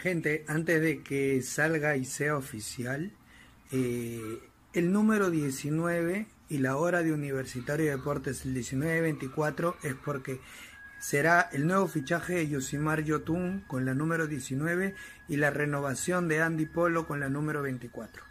[0.00, 3.12] Gente, antes de que salga y sea oficial,
[3.70, 4.38] eh,
[4.72, 10.40] el número 19 y la hora de Universitario de Deportes, el 19-24, es porque
[11.00, 14.94] será el nuevo fichaje de Yosimar Yotun con la número 19
[15.28, 18.29] y la renovación de Andy Polo con la número 24.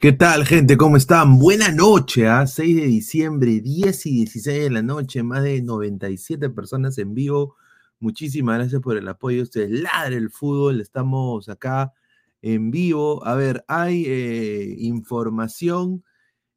[0.00, 0.78] ¿Qué tal, gente?
[0.78, 1.38] ¿Cómo están?
[1.38, 2.46] Buena noche, ¿ah?
[2.46, 7.56] 6 de diciembre, 10 y 16 de la noche, más de 97 personas en vivo.
[7.98, 9.42] Muchísimas gracias por el apoyo.
[9.42, 11.92] Ustedes ladre el fútbol, estamos acá
[12.40, 13.26] en vivo.
[13.26, 16.02] A ver, hay eh, información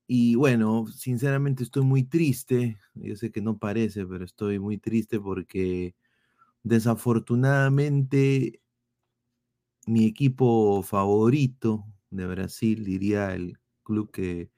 [0.08, 2.78] y bueno, sinceramente estoy muy triste.
[2.96, 5.96] Yo sé que no parece, pero estoy muy triste porque
[6.64, 8.62] desafortunadamente
[9.86, 11.86] mi equipo favorito,
[12.16, 14.50] de Brasil, diría el club que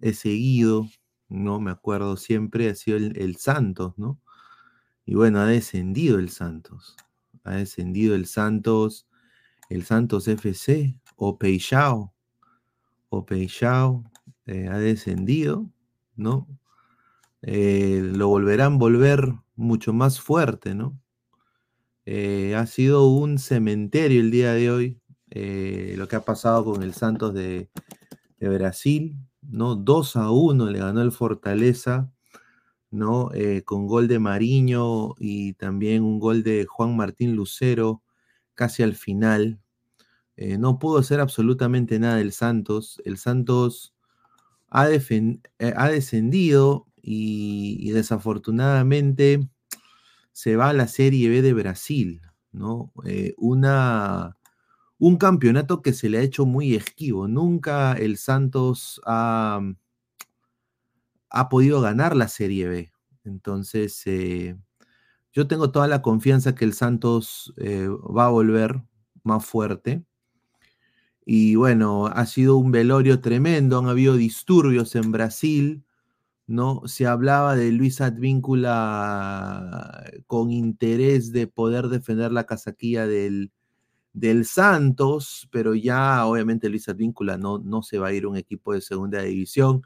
[0.00, 0.88] he seguido,
[1.28, 4.20] no me acuerdo siempre, ha sido el, Santos, ¿no?
[5.04, 6.96] Y bueno, ha descendido el Santos,
[7.44, 9.08] ha descendido el Santos,
[9.68, 12.14] el Santos FC, o Peixao,
[13.08, 14.04] o Peixao,
[14.46, 15.70] eh, ha descendido,
[16.16, 16.46] ¿no?
[17.42, 20.98] Eh, lo volverán volver mucho más fuerte, ¿no?
[22.06, 25.00] Eh, ha sido un cementerio el día de hoy,
[25.30, 27.70] eh, lo que ha pasado con el Santos de,
[28.40, 29.74] Brasil, ¿no?
[29.74, 32.10] 2 a 1 le ganó el Fortaleza,
[32.90, 33.30] ¿no?
[33.34, 38.02] Eh, con gol de Mariño y también un gol de Juan Martín Lucero
[38.54, 39.60] casi al final.
[40.36, 43.02] Eh, no pudo hacer absolutamente nada el Santos.
[43.04, 43.94] El Santos
[44.70, 49.48] ha, ha descendido y, y, desafortunadamente
[50.32, 52.22] se va a la Serie B de Brasil,
[52.52, 52.92] ¿no?
[53.36, 54.37] una
[54.98, 57.28] un campeonato que se le ha hecho muy esquivo.
[57.28, 59.60] Nunca el Santos ha,
[61.30, 62.92] ha podido ganar la Serie B.
[63.24, 64.56] Entonces, eh,
[65.32, 68.82] yo tengo toda la confianza que el Santos eh, va a volver
[69.22, 70.04] más fuerte.
[71.24, 75.84] Y bueno, ha sido un velorio tremendo, han habido disturbios en Brasil,
[76.46, 76.82] ¿no?
[76.86, 83.52] Se hablaba de Luis Advíncula con interés de poder defender la casaquilla del,
[84.12, 88.36] del Santos, pero ya obviamente Luis Advíncula no, no se va a ir a un
[88.36, 89.82] equipo de segunda división.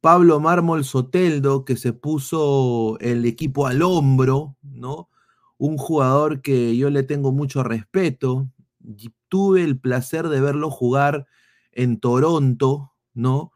[0.00, 5.08] Pablo Mármol Soteldo, que se puso el equipo al hombro, ¿no?
[5.58, 8.48] Un jugador que yo le tengo mucho respeto.
[9.28, 11.26] Tuve el placer de verlo jugar
[11.70, 13.52] en Toronto, ¿no?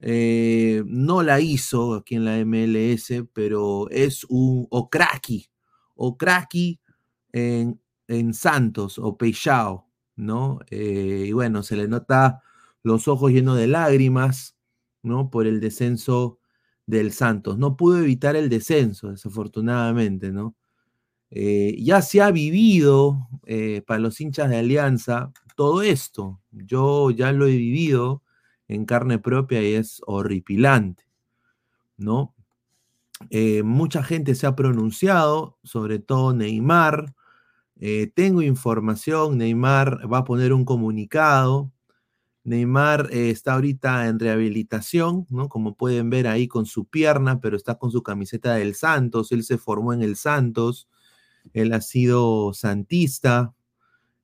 [0.00, 5.50] Eh, no la hizo aquí en la MLS, pero es un Okraki,
[5.94, 6.80] Okraki
[7.32, 7.80] en
[8.10, 10.58] en Santos o Peixao, ¿no?
[10.70, 12.42] Eh, y bueno, se le nota
[12.82, 14.56] los ojos llenos de lágrimas,
[15.02, 15.30] ¿no?
[15.30, 16.40] Por el descenso
[16.86, 17.56] del Santos.
[17.58, 20.56] No pudo evitar el descenso, desafortunadamente, ¿no?
[21.30, 26.40] Eh, ya se ha vivido eh, para los hinchas de Alianza todo esto.
[26.50, 28.24] Yo ya lo he vivido
[28.66, 31.04] en carne propia y es horripilante,
[31.96, 32.34] ¿no?
[33.64, 37.14] mucha gente se ha pronunciado, sobre todo Neymar,
[37.82, 41.72] eh, tengo información, Neymar va a poner un comunicado.
[42.44, 45.48] Neymar eh, está ahorita en rehabilitación, ¿no?
[45.48, 49.32] Como pueden ver ahí con su pierna, pero está con su camiseta del Santos.
[49.32, 50.88] Él se formó en el Santos.
[51.54, 53.54] Él ha sido santista.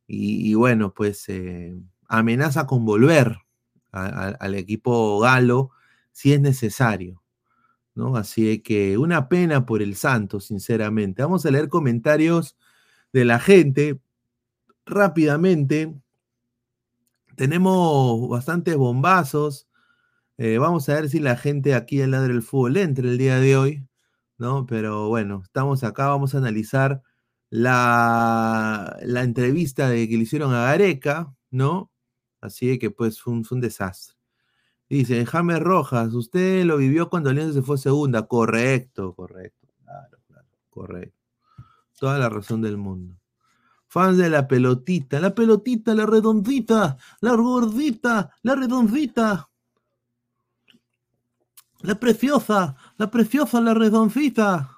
[0.06, 1.74] Y, bueno, pues eh,
[2.08, 3.38] amenaza con volver
[3.90, 5.70] al equipo galo
[6.12, 7.22] si es necesario.
[7.94, 8.16] ¿no?
[8.16, 11.22] Así que una pena por el Santos, sinceramente.
[11.22, 12.56] Vamos a leer comentarios
[13.12, 14.00] de la gente.
[14.86, 15.94] Rápidamente,
[17.36, 19.68] tenemos bastantes bombazos.
[20.38, 23.38] Eh, vamos a ver si la gente aquí en Ladre del Fútbol entra el día
[23.38, 23.88] de hoy,
[24.38, 24.66] ¿no?
[24.66, 27.02] Pero bueno, estamos acá, vamos a analizar
[27.50, 31.90] la, la entrevista de que le hicieron a Gareca, ¿no?
[32.40, 34.16] Así que pues fue un, desastre.
[34.88, 38.26] Dice, James Rojas, usted lo vivió cuando Alianza se fue segunda.
[38.26, 41.15] Correcto, correcto, claro, claro, correcto.
[41.98, 43.16] Toda la razón del mundo.
[43.88, 49.48] Fans de la pelotita, la pelotita, la redondita, la gordita, la redondita.
[51.80, 54.76] La preciosa, la preciosa, la redoncita.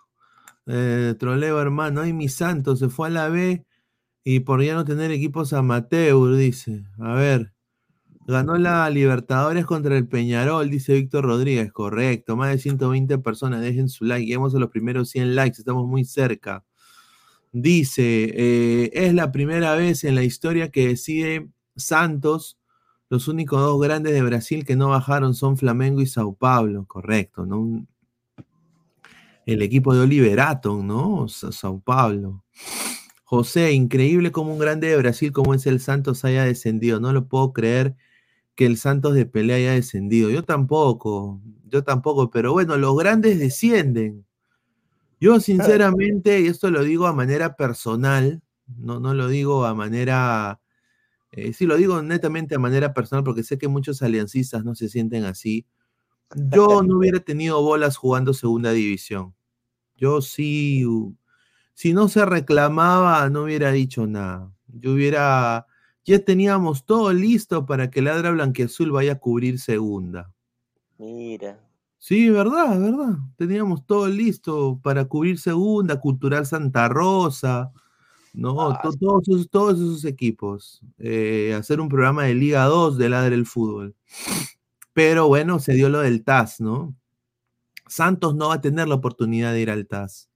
[0.66, 2.02] Eh, troleo, hermano.
[2.02, 3.64] Ay, mi santo, se fue a la B
[4.24, 6.84] y por ya no tener equipos amateur, dice.
[6.98, 7.54] A ver.
[8.26, 11.72] Ganó la Libertadores contra el Peñarol, dice Víctor Rodríguez.
[11.72, 12.36] Correcto.
[12.36, 13.62] Más de 120 personas.
[13.62, 14.26] Dejen su like.
[14.26, 15.58] Llegamos a los primeros 100 likes.
[15.58, 16.62] Estamos muy cerca.
[17.52, 22.58] Dice, eh, es la primera vez en la historia que decide Santos.
[23.08, 26.84] Los únicos dos grandes de Brasil que no bajaron son Flamengo y Sao Paulo.
[26.86, 27.86] Correcto, ¿no?
[29.46, 31.26] El equipo de Oliverato, ¿no?
[31.28, 32.44] Sao Paulo.
[33.24, 37.00] José, increíble como un grande de Brasil como es el Santos haya descendido.
[37.00, 37.96] No lo puedo creer
[38.54, 40.30] que el Santos de pelea haya descendido.
[40.30, 44.26] Yo tampoco, yo tampoco, pero bueno, los grandes descienden.
[45.20, 50.60] Yo sinceramente, y esto lo digo a manera personal, no, no lo digo a manera,
[51.32, 54.88] eh, sí lo digo netamente a manera personal porque sé que muchos aliancistas no se
[54.88, 55.66] sienten así.
[56.34, 59.34] Yo no hubiera tenido bolas jugando segunda división.
[59.96, 60.84] Yo sí
[61.78, 64.52] si no se reclamaba, no hubiera dicho nada.
[64.66, 65.68] Yo hubiera,
[66.04, 70.34] ya teníamos todo listo para que Ladra Blanquiazul vaya a cubrir segunda.
[70.98, 71.67] Mira.
[71.98, 73.18] Sí, verdad, verdad.
[73.36, 77.72] Teníamos todo listo para cubrir segunda, Cultural Santa Rosa,
[78.34, 78.70] ¿no?
[78.70, 80.82] Ah, todos, esos, todos esos equipos.
[80.98, 83.96] Eh, hacer un programa de Liga 2 de Ladra el Fútbol.
[84.92, 86.94] Pero bueno, se dio lo del TAS, ¿no?
[87.88, 90.28] Santos no va a tener la oportunidad de ir al TAS.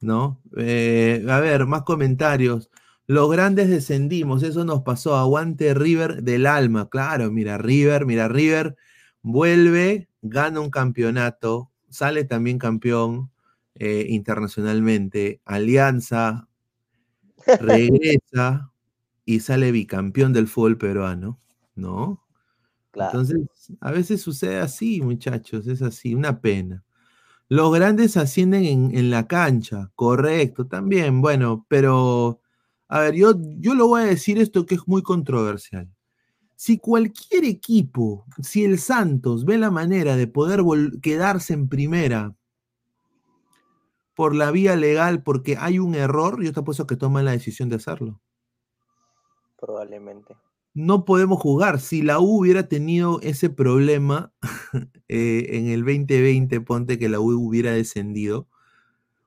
[0.00, 0.40] ¿no?
[0.56, 2.70] Eh, a ver, más comentarios.
[3.06, 5.16] Los grandes descendimos, eso nos pasó.
[5.16, 6.88] Aguante River del alma.
[6.88, 8.76] Claro, mira, River, mira, River
[9.22, 13.30] vuelve, gana un campeonato, sale también campeón
[13.74, 15.40] eh, internacionalmente.
[15.44, 16.48] Alianza
[17.60, 18.72] regresa
[19.24, 21.40] y sale bicampeón del fútbol peruano,
[21.74, 22.22] ¿no?
[22.94, 23.38] Entonces,
[23.80, 26.84] a veces sucede así, muchachos, es así, una pena.
[27.48, 32.40] Los grandes ascienden en, la cancha, correcto, también, bueno, pero,
[32.88, 35.88] a ver, yo, yo lo voy a decir esto que es muy controversial.
[36.62, 40.62] Si cualquier equipo, si el Santos ve la manera de poder
[41.02, 42.36] quedarse en primera
[44.14, 47.68] por la vía legal porque hay un error, yo te apuesto que toman la decisión
[47.68, 48.20] de hacerlo.
[49.58, 50.36] Probablemente
[50.72, 51.80] no podemos jugar.
[51.80, 54.32] Si la U hubiera tenido ese problema
[55.08, 58.46] eh, en el 2020, ponte que la U hubiera descendido,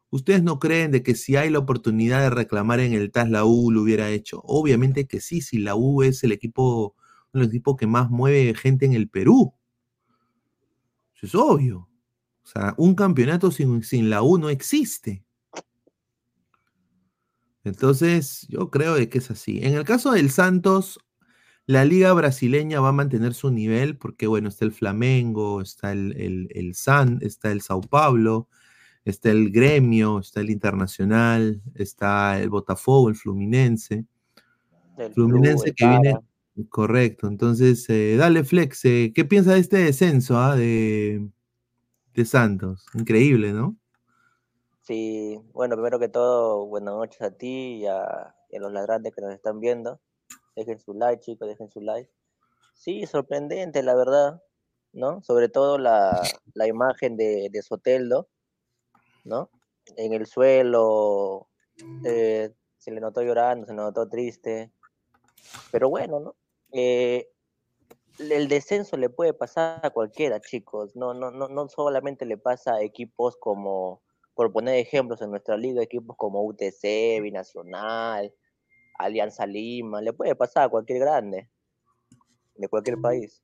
[0.09, 3.43] ¿ustedes no creen de que si hay la oportunidad de reclamar en el TAS la
[3.43, 4.41] U lo hubiera hecho?
[4.45, 6.95] Obviamente que sí, si la U es el equipo,
[7.41, 9.53] el equipo que más mueve gente en el Perú.
[11.15, 11.89] Eso es obvio.
[12.43, 15.23] O sea, un campeonato sin, sin la U no existe.
[17.63, 19.59] Entonces, yo creo de que es así.
[19.63, 20.99] En el caso del Santos,
[21.65, 26.47] la liga brasileña va a mantener su nivel porque, bueno, está el Flamengo, está el,
[26.53, 28.47] el, San, está el Sao Paulo,
[29.03, 34.05] está el Gremio, está el Internacional, está el Botafogo, el Fluminense.
[34.99, 36.19] El Fluminense que viene...
[36.69, 41.29] Correcto, entonces, eh, dale Flex, eh, ¿qué piensa de este descenso ah, de,
[42.13, 42.85] de Santos?
[42.93, 43.75] Increíble, ¿no?
[44.79, 49.33] Sí, bueno, primero que todo, buenas noches a ti y a, los ladrantes que nos
[49.33, 49.99] están viendo.
[50.55, 52.09] Dejen su like, chicos, dejen su like.
[52.73, 54.41] Sí, sorprendente, la verdad,
[54.93, 55.21] ¿no?
[55.23, 56.21] Sobre todo la,
[56.65, 58.29] imagen de, de, Soteldo,
[59.25, 59.49] ¿no?
[59.97, 61.49] En el suelo,
[62.05, 64.71] eh, se le notó llorando, se le notó triste.
[65.71, 66.35] Pero bueno, ¿no?
[66.77, 67.29] Eh,
[68.19, 70.93] el descenso le puede pasar a cualquiera, chicos.
[70.93, 74.01] No, no, no, no solamente le pasa a equipos como,
[74.33, 78.33] por poner ejemplos en nuestra liga, equipos como UTC, Binacional,
[78.99, 81.49] Alianza Lima, le puede pasar a cualquier grande
[82.55, 83.41] de cualquier país.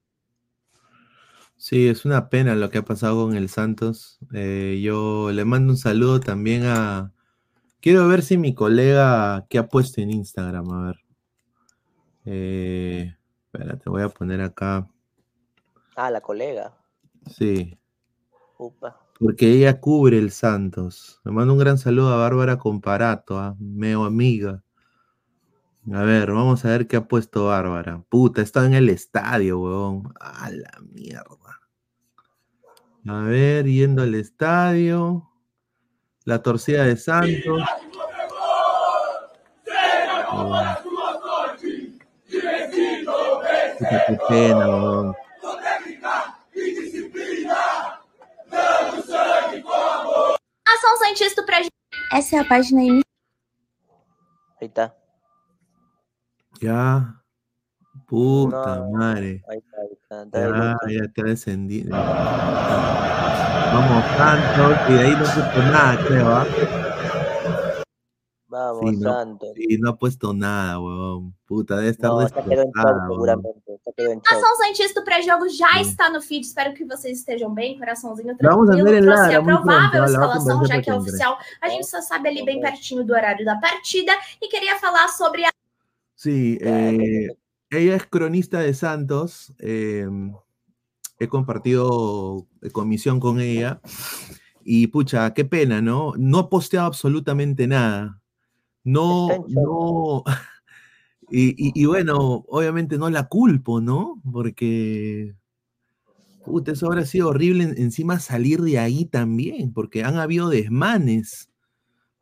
[1.56, 4.20] Sí, es una pena lo que ha pasado con el Santos.
[4.34, 7.14] Eh, yo le mando un saludo también a...
[7.80, 10.96] Quiero ver si mi colega que ha puesto en Instagram, a ver.
[12.26, 13.16] Eh,
[13.54, 14.88] espera, te voy a poner acá.
[15.96, 16.74] Ah, la colega.
[17.30, 17.78] Sí.
[19.20, 21.20] Porque ella cubre el Santos.
[21.26, 24.64] Le mando un gran saludo a Bárbara Comparato, a meo amiga.
[25.92, 28.04] A ver, vamos a ver qué ha puesto Bárbara.
[28.08, 30.14] Puta, estado en el estadio, weón.
[30.20, 31.60] A la mierda.
[33.08, 35.30] A ver, yendo al estadio.
[36.24, 37.62] La torcida de Santos.
[43.82, 45.16] Puta, qué pena, weón.
[50.68, 51.72] Ação Santista pra gente.
[52.14, 53.02] Essa é a página aí.
[54.62, 54.94] Ahí está.
[56.62, 57.16] Ya.
[58.08, 59.42] Puta No, madre.
[59.50, 60.24] Ahí está, ahí está.
[60.24, 60.88] está de Ya, luto.
[60.88, 61.90] ya está descendido.
[63.74, 64.78] Vamos, Santos.
[64.90, 66.28] Y de ahí no puso nada, creo.
[66.28, 66.46] ¿ah?
[68.52, 69.50] Vamos, Sí, no, Santos.
[69.56, 71.34] sí, no ha puesto nada, weón.
[71.46, 73.10] Puta, debe estar No, shock, destrozada, weón.
[73.12, 73.72] seguramente.
[73.98, 74.28] En shock.
[74.34, 75.82] Ação Santista pré-jogo já Hum.
[75.82, 76.42] está no feed.
[76.46, 77.78] Espero que vocês estejam bem.
[77.80, 78.84] Coraçãozinho Vamos a tranquilo.
[78.92, 81.38] ver em Trouxe a provável escalação, vamos já ver que é oficial.
[81.62, 84.12] A gente só sabe ali bem pertinho do horário da partida.
[84.42, 85.50] E queria falar sobre a
[86.16, 87.28] Sí, eh,
[87.72, 89.54] ella es cronista de Santos.
[89.60, 90.06] eh,
[91.20, 93.80] he compartido comisión con ella.
[94.64, 96.14] Y pucha, qué pena, ¿no?
[96.18, 98.21] No ha posteado absolutamente nada.
[98.84, 100.24] No, no.
[101.34, 104.22] Y, y- y bueno, obviamente no la culpo, ¿no?
[104.34, 105.34] Porque.
[106.44, 111.50] Puta, eso habrá sido horrible en- encima salir de ahí también, porque han habido desmanes.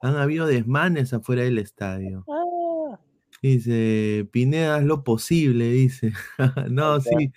[0.01, 2.24] Han habido desmanes afuera del estadio.
[2.30, 3.00] Ah,
[3.42, 6.13] Dice, Pineda, haz lo posible, dice.
[6.72, 7.32] No, sí.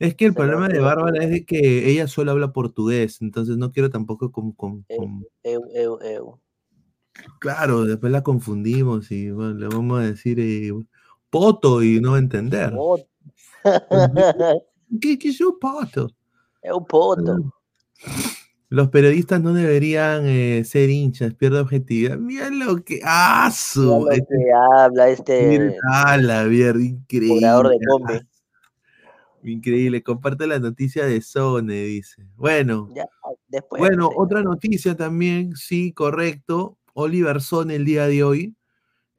[0.00, 3.56] Es que el Se problema de Bárbara es de que ella solo habla portugués, entonces
[3.58, 6.40] no quiero tampoco con, con- con- eu, eu, eu.
[7.38, 10.72] Claro, después la confundimos y bueno, le vamos a decir eh,
[11.30, 12.72] poto y no entender.
[15.00, 16.10] ¿Qué, qué es un poto?
[16.62, 17.52] é o poto.
[18.68, 22.16] Los periodistas no deberían eh, ser hinchas, pierde objetividad.
[22.16, 23.00] Mira lo que...
[23.04, 26.80] ¡Ah, Mira lo Este- que habla mira, este ¡Ah, la mierda!
[26.80, 27.40] Increíble.
[27.68, 28.14] de combi.
[29.44, 32.24] Increíble, comparte la noticia de Sone, dice.
[32.36, 33.06] Bueno, Ya,
[33.48, 33.80] después.
[33.80, 34.14] bueno, sí.
[34.16, 36.78] otra noticia también, sí, correcto.
[36.94, 38.56] Oliver Sone el día de hoy.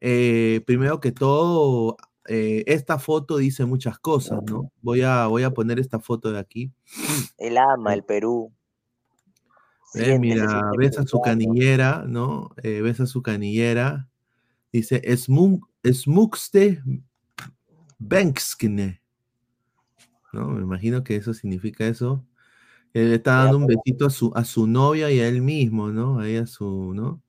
[0.02, 4.72] Eh, primero que todo, eh, esta foto dice muchas cosas, ¿no?
[4.82, 6.72] Voy a, voy a poner esta foto de aquí.
[7.38, 8.52] Él ama el Perú.
[9.96, 12.50] Eh, mira, siente ves a su canillera, ¿no?
[12.64, 14.10] Eh, ves a su canillera.
[14.72, 16.82] Dice, "Smug- Smugste
[18.00, 19.02] Bankskne.
[20.34, 20.48] ¿No?
[20.50, 22.26] Me imagino que eso significa eso.
[22.94, 25.90] Él le está dando un besito a su, a su novia y a él mismo,
[25.92, 26.20] ¿no?
[26.20, 27.22] Ahí a su, ¿no?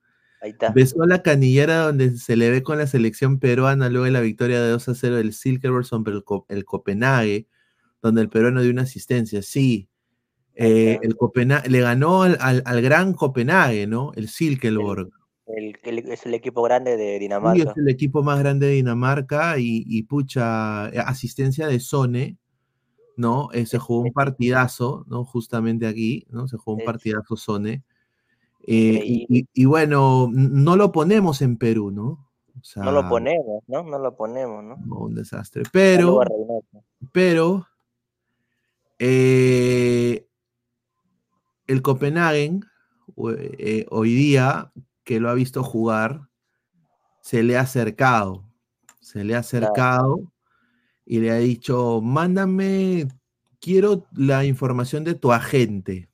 [0.44, 0.70] Ahí está.
[0.72, 4.20] Besó a la canillera donde se le ve con la selección peruana luego de la
[4.20, 7.46] victoria de 2 a 0 del Silkeborg sobre el, Co- el Copenhague,
[8.02, 9.40] donde el peruano dio una asistencia.
[9.40, 9.88] Sí,
[10.54, 14.12] eh, el Copenhague le ganó al, al- al gran Copenhague, ¿no?
[14.16, 15.08] El Silkeborg.
[15.46, 17.70] El, el- es el equipo grande de Sí, Dinamarca.
[17.70, 22.36] es el equipo más grande de Dinamarca y, y pucha, eh, asistencia de Sone,
[23.16, 23.48] ¿no?
[23.52, 25.24] Eh, se jugó un partidazo, ¿no?
[25.24, 26.48] Justamente aquí, ¿no?
[26.48, 27.82] Se jugó un partidazo Sone.
[28.66, 28.72] Eh,
[29.04, 29.26] y, Increíble.
[29.28, 32.28] y- y bueno, no lo ponemos en Perú, ¿no?
[32.58, 33.82] O sea, No lo ponemos, ¿no?
[33.82, 34.76] No lo ponemos, ¿no?
[34.96, 35.64] un desastre.
[35.70, 36.20] Pero,
[37.12, 37.66] pero,
[38.98, 40.26] eh,
[41.66, 42.64] el Copenhagen,
[43.16, 46.28] eh, eh, hoy día, que lo ha visto jugar,
[47.20, 48.44] se le ha acercado,
[49.00, 50.32] se le ha acercado
[51.04, 53.08] y le ha dicho, mándame,
[53.60, 56.08] quiero la información de tu agente.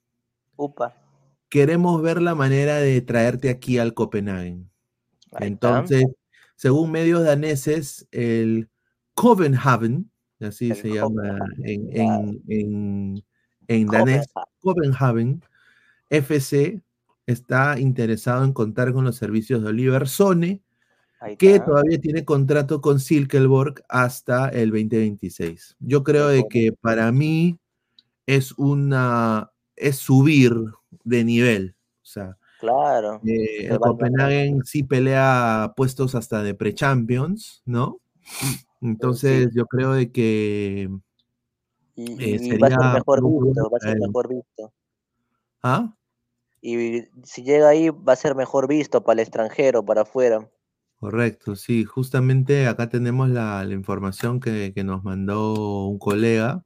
[0.57, 0.97] Upa.
[1.51, 4.71] Queremos ver la manera de traerte aquí al Copenhagen.
[5.39, 6.05] Entonces,
[6.55, 8.69] según medios daneses, el
[9.13, 13.23] Copenhagen, así El se llama en, en, en-
[13.67, 14.27] en danés,
[14.61, 15.43] Copenhagen.
[16.09, 16.81] FC
[17.25, 20.61] está interesado en contar con los servicios de Oliver Sone,
[21.37, 25.75] que todavía tiene contrato con Silkeborg hasta el 2026.
[25.79, 27.57] Yo creo de que para mí
[28.25, 30.53] es una es subir
[31.03, 31.75] de nivel.
[32.01, 33.21] O sea, Claro.
[33.25, 37.99] eh, el Copenhagen sí pelea puestos hasta de pre-champions, ¿no?
[38.81, 40.89] Entonces yo creo de que
[41.95, 44.73] Y, eh, y va a ser sería mejor visto, va a ser mejor visto.
[45.63, 45.95] ¿Ah?
[46.61, 50.47] Y si llega ahí, va a ser mejor visto para el extranjero, para afuera.
[50.99, 56.63] Correcto, sí, justamente acá tenemos la, la información que, que nos mandó un colega,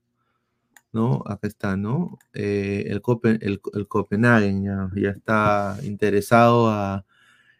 [0.95, 1.21] ¿no?
[1.27, 2.17] Acá está, ¿no?
[2.33, 3.39] Eh, el, Copen-
[3.87, 7.05] Copenhagen ya, ya está interesado a-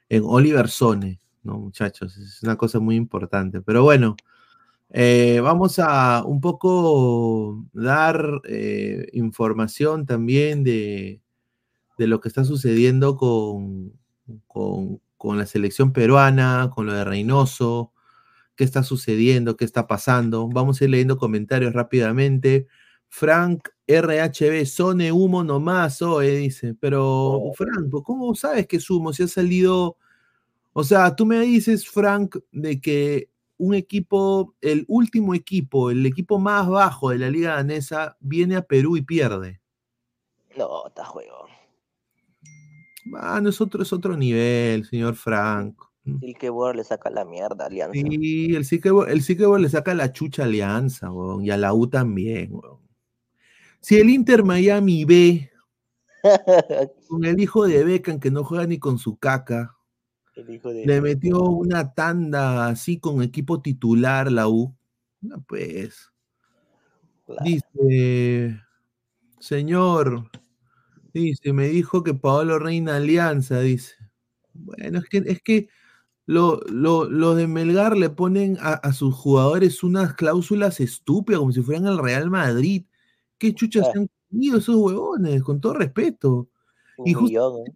[0.10, 2.18] en Oliver Sone, ¿no, muchachos?
[2.18, 3.62] Es una cosa muy importante.
[3.62, 4.15] Pero bueno,
[4.92, 11.22] eh, vamos a un poco dar eh, información también de,
[11.98, 13.94] de lo que está sucediendo con,
[14.48, 17.94] con, con la selección peruana, con lo de Reynoso,
[18.56, 20.48] qué está sucediendo, qué está pasando.
[20.50, 22.68] Vamos a ir leyendo comentarios rápidamente.
[23.10, 26.76] Frank RHB, Sone humo nomás, oye, dice.
[26.80, 27.54] Pero, Oh.
[27.54, 29.14] Frank, pues, ¿cómo sabes que es humo?
[29.14, 29.98] Si ha salido.
[30.74, 36.40] O sea, tú me dices, Frank, de que un equipo, el último equipo, el equipo
[36.40, 39.62] más bajo de la liga danesa, viene a Perú y pierde.
[40.58, 41.48] No, está juego.
[43.18, 45.78] Ah, no es otro, nivel, señor Frank.
[46.20, 47.94] Silkeborg le saca la mierda Alianza.
[47.94, 51.88] Sí, el Silkeborg, el Silkeborg le saca la chucha Alianza, weón, y a la U
[51.88, 52.85] también, weón.
[53.86, 55.51] Si el Inter Miami B,
[57.08, 59.77] con el hijo de Beckham que no juega ni con su caca,
[60.34, 60.88] El hijo de...
[60.88, 64.75] le metió una tanda así con equipo titular la U,
[65.22, 66.12] no, pues,
[67.27, 67.44] Claro.
[67.44, 68.60] dice,
[69.39, 70.32] señor,
[71.13, 73.94] dice, me dijo que Paolo Reina Alianza, dice.
[74.56, 75.70] Bueno, es que, es que
[76.25, 81.51] lo, lo, lo de Melgar le ponen a, a sus jugadores unas cláusulas estúpidas, como
[81.51, 82.86] si fueran el Real Madrid.
[83.38, 83.92] ¿Qué chuchas Ah.
[83.94, 85.44] se han comido esos huevones?
[85.44, 86.48] Con todo respeto.
[86.98, 87.74] Un y justo- millón, ¿eh?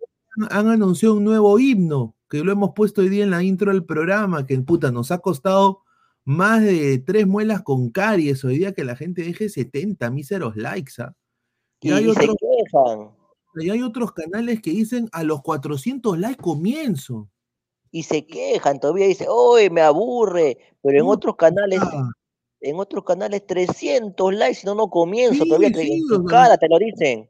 [0.51, 3.83] Han anunciado un nuevo himno, que lo hemos puesto hoy día en la intro del
[3.83, 5.81] programa, que puta, nos ha costado
[6.23, 10.93] más de tres muelas con caries hoy día que la gente deje 70 míseros likes.
[10.99, 11.13] ¿ah?
[11.81, 13.09] Y Y, hay otros- quejan.
[13.55, 17.27] Y hay otros canales que dicen a los 400 likes comienzo.
[17.91, 18.79] Y se quejan.
[18.79, 20.57] Todavía dice, ¡Oye, me aburre!
[20.83, 22.09] Pero en otros canales, Ah,
[22.61, 25.43] en otros canales 300 likes, si no, no comienzo.
[25.43, 27.29] Sí, todavía te- sí, sea, cara te lo dicen.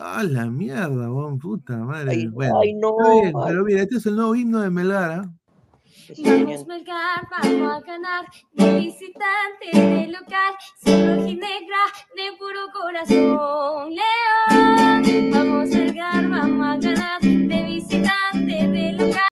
[0.00, 2.10] Ah, la mierda, weón, puta madre.
[2.12, 2.96] Ay, bueno, ay, no.
[3.00, 5.32] está bien, pero mira, este es el nuevo himno de Melgar, ¿ah?
[6.14, 6.66] sí, Vamos.
[6.66, 11.78] Melgar, vamos a ganar de visitante, de local, sin rojinegra,
[12.16, 15.30] de puro corazón, León.
[15.32, 19.28] Vamos Melgar, vamos a ganar de visitante, de local.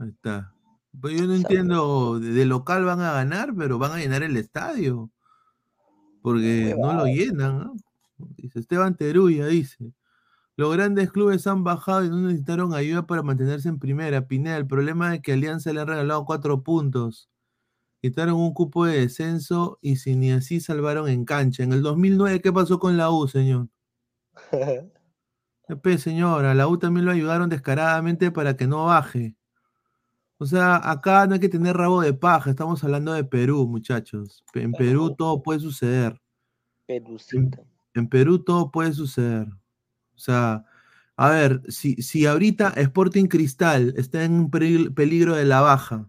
[0.00, 0.52] Ahí está.
[1.00, 5.10] Pues yo no entiendo, de, local van a ganar, pero van a llenar el estadio.
[6.22, 7.72] Porque no lo llenan, ¿ah?
[8.36, 9.92] Dice Esteban Teruya, dice.
[10.56, 14.26] Los grandes clubes han bajado y no necesitaron ayuda para mantenerse en primera.
[14.26, 17.30] Pineda, el problema es que Alianza le han regalado cuatro puntos.
[18.02, 21.62] Quitaron un cupo de descenso y si ni así salvaron en cancha.
[21.62, 23.68] En el 2009, ¿qué pasó con la U, señor?
[25.68, 29.37] Epe, señora, la U también lo ayudaron descaradamente para que no baje.
[30.38, 34.44] O sea, acá no hay que tener rabo de paja, estamos hablando de Perú, muchachos.
[34.54, 36.20] En Perú todo puede suceder.
[36.86, 37.60] Pelucita.
[37.94, 39.48] En Perú todo puede suceder.
[40.14, 40.64] O sea,
[41.16, 46.08] a ver, si, si ahorita Sporting Cristal está en peligro de la baja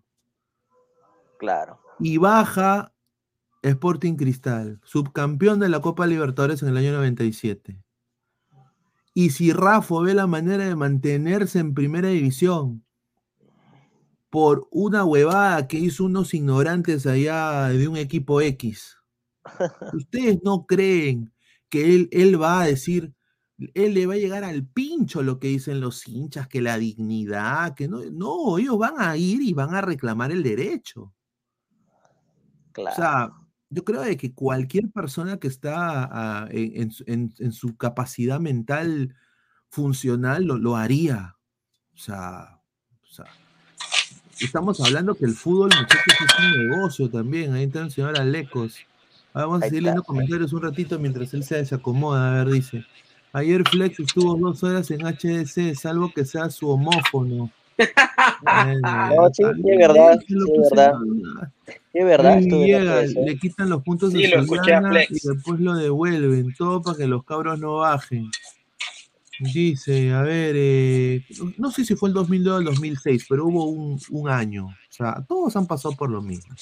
[1.39, 1.79] Claro.
[1.99, 2.93] y baja
[3.63, 7.81] Sporting Cristal, subcampeón de la Copa Libertadores en el año 97.
[9.15, 12.85] Y si Rafa ve la manera de mantenerse en primera división
[14.29, 18.97] por una huevada que hizo unos ignorantes allá de un equipo X,
[19.93, 21.33] ¿ustedes no creen
[21.69, 23.13] que él, él va a decir,
[23.73, 27.75] él le va a llegar al pincho lo que dicen los hinchas, que la dignidad,
[27.75, 31.13] que no, no, ellos van a ir y van a reclamar el derecho.
[32.71, 32.91] Claro.
[32.91, 33.31] O sea,
[33.69, 39.15] yo creo de que cualquier persona que está ah, en, su capacidad mental
[39.69, 41.35] funcional lo, lo haría.
[41.93, 42.61] O sea,
[43.03, 43.25] o sea,
[44.41, 47.53] estamos hablando que el fútbol, muchachos, es un negocio también.
[47.53, 48.77] Ahí está el señor Alecos.
[49.33, 52.31] Ah, Vamos a seguir leyendo comentarios un ratito mientras él se desacomoda.
[52.41, 52.85] A ver, dice.
[53.31, 57.51] Ayer Flex estuvo dos horas en HDC, salvo que sea su homófono.
[58.43, 60.35] No, sí, es verdad, sí,
[61.93, 63.05] es verdad.
[63.25, 65.11] le quitan los puntos Sí, de lo escuché a Solana Flex.
[65.25, 68.29] y después lo devuelven, todo para que los cabros no bajen.
[69.39, 71.25] Dice, a ver, eh,
[71.57, 74.67] no sé si fue el 2002 o el 2006, pero hubo un, un año.
[74.67, 76.53] O sea, todos han pasado por lo mismo.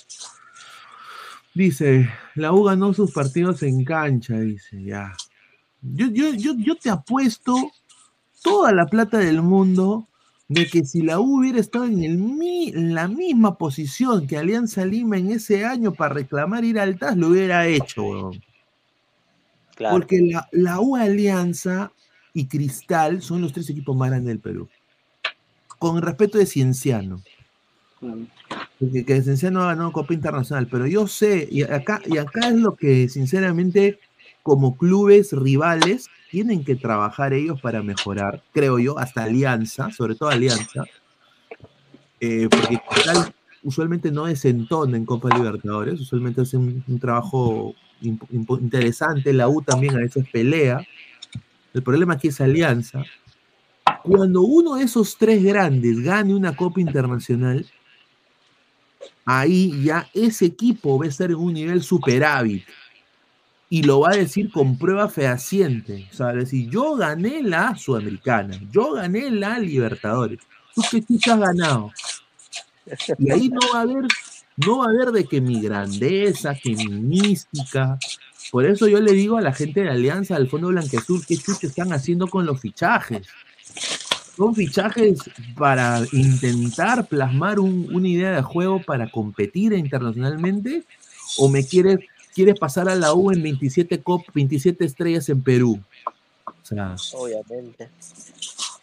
[1.56, 5.16] Dice, la U ganó sus partidos en cancha, dice, ya.
[5.82, 7.72] Yo, yo, yo, yo te apuesto
[8.44, 10.08] toda la plata del mundo
[10.48, 12.20] de que si la U hubiera estado en, el,
[12.76, 17.18] en la misma posición que Alianza Lima en ese año para reclamar ir al TAS,
[17.18, 18.44] lo hubiera hecho, weón.
[19.76, 19.96] Claro.
[19.96, 21.92] Porque la, la U Alianza
[22.38, 24.70] y Cristal son los tres equipos más grandes del Perú.
[25.80, 27.24] Con respeto de Cienciano.
[28.80, 30.68] Porque que Cienciano ha ganado Copa Internacional.
[30.68, 33.98] Pero yo sé, y acá, y acá es lo que sinceramente,
[34.44, 40.30] como clubes rivales, tienen que trabajar ellos para mejorar, creo yo, hasta Alianza, sobre todo
[40.30, 40.84] Alianza.
[42.20, 49.34] Eh, porque Cristal usualmente no desentona en Copa Libertadores, usualmente hace un, un trabajo interesante,
[49.34, 50.86] la U también a veces pelea.
[51.78, 53.04] El problema aquí es Alianza.
[54.04, 57.66] Cuando uno de esos tres grandes gane una Copa Internacional,
[59.26, 62.66] ahí ya ese equipo va a estar en un nivel superávit.
[63.70, 66.08] Y lo va a decir con prueba fehaciente.
[66.12, 70.40] O sea, decir, yo gané la Sudamericana, yo gané la Libertadores.
[70.74, 71.92] ¿Tú qué has ganado?
[73.20, 74.08] Y ahí no va a haber,
[74.66, 78.00] no va a haber de que mi grandeza, que mi mística.
[78.52, 81.38] Por eso yo le digo a la gente de la Alianza del Fondo Blanqueazul, ¿qué
[81.38, 83.28] chucha están haciendo con los fichajes?
[84.36, 85.20] Son fichajes
[85.58, 90.84] para intentar plasmar un- una idea de juego para competir internacionalmente
[91.38, 92.00] o me quieres,
[92.34, 95.80] quieres pasar a la U en 27, cop, 27 estrellas en Perú.
[96.46, 97.90] O sea, Obviamente.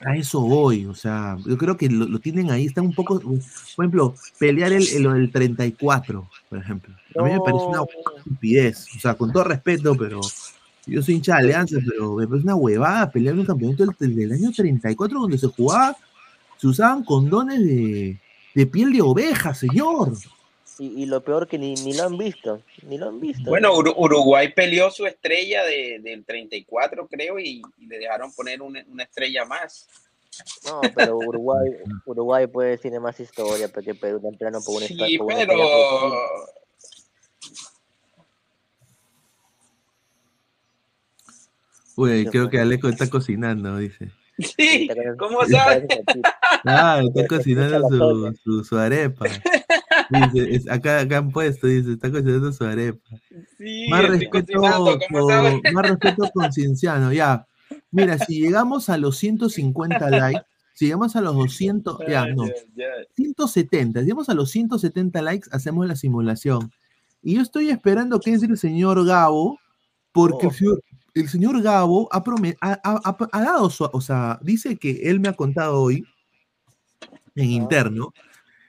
[0.01, 3.21] a eso voy, o sea, yo creo que lo, lo tienen ahí, está un poco,
[3.21, 6.95] por ejemplo, pelear el, el, el 34, por ejemplo.
[7.17, 7.85] A mí me parece una
[8.19, 10.21] estupidez, o sea, con todo respeto, pero
[10.87, 14.33] yo soy hincha de Alianza, pero me parece una huevada pelear un campeonato del, del
[14.33, 15.97] año 34 donde se jugaba,
[16.59, 18.19] se usaban condones de,
[18.55, 20.13] de piel de oveja, señor.
[20.79, 22.61] Y, y lo peor que ni, ni lo han visto.
[22.83, 23.49] Ni lo han visto.
[23.49, 28.61] Bueno, Uru- Uruguay peleó su estrella de- del 34, creo, y, y le dejaron poner
[28.61, 29.87] una, una estrella más.
[30.67, 31.71] No, pero Uruguay,
[32.07, 34.97] Uruguay pues tiene más historia porque Perú temprano por una Sí,
[35.29, 35.55] pero...
[41.97, 44.11] Uy, creo que Aleco está cocinando, dice.
[44.39, 44.89] Sí.
[45.17, 45.85] ¿cómo sabes?
[46.65, 49.27] Ah, está cocinando su, su, su arepa.
[50.11, 53.09] Dice, es- acá, acá han puesto, dice, está cocinando su arepa.
[53.59, 57.47] Sí, Más respeto, con, más respeto con Cienciano, ya.
[57.93, 60.43] Mira, si llegamos a los 150 likes,
[60.75, 62.85] si llegamos a los 200, ya, no, Ya, ya.
[63.15, 66.73] 170, si llegamos a los 170 likes, hacemos la simulación.
[67.23, 69.61] Y yo estoy esperando que entre el señor Gabo,
[70.11, 70.51] porque Oh.
[71.15, 74.91] El señor Gabo ha, prome- ha- ha- ha- ha dado su, o sea, dice que
[75.09, 76.05] él me ha contado hoy,
[77.37, 78.13] en interno,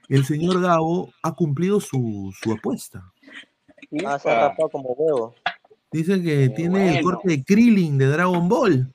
[0.09, 3.11] el señor Gabo ha cumplido su, su apuesta.
[4.05, 5.35] Ah, se ha rapado como huevo.
[5.91, 8.91] Dice que tiene el corte de Krillin de Dragon Ball.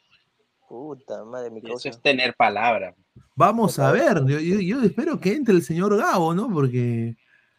[0.69, 1.89] Puta madre, mi Eso cosa.
[1.89, 2.95] es tener palabra.
[3.35, 6.53] Vamos a ver, yo, yo- yo espero que entre el señor Gabo, ¿no?
[6.53, 7.17] Porque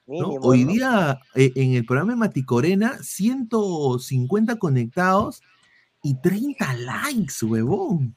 [0.08, 0.14] ¿no?
[0.28, 0.72] Mínimo, hoy ¿no?
[0.72, 5.42] día eh, en el programa de Maticorena, 150 conectados
[6.04, 8.16] y 30 likes, huevón.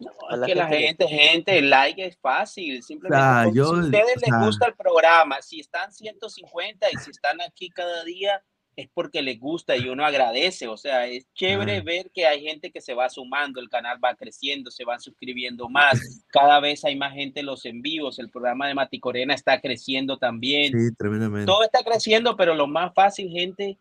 [0.00, 2.82] No, es que la gente gente, el like es fácil.
[2.82, 6.86] Simplemente sea, yo, si a ustedes o les sea- gusta el programa, si están 150
[6.90, 8.42] y si están aquí cada día,
[8.76, 10.68] es porque les gusta y uno agradece.
[10.68, 11.82] O sea, es chévere Ah.
[11.84, 15.68] ver que hay gente que se va sumando, el canal va creciendo, se van suscribiendo
[15.68, 16.00] más.
[16.28, 18.18] Cada vez hay más gente en los en vivos.
[18.18, 20.72] El programa de Maticorena está creciendo también.
[20.72, 21.44] Sí, tremendamente.
[21.44, 23.76] Todo está creciendo, pero lo más fácil, gente,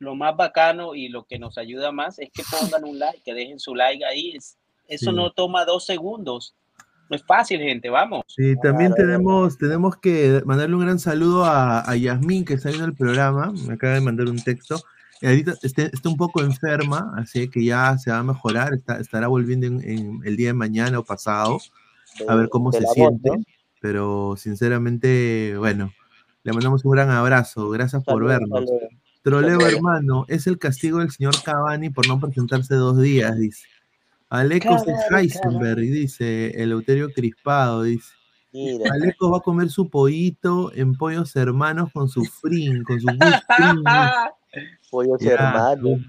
[0.00, 3.32] lo más bacano y lo que nos ayuda más es que pongan un like, que
[3.34, 4.32] dejen su like ahí.
[4.36, 4.56] Es-
[4.88, 5.16] eso Sí.
[5.16, 6.56] no toma dos segundos.
[7.08, 8.22] No es fácil, gente, vamos.
[8.28, 12.68] Sí, también Claro, tenemos, tenemos que mandarle un gran saludo a, a Yasmín, que está
[12.70, 13.52] viendo el programa.
[13.66, 14.80] Me acaba de mandar un texto.
[15.22, 18.72] Ahorita está, está un poco enferma, así que ya se va a mejorar.
[18.74, 21.58] Está, estará volviendo en, en el día de mañana o pasado.
[22.28, 23.28] a ver cómo se voz, siente.
[23.30, 23.42] ¿no?
[23.80, 25.92] Pero sinceramente, bueno,
[26.42, 27.70] le mandamos un gran abrazo.
[27.70, 28.48] Gracias por vernos.
[28.66, 28.88] saludos.
[29.22, 33.66] Troleo hermano, es el castigo del señor Cavani por no presentarse dos días, dice.
[34.30, 38.12] Alecos es Heisenberg, dice Eleuterio Crispado, dice.
[38.52, 43.06] Mira, Alecos va a comer su pollito en pollos hermanos con su frin, con su
[43.06, 43.84] frin,
[44.90, 46.00] pollos Ya, hermanos.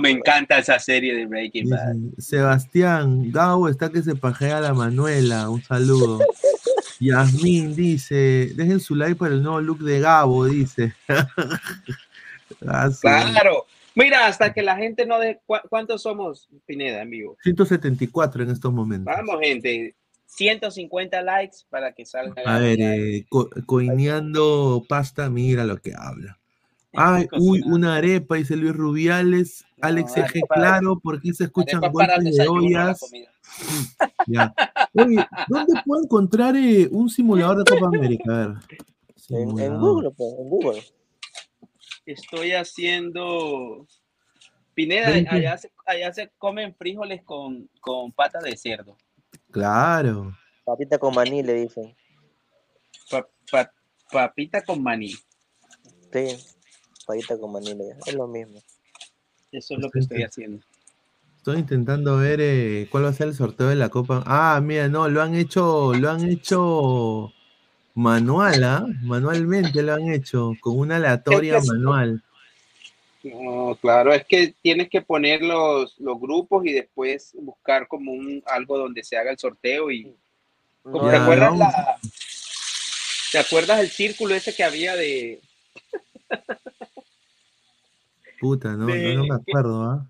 [0.00, 1.96] me encanta esa serie de Breaking Bad.
[2.18, 6.20] Sebastián, Gabo está que se pajea a la Manuela, un saludo.
[7.00, 10.94] Yasmín dice, dejen su like para el nuevo look de Gabo, dice.
[12.66, 13.66] Ah, Claro.
[13.94, 17.36] Mira, hasta que la gente no de cuántos somos, Pineda, en vivo.
[17.42, 19.12] 174 en estos momentos.
[19.14, 19.94] Vamos, gente.
[20.26, 22.40] 150 likes para que salga.
[22.46, 26.38] A ver, eh, co- coineando pasta, mira lo que habla.
[26.92, 29.64] Ay, uy, una arepa, dice Luis Rubiales.
[29.76, 32.98] No, Alex Eje, claro, porque se escuchan golpes de ollas.
[33.00, 33.30] comida.
[34.26, 34.54] Ya.
[34.94, 38.32] Oye, ¿dónde puedo encontrar eh, un simulador de Copa América?
[38.32, 38.56] A ver.
[39.30, 39.78] En, en.
[39.80, 40.82] Google, pues, en Google.
[42.10, 43.86] Estoy haciendo.
[44.74, 48.96] Pineda, allá se, allá se comen frijoles con, con pata de cerdo.
[49.50, 50.32] Claro.
[50.64, 51.94] Papita con maní, le dicen.
[53.10, 53.72] Pa- pa-
[54.10, 55.10] papita con maní.
[56.12, 56.36] Sí,
[57.06, 58.00] papita con maní, le dicen.
[58.06, 58.60] Es lo mismo.
[59.52, 60.64] Eso es lo que estoy haciendo.
[61.36, 64.22] Estoy intentando ver eh, cuál va a ser el sorteo de la Copa.
[64.26, 67.32] Ah, mira, no, lo han hecho, lo han hecho
[68.00, 68.86] manual, ¿ah?
[69.02, 72.22] Manualmente lo han hecho, con una aleatoria Es que- manual.
[73.22, 78.42] No, claro, es que tienes que poner los, los grupos y después buscar como un
[78.46, 80.16] algo donde se haga el sorteo y
[80.82, 81.96] como te Ya, acuerdas la
[83.32, 85.38] ¿Te acuerdas el círculo ese que había de
[88.40, 90.06] Puta, no, de- no me acuerdo, ¿ah?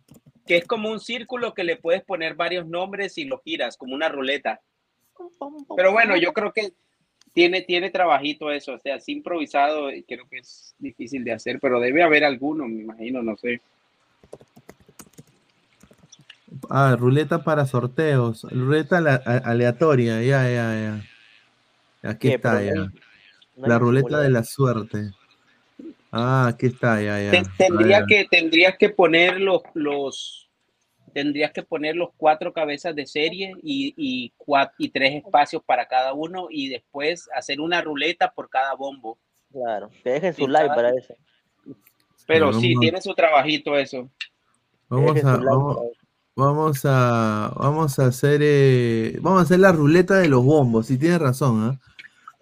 [0.47, 3.95] que es como un círculo que le puedes poner varios nombres y lo giras como
[3.95, 4.61] una ruleta?
[5.77, 6.73] Pero bueno, yo creo que
[7.33, 11.59] tiene, tiene trabajito eso, o sea, es improvisado y creo que es difícil de hacer,
[11.61, 13.61] pero debe haber alguno, me imagino, no sé.
[16.69, 18.47] Ah, ruleta para sorteos.
[18.51, 21.03] Ruleta aleatoria, ya, ya,
[22.03, 22.11] ya.
[22.11, 22.75] Aquí está, ya.
[22.75, 22.91] no
[23.57, 25.13] La ruleta de la suerte.
[26.13, 27.43] Ah, aquí está, ya, ya.
[27.57, 28.07] Tendría ver.
[28.07, 30.50] que, tendrías que poner los, los,
[31.11, 35.87] tendrías que poner los cuatro cabezas de serie y, y, cua- y tres espacios para
[35.87, 39.19] cada uno y después hacer una ruleta por cada bombo.
[39.53, 41.15] Claro, que dejen su like cada- para eso.
[42.27, 44.09] Pero Sí, sí, vamos- tiene su trabajito eso.
[44.89, 46.01] Vamos a, vamos, para eso.
[46.37, 50.87] vamos a, vamos a hacer, eh, vamos a hacer la ruleta de los bombos.
[50.87, 51.81] Si tienes razón, ¿ah?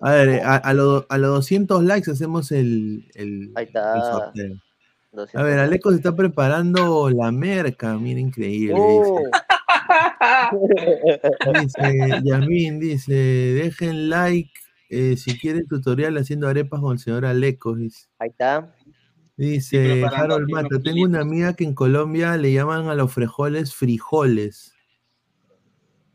[0.00, 4.02] A ver, eh, a, a lo- a los 200 likes hacemos el, el, Ahí el
[4.02, 4.56] sorteo.
[5.18, 5.58] 200 A ver.
[5.58, 8.74] Aleco se está preparando la merca, mira, increíble.
[8.76, 9.22] Oh,
[11.60, 14.50] Dice, Yasmin dice, dejen like
[14.90, 17.74] eh, si quieren tutorial haciendo arepas con el señor Aleco.
[17.74, 18.74] Dice, ahí está.
[19.36, 21.20] Dice Harold Mata, tengo una kilitos".
[21.20, 24.74] amiga que en Colombia le llaman a los frijoles frijoles.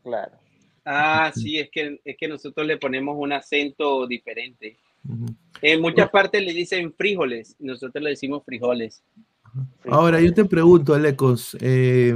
[0.02, 0.38] Claro.
[0.84, 4.76] Ah, sí, es que, es que nosotros le ponemos un acento diferente.
[5.62, 9.02] En muchas partes le dicen frijoles, nosotros le decimos frijoles.
[9.88, 12.14] Ahora, yo te pregunto, Alecos, eh,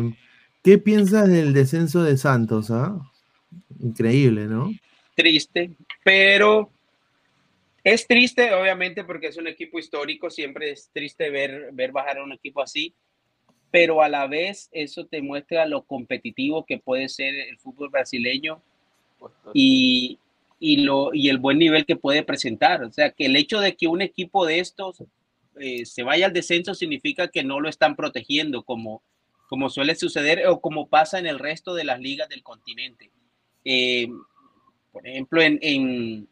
[0.62, 2.70] ¿qué piensas del descenso de Santos?
[2.70, 2.98] ah?
[3.81, 4.70] Increíble, ¿no?
[5.14, 5.72] Triste,
[6.05, 6.70] pero
[7.85, 12.24] es triste, obviamente, porque es un equipo histórico, siempre es triste ver, ver bajar a
[12.24, 12.94] un equipo así,
[13.70, 18.61] pero a la vez eso te muestra lo competitivo que puede ser el fútbol brasileño
[19.53, 20.18] y,
[20.60, 22.82] y, el buen nivel que puede presentar.
[22.82, 25.02] O sea, que el hecho de que un equipo de estos
[25.58, 29.02] eh, se vaya al descenso significa que no lo están protegiendo como,
[29.48, 33.10] como suele suceder o como pasa en el resto de las ligas del continente.
[33.64, 34.08] Eh,
[34.92, 36.28] por ejemplo, en, en,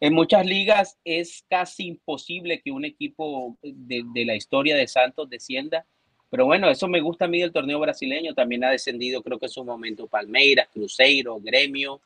[0.00, 5.28] en, muchas ligas es casi imposible que un equipo de, de la historia de Santos
[5.28, 5.86] descienda.
[6.30, 8.34] Pero bueno, eso me gusta a mí del torneo brasileño.
[8.34, 12.00] También ha descendido, creo que en su momento, Palmeiras, Cruzeiro, Gremio.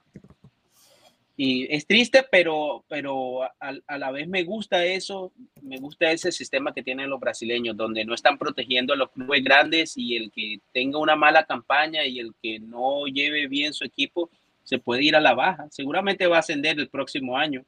[1.41, 3.53] Y es triste, pero, pero a,
[3.87, 8.05] a, la vez me gusta eso, me gusta ese sistema que tienen los brasileños, donde
[8.05, 12.19] no están protegiendo a los clubes grandes y el que tenga una mala campaña y
[12.19, 14.29] el que no lleve bien su equipo
[14.65, 15.69] se puede ir a la baja.
[15.71, 17.65] Seguramente va a ascender el próximo año,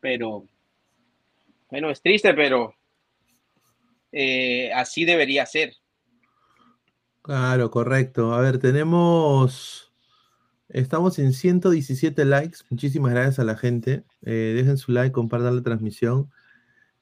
[0.00, 0.46] pero
[1.70, 2.74] bueno, es triste, pero
[4.10, 5.74] eh, así debería ser.
[7.20, 8.32] Claro, correcto.
[8.32, 9.89] A ver, tenemos,
[10.72, 12.58] estamos en 117 likes.
[12.70, 14.04] Muchísimas gracias a la gente.
[14.22, 16.30] Eh, dejen su like, compartan la transmisión.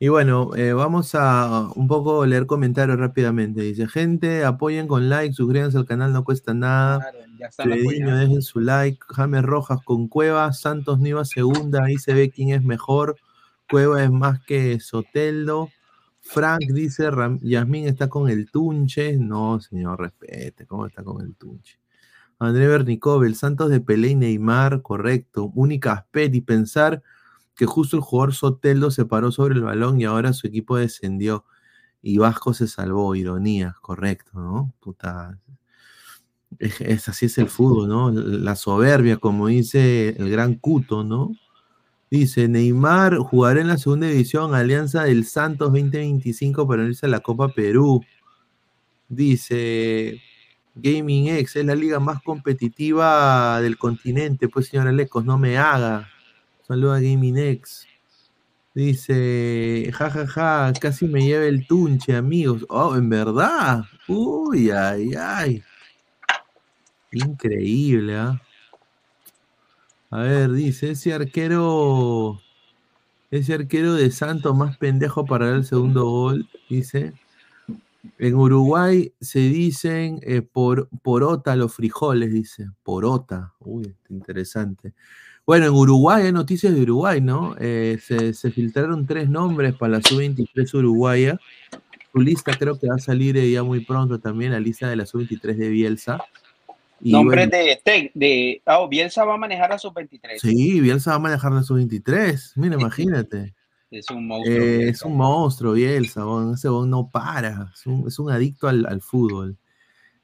[0.01, 3.63] Y bueno, eh, vamos a un poco leer comentarios rápidamente.
[3.63, 7.11] Dice, gente, apoyen con like, suscríbanse al canal, no cuesta nada.
[7.57, 8.99] Claro, dejen su like.
[9.09, 13.17] James Rojas con Cueva, Santos Niva segunda, ahí se ve quién es mejor.
[13.69, 15.69] Cueva es más que Soteldo.
[16.21, 17.11] Frank dice,
[17.43, 19.17] Yasmín está con el Tunche.
[19.19, 21.79] No, señor, respete, ¿cómo está con el Tunche?
[22.39, 25.51] André Bernicov, el Santos de Pelé y Neymar, correcto.
[25.55, 27.03] Única aspecto y pensar
[27.57, 31.45] que justo el jugador Soteldo se paró sobre el balón y ahora su equipo descendió
[32.03, 33.15] y Vasco se salvó.
[33.17, 34.73] Ironía, correcto, ¿no?
[34.81, 35.39] Puta.
[36.59, 38.11] Es- así es el fútbol, ¿no?
[38.11, 41.33] La soberbia, como dice el gran Cuto, ¿no?
[42.11, 47.21] Dice, Neymar jugará en la segunda división Alianza del Santos 2025 para unirse a la
[47.21, 48.03] Copa Perú.
[49.09, 50.21] Dice,
[50.81, 54.49] Gaming X es la liga más competitiva del continente.
[54.49, 56.09] Pues, señor Alecos, no me haga.
[56.67, 57.87] Saluda a Gaming X.
[58.75, 62.65] Dice, jajaja, casi me lleva el tunche, amigos.
[62.69, 63.85] Oh, en verdad.
[64.07, 65.63] Uy, ay, ay.
[67.11, 68.41] Increíble, ¿ah?
[70.11, 72.41] A ver, dice, ese arquero,
[73.31, 77.15] ese arquero de Santos más pendejo para el segundo gol, dice.
[78.19, 82.67] En Uruguay se dicen eh, por, porota los frijoles, dice.
[82.83, 83.55] Porota.
[83.61, 84.95] Uy, interesante.
[85.47, 87.57] Bueno, en Uruguay hay noticias de Uruguay, ¿no?
[87.59, 91.41] Eh, se, se filtraron tres nombres para la sub-23 uruguaya.
[92.13, 94.97] Su lista creo que va a salir eh, ya muy pronto también, la lista de
[94.97, 96.19] la sub-23 de Bielsa.
[97.01, 100.41] Y Nombre bueno, de, Tec- de oh, Bielsa va a manejar a sus 23.
[100.41, 102.53] Sí, Bielsa va a manejar la sub-23.
[102.57, 103.55] Mira, imagínate.
[103.91, 104.57] Es un monstruo.
[104.57, 104.91] Eh, Bielsa.
[104.91, 108.85] es un monstruo, Bielsa, bon, ese bon no para, es un, es un adicto al,
[108.87, 109.57] al fútbol.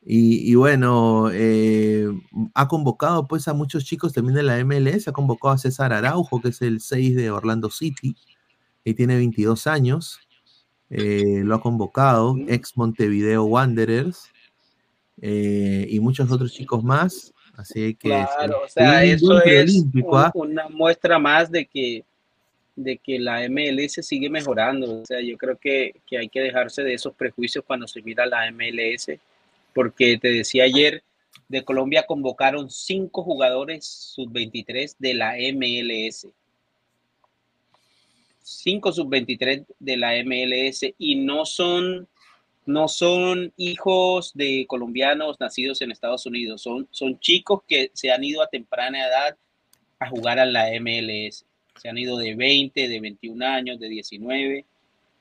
[0.06, 2.06] Y, y bueno, eh,
[2.52, 6.42] ha convocado pues a muchos chicos también de la MLS, ha convocado a César Araujo,
[6.42, 8.14] que es el 6 de Orlando City,
[8.84, 10.20] y tiene 22 años,
[10.90, 14.26] eh, lo ha convocado, ex Montevideo Wanderers,
[15.22, 18.08] eh, y muchos otros chicos más, así que...
[18.10, 20.30] Claro, o se sea, eso es un- ¿ah?
[20.34, 22.04] una muestra más de que,
[22.76, 25.02] de que la MLS sigue mejorando.
[25.02, 28.26] O sea, yo creo que, que hay que dejarse de esos prejuicios cuando se mira
[28.26, 29.10] la MLS,
[29.72, 31.02] porque te decía ayer,
[31.48, 36.28] de Colombia convocaron cinco jugadores sub-23 de la MLS.
[38.42, 42.08] Cinco sub-23 de la MLS y no son,
[42.66, 48.22] no son hijos de colombianos nacidos en Estados Unidos, son, son chicos que se han
[48.22, 49.36] ido a temprana edad
[49.98, 51.46] a jugar a la MLS.
[51.76, 54.64] Se han ido de 20, de 21 años, de 19,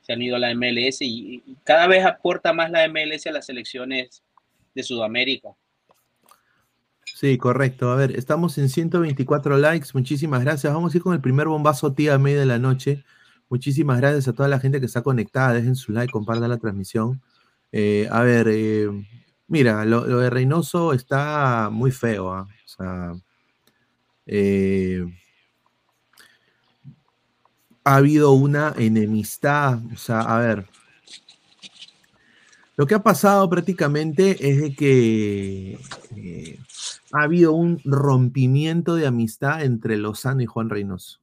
[0.01, 3.45] se han ido a la MLS y, cada vez aporta más la MLS a las
[3.45, 4.21] selecciones
[4.75, 5.49] de Sudamérica.
[7.05, 7.91] Sí, correcto.
[7.91, 9.89] A ver, estamos en 124 likes.
[9.93, 10.73] Muchísimas gracias.
[10.73, 13.03] Vamos a ir con el primer bombazo, tía, a media de la noche.
[13.49, 15.53] Muchísimas gracias a toda la gente que está conectada.
[15.53, 17.21] Dejen su like, compartan la transmisión.
[17.71, 18.89] Eh, a ver, eh,
[19.47, 22.33] mira, lo, de Reynoso está muy feo.
[22.33, 22.47] ¿ah?
[22.65, 23.13] O sea,
[24.25, 25.05] eh,
[27.83, 29.79] ha habido una enemistad.
[29.93, 30.67] O sea, a ver,
[32.75, 35.79] lo que ha pasado prácticamente es de que
[36.15, 36.59] eh,
[37.11, 41.19] ha habido un rompimiento de amistad entre Lozano y Juan Reynoso.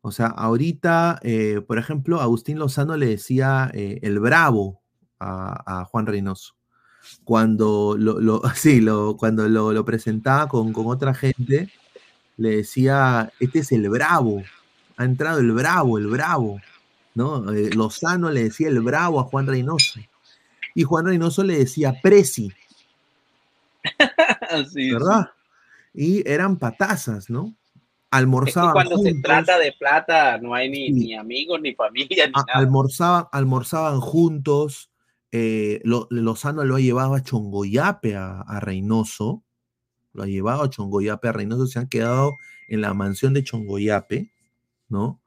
[0.00, 4.82] O sea, ahorita, eh, por ejemplo, Agustín Lozano le decía eh, el bravo
[5.18, 6.54] a, Juan Reynoso.
[7.24, 8.84] Cuando lo, sí,
[9.18, 11.70] cuando lo presentaba con, con otra gente,
[12.36, 14.42] le decía, este es el bravo,
[14.96, 16.60] ha entrado el bravo, el bravo.
[17.14, 17.52] ¿no?
[17.52, 20.00] Eh, Lozano le decía el bravo a Juan Reynoso.
[20.74, 22.52] Y Juan Reynoso le decía Presi,
[24.72, 25.30] Sí, ¿verdad?
[25.92, 27.46] Y eran patazas, ¿no?
[27.46, 27.50] sí.
[27.52, 32.32] Es que Almorzaban cuando se trata de plata no hay ni amigos, ni familia, ni
[32.34, 32.58] a- nada.
[32.60, 34.90] almorzaban, almorzaban juntos.
[35.32, 39.42] eh, Lo- Lozano lo ha llevado a Chongoyape a, a Reynoso.
[40.12, 41.66] Lo ha llevado a Chongoyape a Reynoso.
[41.66, 42.36] Se han quedado
[42.68, 44.30] en la mansión de Chongoyape,
[44.88, 45.20] ¿no?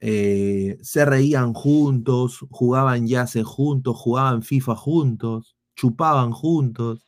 [0.00, 7.06] Eh, se reían juntos, jugaban yace juntos, jugaban FIFA juntos, chupaban juntos.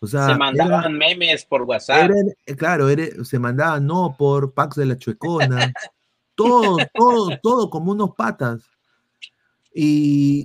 [0.00, 2.10] O sea, Se era- mandaban memes por WhatsApp.
[2.10, 2.14] Era-
[2.46, 5.72] eh, claro, era- se mandaban no por packs de la chuecona,
[6.34, 8.62] todo, todo, todo como unos patas.
[9.74, 10.42] Y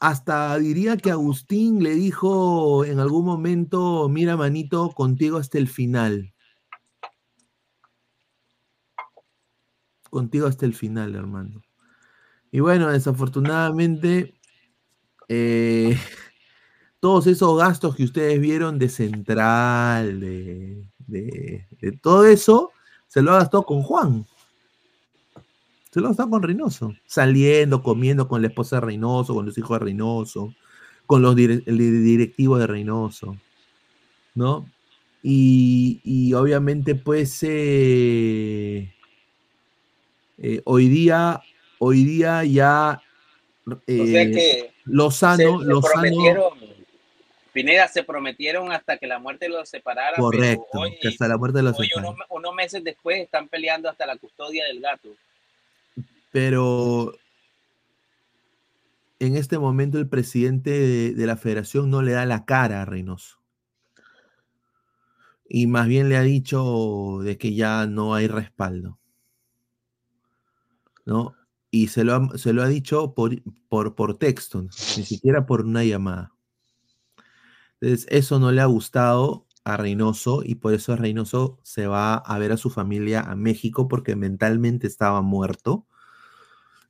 [0.00, 6.32] hasta diría que Agustín le dijo en algún momento, mira manito, contigo hasta el final.
[10.10, 11.62] Contigo hasta el final, hermano.
[12.52, 14.34] Y bueno, desafortunadamente,
[15.28, 15.96] eh,
[17.00, 21.66] todos esos gastos que ustedes vieron de central, de, de-
[22.02, 22.72] todo eso,
[23.08, 24.26] se lo ha gastado con Juan.
[25.90, 26.94] Se lo ha gastado con Reynoso.
[27.06, 30.54] Saliendo, comiendo con la esposa de Reynoso, con los hijos de Reynoso,
[31.06, 33.36] con los directivos de Reynoso.
[34.34, 34.66] ¿No?
[35.22, 38.92] Y, y obviamente, pues, eh,
[40.42, 41.42] eh, hoy día,
[41.78, 43.00] hoy día ya
[43.66, 46.52] o sea eh, que Lozano, se, se Lozano, prometieron,
[47.52, 50.16] Pineda, se prometieron hasta que la muerte los separara.
[50.16, 52.08] correcto, hoy, que hasta la muerte los hoy separa.
[52.08, 55.10] unos, unos meses después están peleando hasta la custodia del gato.
[56.32, 57.14] Pero
[59.18, 62.84] en este momento el presidente de, de la federación no le da la cara a
[62.86, 63.38] Reynoso.
[65.46, 68.99] Y más bien le ha dicho de que ya no hay respaldo.
[71.10, 71.34] ¿No?
[71.70, 73.32] Y se lo ha, se lo ha dicho por,
[73.68, 76.32] por, por texto, ni siquiera por una llamada.
[77.80, 82.38] Entonces, eso no le ha gustado a Reynoso y por eso Reynoso se va a
[82.38, 85.86] ver a su familia a México porque mentalmente estaba muerto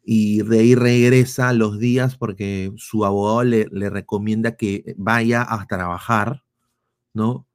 [0.02, 5.66] y de ahí regresa los días porque su abogado le, le recomienda que vaya a
[5.66, 6.42] trabajar,
[7.14, 7.46] ¿no?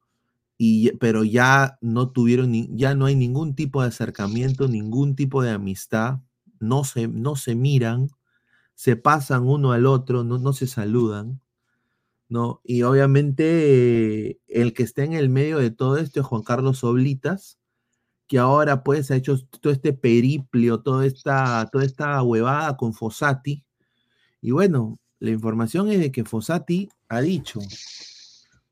[0.58, 5.42] Y, pero ya no tuvieron, ni- ya no hay ningún tipo de acercamiento, ningún tipo
[5.42, 6.20] de amistad,
[6.60, 8.10] no se, no se miran,
[8.74, 11.40] se pasan uno al otro, no, no se saludan,
[12.28, 12.60] ¿no?
[12.64, 17.58] Y obviamente el que está en el medio de todo esto es Juan Carlos Oblitas,
[18.26, 23.64] que ahora pues ha hecho todo este periplio, toda esta, toda esta huevada con Fossati.
[24.40, 27.60] Y bueno, la información es de que Fossati ha dicho,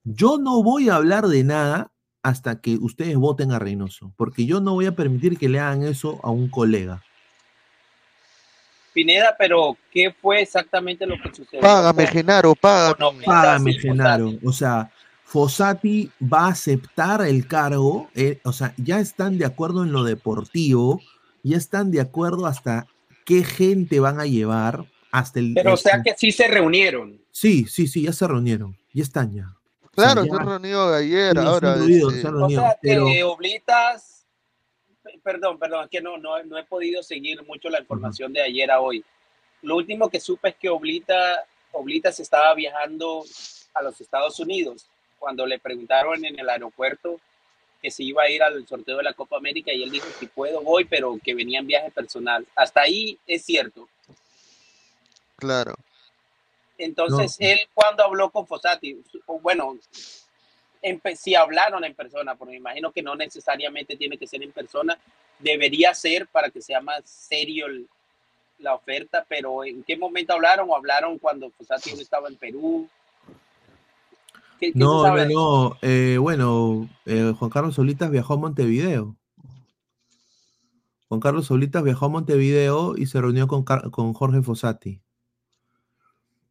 [0.03, 4.61] yo no voy a hablar de nada hasta que ustedes voten a Reynoso, porque yo
[4.61, 7.03] no voy a permitir que le hagan eso a un colega.
[8.95, 11.61] Pineda, pero ¿qué fue exactamente lo que sucedió?
[11.61, 13.24] Págame, Genaro, págame.
[13.26, 14.26] Págame, Genaro.
[14.30, 14.47] Fossati?
[14.47, 14.90] O sea,
[15.24, 18.09] Fossati va a aceptar el cargo.
[18.14, 21.01] eh, o sea, ya están de acuerdo en lo deportivo.
[21.42, 22.86] Ya están de acuerdo hasta
[23.26, 24.84] qué gente van a llevar.
[25.11, 25.53] Hasta el.
[25.55, 27.20] Pero o sea hasta- que sí se reunieron.
[27.30, 28.76] Sí, sí, sí, ya se reunieron.
[28.92, 29.53] Ya están ya.
[29.92, 31.74] Claro, O se sea, han reunido ayer, sí, se han ahora.
[31.76, 34.23] reunido, este, se han O reunido, sea, pero- que Oblitas,
[35.24, 38.70] perdón, perdón, es que no, no, no he podido seguir mucho la información de ayer
[38.70, 39.02] a hoy.
[39.62, 43.24] Lo último que supe es que Oblita, Oblitas estaba viajando
[43.72, 44.86] a los Estados Unidos
[45.18, 47.18] cuando le preguntaron en el aeropuerto
[47.80, 50.26] que se iba a ir al sorteo de la Copa América y él dijo, si
[50.26, 52.46] puedo voy, pero que venía en viaje personal.
[52.54, 53.88] Hasta ahí es cierto.
[55.36, 55.74] Claro.
[56.78, 59.02] Entonces, él cuando habló con Fossati,
[59.42, 59.78] bueno,
[60.85, 64.53] empe- si hablaron en persona, porque me imagino que no necesariamente tiene que ser en
[64.53, 64.99] persona,
[65.39, 67.89] debería ser para que sea más serio el-
[68.59, 72.89] la oferta, pero ¿en qué momento hablaron o hablaron cuando Fossati aún estaba en Perú?
[74.61, 79.16] ¿Qué, qué se No, eh, bueno, eh, Juan Carlos Solitas viajó a Montevideo.
[81.09, 85.01] Juan Carlos Solitas viajó a Montevideo y se reunió con, con Jorge Fossati.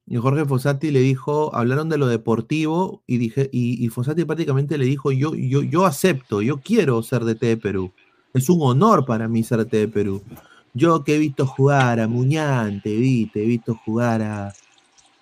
[0.05, 4.77] Y Jorge Fossati le dijo, hablaron de lo deportivo y dije, y, y Fossati prácticamente
[4.77, 7.93] le dijo, yo, yo, yo acepto, yo quiero ser DT de Perú.
[8.33, 10.23] Es un honor para mí ser DT de Perú.
[10.73, 14.53] Yo que he visto jugar a Muñante, viste, he visto jugar a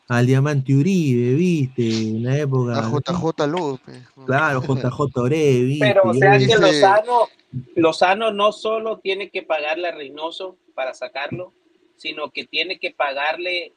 [0.07, 2.79] al Diamante Uribe, viste, en la época.
[2.79, 4.03] A JJ López.
[4.25, 5.86] Claro, JJ Ore, viste.
[5.86, 7.29] Pero o sea vi- que Lozano,
[7.75, 11.53] Lozano no solo tiene que pagarle a Reynoso para sacarlo,
[11.95, 13.73] sino que tiene que pagarle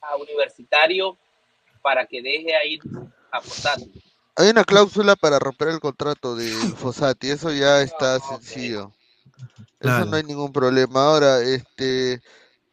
[0.00, 1.16] a Universitario
[1.82, 2.80] para que deje a ir
[3.30, 3.90] a Fossati.
[4.36, 6.46] Hay una cláusula para romper el contrato de
[6.76, 8.92] Fossati, eso ya está sencillo.
[9.80, 10.06] Eso Claro.
[10.06, 11.04] no hay ningún problema.
[11.04, 12.20] Ahora, este,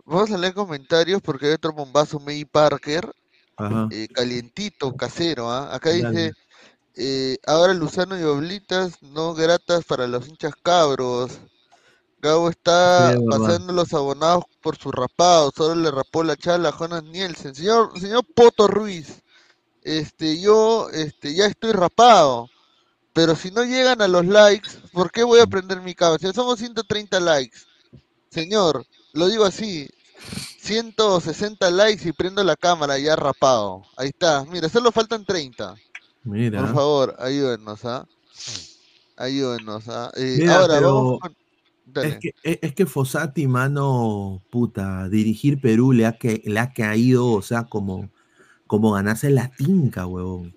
[0.05, 3.11] vamos a leer comentarios porque hay otro bombazo, May Parker,
[3.57, 3.88] Ajá.
[3.91, 5.75] eh, calientito, casero, ¿ah?
[5.75, 6.07] Acá Dale.
[6.07, 6.34] dice,
[6.95, 11.39] eh, ahora Luzano y Oblitas no gratas para los hinchas cabros.
[12.22, 16.72] Gabo está Sí, pasando los abonados por su rapado, solo le rapó la chala a
[16.72, 17.55] Jonas Nielsen.
[17.55, 19.24] Señor, señor Poto Ruiz,
[19.84, 22.47] este, yo, este, ya estoy rapado,
[23.13, 26.19] pero si no llegan a los likes, ¿por qué voy a prender mi cámara?
[26.19, 27.57] Si somos 130 likes,
[28.30, 29.89] señor, lo digo así,
[30.61, 33.82] 160 likes y prendo la cámara ya rapado.
[33.97, 35.76] Ahí está, mira, solo faltan 30.
[36.24, 36.61] Mira.
[36.61, 38.05] Por favor, ayúdenos, ¿ah?
[39.17, 40.11] Ayúdenos, ¿ah?
[40.15, 41.40] Eh, ahora pero vamos con...
[41.93, 42.07] Dale.
[42.09, 46.71] Es que, es, es que Fossati, mano, puta, dirigir Perú le ha, que, le ha
[46.73, 48.09] caído, o sea, como,
[48.67, 50.53] como ganarse la tinca, huevón.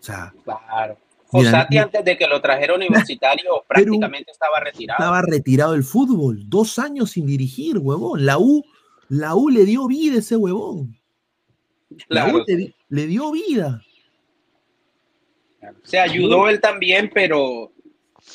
[0.00, 0.98] O sea, Claro.
[1.32, 4.98] Mira, Fossati mi- antes de que lo trajera universitario prácticamente estaba retirado.
[4.98, 8.24] estaba retirado del fútbol, dos años sin dirigir, huevón.
[8.24, 8.64] La U,
[9.08, 10.96] la U le dio vida a ese huevón.
[12.08, 12.44] La U
[12.88, 13.82] le dio vida.
[15.82, 17.72] Se ayudó él también, pero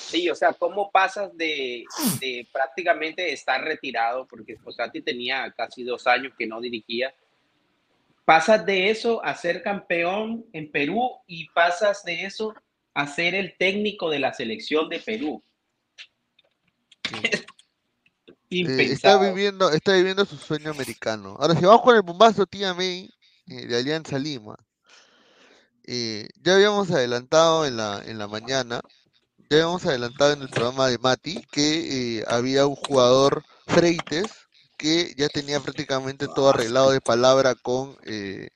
[0.10, 1.86] sí, o sea, ¿cómo pasas de,
[2.20, 4.26] de prácticamente estar retirado?
[4.28, 7.14] Porque Fossati tenía casi dos años que no dirigía.
[8.26, 12.53] Pasas de eso a ser campeón en Perú y pasas de eso
[12.93, 15.43] a ser el técnico de la selección de Perú.
[18.51, 21.38] Eh, está viviendo, está viviendo su sueño americano.
[21.39, 23.07] Ahora, si vamos con el bombazo tía May
[23.45, 24.55] eh, de Alianza Lima,
[25.84, 28.82] eh, ya habíamos adelantado en la, en la mañana,
[29.50, 34.28] ya habíamos adelantado en el programa de Mati que eh, había un jugador Freites
[34.78, 38.50] que ya tenía prácticamente todo arreglado de palabra con, eh,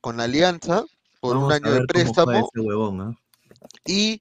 [0.00, 0.84] con Alianza
[1.20, 2.50] por un Vamos año de préstamo.
[2.54, 3.18] huevón, ¿ah?
[3.84, 4.20] Y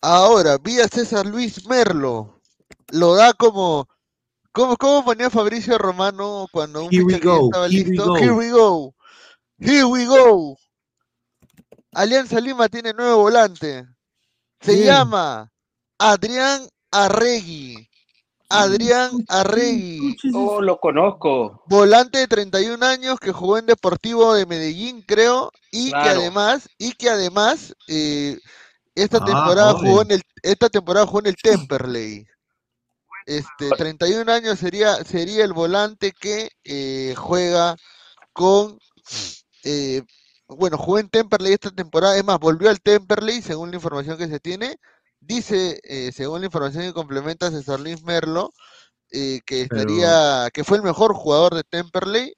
[0.00, 2.40] ahora, vía César Luis Merlo,
[2.88, 3.88] lo da como.
[4.52, 8.06] ¿Cómo, cómo ponía Fabricio Romano cuando un Here we go, estaba here we listo?
[8.06, 8.16] go.
[8.16, 8.94] Here we go.
[9.58, 10.56] Here we go.
[11.92, 13.86] Alianza Lima tiene nuevo volante.
[14.60, 15.50] Se llama
[15.98, 17.88] Adrián Arregui.
[18.48, 20.16] Adrián Arregui.
[20.32, 21.62] Oh, lo conozco.
[21.66, 26.92] Volante de 31 años que jugó en Deportivo de Medellín, creo, y que además, y
[26.92, 28.38] que además eh,
[28.94, 32.24] esta Ah, temporada jugó en el, esta temporada jugó en el Temperley.
[33.26, 37.74] Este, 31 años sería, sería el volante que eh, juega
[38.32, 38.78] con
[39.64, 40.02] eh,
[40.48, 44.28] bueno, jugó en Temperley esta temporada, es más, volvió al Temperley, según la información que
[44.28, 44.76] se tiene.
[45.20, 48.52] Dice, eh, según la información que complementa César Luis Merlo,
[49.10, 52.34] eh, que Pero- estaría, que fue el mejor jugador de Temperley,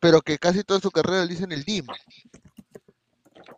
[0.00, 1.86] pero que casi toda su carrera lo hizo en el DIM.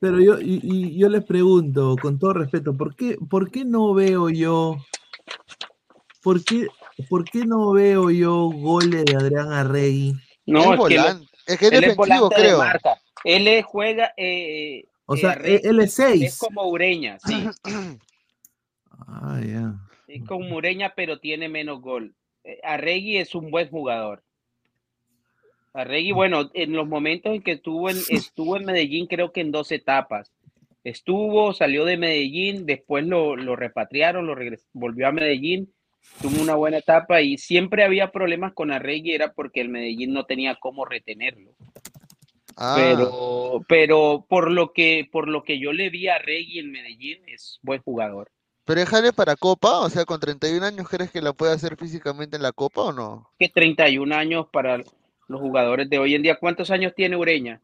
[0.01, 3.95] Pero yo, y, y yo les pregunto, con todo respeto, ¿por qué, ¿por qué no
[3.95, 4.77] veo yo?
[6.23, 6.67] ¿Por qué
[7.09, 10.15] ¿Por qué no veo yo goles de Adrián Arregui?
[10.47, 11.29] No, es es que, volante.
[11.47, 12.59] Es que es defensivo, volante de creo.
[12.59, 13.02] marca.
[13.25, 14.13] Él es- juega.
[14.17, 16.39] eh, O eh, sea, Arregui él es es 6.
[16.39, 17.35] como Ureña, sí.
[19.09, 19.75] Ah, ya.
[20.07, 22.15] Es como Ureña, pero tiene menos gol.
[22.45, 24.23] Eh, Arregui es un buen jugador.
[25.75, 29.51] Arregui, bueno, en los momentos en que estuvo en, estuvo en Medellín, creo que en
[29.53, 30.31] dos etapas.
[30.85, 35.73] Estuvo, salió de Medellín, después lo, lo repatriaron, lo regres- volvió a Medellín,
[36.21, 40.27] tuvo una buena etapa y siempre había problemas con Arregui, era porque el Medellín no
[40.27, 41.53] tenía cómo retenerlo.
[42.65, 46.71] Ah, Pero, pero por lo que, por lo que yo le vi a Arregui en
[46.71, 48.31] Medellín, es buen jugador.
[48.65, 52.37] pero déjale para Copa, o sea, con 31 años, ¿crees que la puede hacer físicamente
[52.37, 53.29] en la Copa o no?
[53.39, 56.37] que 31 años para los jugadores de hoy en día.
[56.39, 57.61] ¿Cuántos años tiene Ureña?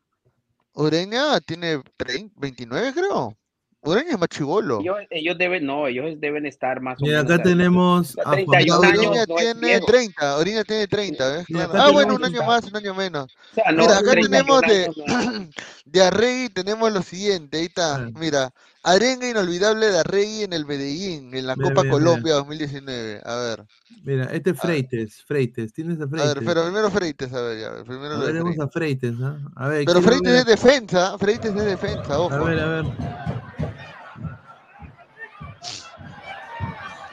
[0.75, 3.37] Ureña tiene 30, 29, creo.
[3.83, 4.81] Ureña es más chivolo.
[4.81, 7.33] Ellos, ellos deben, no, ellos deben estar más o Mira, menos.
[7.33, 7.55] acá ahí.
[7.55, 8.89] tenemos a Juan 31 Pablo.
[8.89, 9.07] años.
[9.07, 9.87] Ureña no es tiene viejo.
[9.87, 11.45] 30, Ureña tiene 30, ¿ves?
[11.49, 11.71] Mira, Claro.
[11.73, 13.25] acá Ah, bueno, un tenemos- año más, un año menos.
[13.53, 14.97] O sea, no, Mira, acá 31 tenemos de, años
[15.37, 15.49] no.
[15.85, 18.09] de Arregui, tenemos lo siguiente, ahí está, Ah.
[18.19, 18.51] mira,
[18.83, 23.37] arenga inolvidable de Arregui en el Medellín, en la Mira, Copa mira, Colombia 2019, a
[23.37, 23.65] ver,
[24.03, 24.63] Mira, este es A.
[24.63, 25.25] Freites.
[25.25, 26.35] Freites, tienes a a Freites.
[26.35, 28.61] ver, pero primero Freites, a ver, ya, primero A ver, Freites.
[28.61, 29.39] a Freites, ¿ah?
[29.57, 32.45] A ver, Pero Freites ver- es defensa, Freites es defensa, A ojo.
[32.45, 32.85] ver, a ver.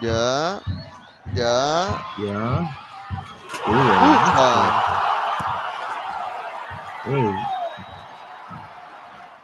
[0.02, 0.62] Ya,
[1.34, 2.78] ya, Ya.
[7.08, 7.36] Uy, uy,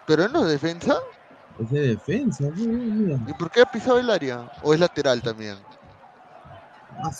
[0.05, 0.99] pero él no es defensa,
[1.59, 3.17] es defensa, uy, mira.
[3.27, 4.51] ¿y por qué ha pisado el área?
[4.61, 5.57] ¿O es lateral también?
[7.01, 7.11] Ah.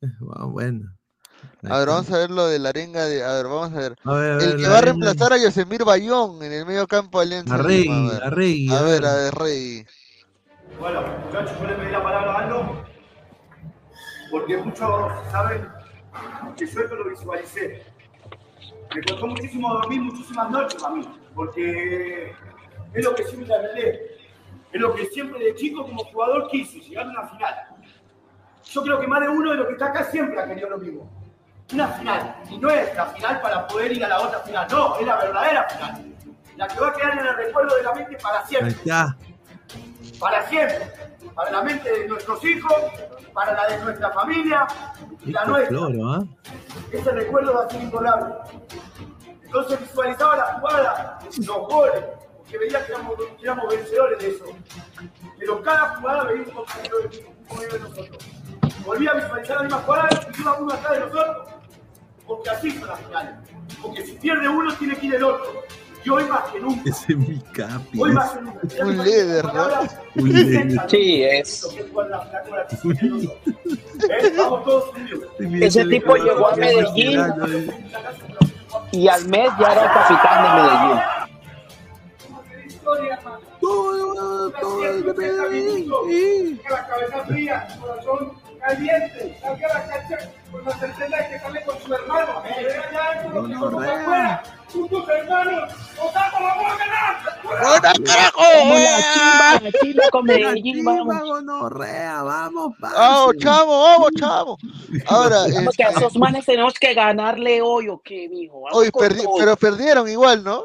[0.00, 0.94] Eh, ah, bueno.
[1.64, 3.96] A ver, vamos a ver lo de la arenga de, a ver, vamos a ver.
[4.04, 6.86] A ver, a ver, El que va a reemplazar a Yosemir Bayón en el medio
[6.86, 8.24] campo de Alianza Arregui, Lima, a ver.
[8.24, 9.86] Arregui, A ver, a ver, Rey.
[10.78, 12.84] Bueno, muchachos, yo le pedí la palabra a Aldo
[14.30, 15.68] porque muchos saben
[16.56, 17.84] que yo esto lo visualicé.
[18.94, 22.34] Me costó muchísimo dormir muchísimas noches a mí, porque
[22.92, 24.00] es lo que siempre anhelé.
[24.72, 27.54] Es lo que siempre de chico como jugador quise, llegar a una final.
[28.64, 30.78] Yo creo que más de uno de los que está acá siempre ha querido lo
[30.78, 31.08] mismo.
[31.72, 32.36] Una final.
[32.50, 35.16] Y no es la final para poder ir a la otra final, no, es la
[35.16, 36.14] verdadera final.
[36.56, 39.16] La que va a quedar en el recuerdo de la mente para Ahí siempre está.
[40.18, 40.92] Para siempre,
[41.34, 42.74] para la mente de nuestros hijos,
[43.32, 44.66] para la de nuestra familia
[45.24, 45.68] y la nuestra.
[45.68, 46.24] Floro, ¿ah?
[46.92, 48.34] Ese recuerdo va a ser imborrable.
[49.44, 52.04] Entonces visualizaba la jugada, los goles,
[52.38, 54.44] porque veía que éramos, que éramos vencedores de eso.
[55.38, 58.24] Pero cada jugada veía un compañero de, nosotros.
[58.84, 61.48] Volvía a visualizar la misma jugada y iba uno atrás de nosotros.
[62.26, 63.34] Porque así son las finales.
[63.80, 65.62] Porque si pierde uno, tiene que ir el otro.
[66.04, 66.90] Y hoy más que nunca.
[66.90, 68.00] Ese es mi capi.
[68.00, 68.60] Hoy más que nunca.
[68.84, 69.68] Un líder, ¿no?
[70.16, 70.80] Un líder.
[70.88, 71.64] Sí, es.
[74.10, 74.32] ¿Eh?
[74.36, 74.90] Vamos todos.
[75.38, 77.20] Ese tipo llegó a Medellín.
[78.92, 81.00] Y al mes ya era el capitán de Medellín.
[83.68, 86.60] Todo, todo el de Medellín.
[86.68, 90.18] La cabeza fría, corazón caliente, salga a la cancha
[90.52, 92.42] con la certeza de que sale con su hermano.
[93.32, 94.40] No, no, no.
[94.72, 97.14] Juntos hermanos, nos damos la vamos a ganar.
[97.44, 98.42] ¡Buena, carajo!
[98.54, 101.20] Vamos la chimba, chimba con Medellín, vamos.
[101.22, 104.58] gonorrea, vamos, ¡Vamos, chavo, vamos, chavo!
[105.06, 108.64] Ahora, Vamos que a este, esos manes tenemos que ganarle hoy o qué, mijo.
[108.72, 110.64] Hoy con perdi- pero perdieron igual, ¿no?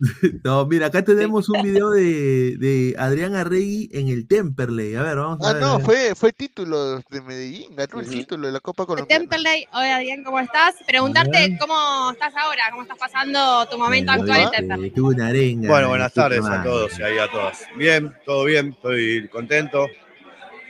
[0.44, 4.94] No, mira, acá tenemos un video de, de Adrián Arregui en el Temperley.
[4.96, 5.62] A ver, vamos a Ah, ver.
[5.62, 9.20] no, fue, fue título de Medellín, ganó el título de la Copa Colombiana.
[9.20, 10.74] Temperley, hola Adrián, ¿cómo estás?
[10.86, 14.90] Preguntarte cómo estás ahora, cómo estás pasando tu momento actual en Temperley.
[14.90, 15.68] Tuve una arenga.
[15.68, 17.64] Bueno, buenas tardes a todos y ahí a todas.
[17.76, 19.86] Bien, todo bien, estoy contento,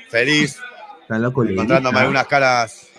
[0.08, 0.58] feliz,
[1.02, 1.62] Está la coleguita.
[1.62, 2.89] encontrándome algunas caras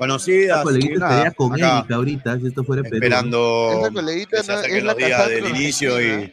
[0.00, 0.60] conocidas.
[0.60, 2.96] y coleguita nada, con acá Erika ahorita, si esto fuera Perú.
[2.96, 6.32] esperando Esa coleguita que se acerquen los días del inicio y.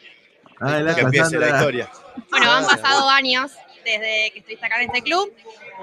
[0.59, 1.89] Ah, la que empiece la historia.
[2.32, 3.51] Bueno, han pasado años
[3.86, 5.32] desde que estuviste acá en este club.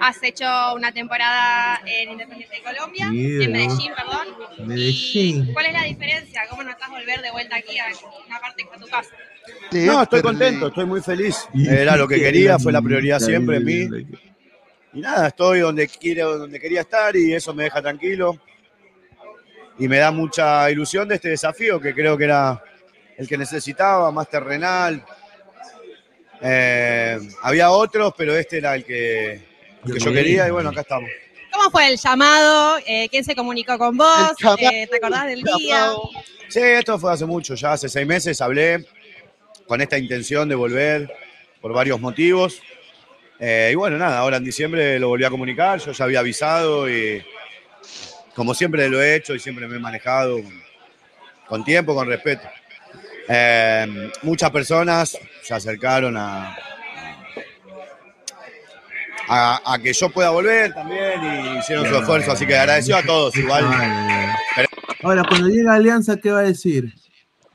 [0.01, 3.53] Has hecho una temporada en Independiente de Colombia, Sí, en.
[3.53, 4.67] Medellín, perdón.
[4.67, 5.49] Medellín.
[5.49, 6.43] ¿Y ¿Cuál es la diferencia?
[6.51, 7.85] ¿Cómo notas volver de vuelta aquí a
[8.27, 9.11] una parte que fue tu casa?
[9.71, 11.47] No, estoy contento, estoy muy feliz.
[11.55, 13.89] Era lo que quería, fue la prioridad siempre en mí.
[14.95, 18.39] Y nada, estoy donde quiero, donde quería estar y eso me deja tranquilo.
[19.79, 22.63] Y me da mucha ilusión de este desafío que creo que era
[23.19, 25.05] el que necesitaba, más terrenal.
[26.41, 29.33] Eh, había otros, pero este era el que,
[29.85, 31.11] el que yo quería y bueno, acá estamos.
[31.53, 32.79] ¿Cómo fue el llamado?
[32.87, 34.33] Eh, ¿Quién se comunicó con vos?
[34.59, 35.93] Eh, ¿Te acordás del día?
[36.49, 38.85] Sí, esto fue hace mucho, ya hace seis meses hablé
[39.67, 41.13] con esta intención de volver
[41.61, 42.61] por varios motivos.
[43.47, 46.89] Eh, y bueno, nada, ahora en diciembre lo volví a comunicar, yo ya había avisado
[46.89, 47.23] y
[48.35, 50.41] como siempre lo he hecho y siempre me he manejado
[51.47, 52.49] con, tiempo, con respeto.
[53.29, 56.57] Eh, muchas personas se acercaron a,
[59.29, 63.03] a, a que yo pueda volver también y hicieron su esfuerzo, así que agradecido a
[63.03, 63.67] todos igual.
[65.03, 66.95] Ahora, cuando llega Alianza, ¿qué va a decir?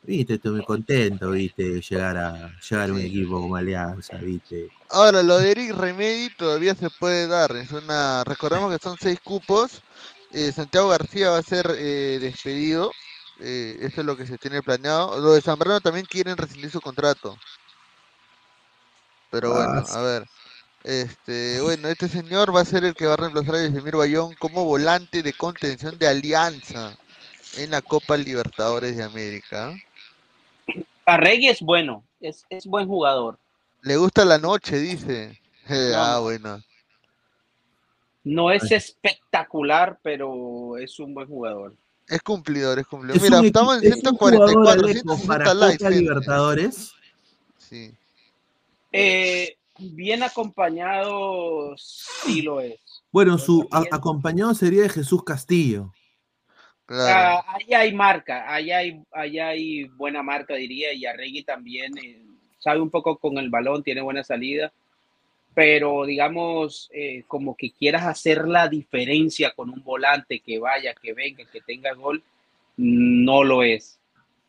[0.04, 4.70] Viste, estoy muy contento, viste, llegar a, llegar a un equipo como Alianza, viste.
[4.92, 7.56] Ahora, lo de Eric Remedi todavía se puede dar.
[7.56, 9.84] Es una, recordemos que son seis cupos.
[10.32, 12.92] Eh, Santiago García va a ser eh, despedido.
[13.40, 15.20] Eh, eso es lo que se tiene planeado.
[15.20, 17.38] Lo de Zambrano también quieren rescindir su contrato.
[19.30, 20.26] Pero bueno, Ah, a ver.
[20.84, 24.34] Este, bueno, este señor va a ser el que va a reemplazar a Yosemir Bayón
[24.36, 26.98] como volante de contención de Alianza
[27.58, 29.74] en la Copa Libertadores de América.
[31.06, 33.38] Arregui es bueno, es, es buen jugador.
[33.82, 35.40] Le gusta la noche, dice.
[35.70, 36.22] No, ah, no.
[36.24, 36.64] bueno.
[38.24, 41.76] No es espectacular, pero es un buen jugador.
[42.08, 43.18] Es cumplidor, es cumplidor.
[43.18, 45.54] Es Mira, un estamos en equi- es un jugador 144, Alejo, para 160
[45.90, 45.90] likes.
[46.02, 46.92] Libertadores.
[47.58, 47.92] Sí.
[48.92, 52.80] Eh, bien acompañado, sí lo es.
[53.12, 55.94] Bueno, su a- acompañado sería de Jesús Castillo.
[56.90, 62.26] Ah, ahí hay marca, ahí hay, ahí hay buena marca, diría, y Arregui también eh,
[62.60, 64.72] sabe un poco con el balón, tiene buena salida,
[65.54, 71.14] pero digamos, eh, como que quieras hacer la diferencia con un volante que vaya, que
[71.14, 72.22] venga, que tenga gol,
[72.78, 74.00] no lo es.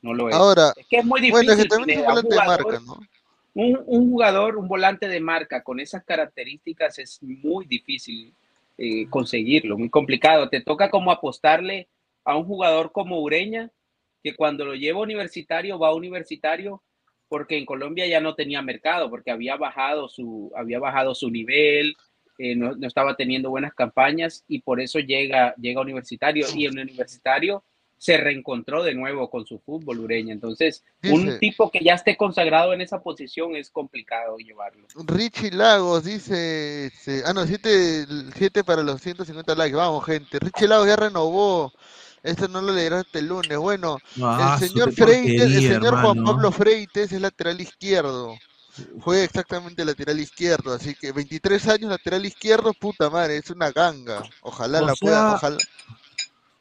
[0.02, 0.34] No lo es.
[0.34, 1.46] Ahora, es que es muy difícil.
[1.46, 3.00] bueno, que un de jugador- marca, ¿no?
[3.54, 8.32] un, un jugador, un volante de marca con esas características es muy difícil
[8.78, 10.48] eh, conseguirlo, muy complicado.
[10.48, 11.88] Te toca como apostarle
[12.24, 13.70] a un jugador como Ureña,
[14.22, 16.80] que cuando lo lleva universitario va a universitario
[17.30, 21.94] porque en Colombia ya no tenía mercado, porque había bajado su, había bajado su nivel,
[22.38, 26.44] eh, no, no estaba teniendo buenas campañas y por eso llega, llega universitario.
[26.56, 27.62] Y en universitario
[27.96, 30.32] se reencontró de nuevo con su fútbol Ureña.
[30.32, 34.88] Entonces, un Dice- tipo que ya esté consagrado en esa posición es complicado llevarlo.
[35.06, 40.88] Richie Lagos dice, este, ah no, 7 para los 150 likes, vamos gente, Richie Lagos
[40.88, 41.72] ya renovó,
[42.22, 46.24] esto no lo leerás el lunes, bueno, Ah, el su señor Freites, el señor Juan.
[46.24, 48.36] Pablo Freites es lateral izquierdo,
[49.00, 54.22] juega exactamente lateral izquierdo, así que 23 años lateral izquierdo, puta madre, es una ganga,
[54.42, 55.58] ojalá O la pueda, sea, ojalá,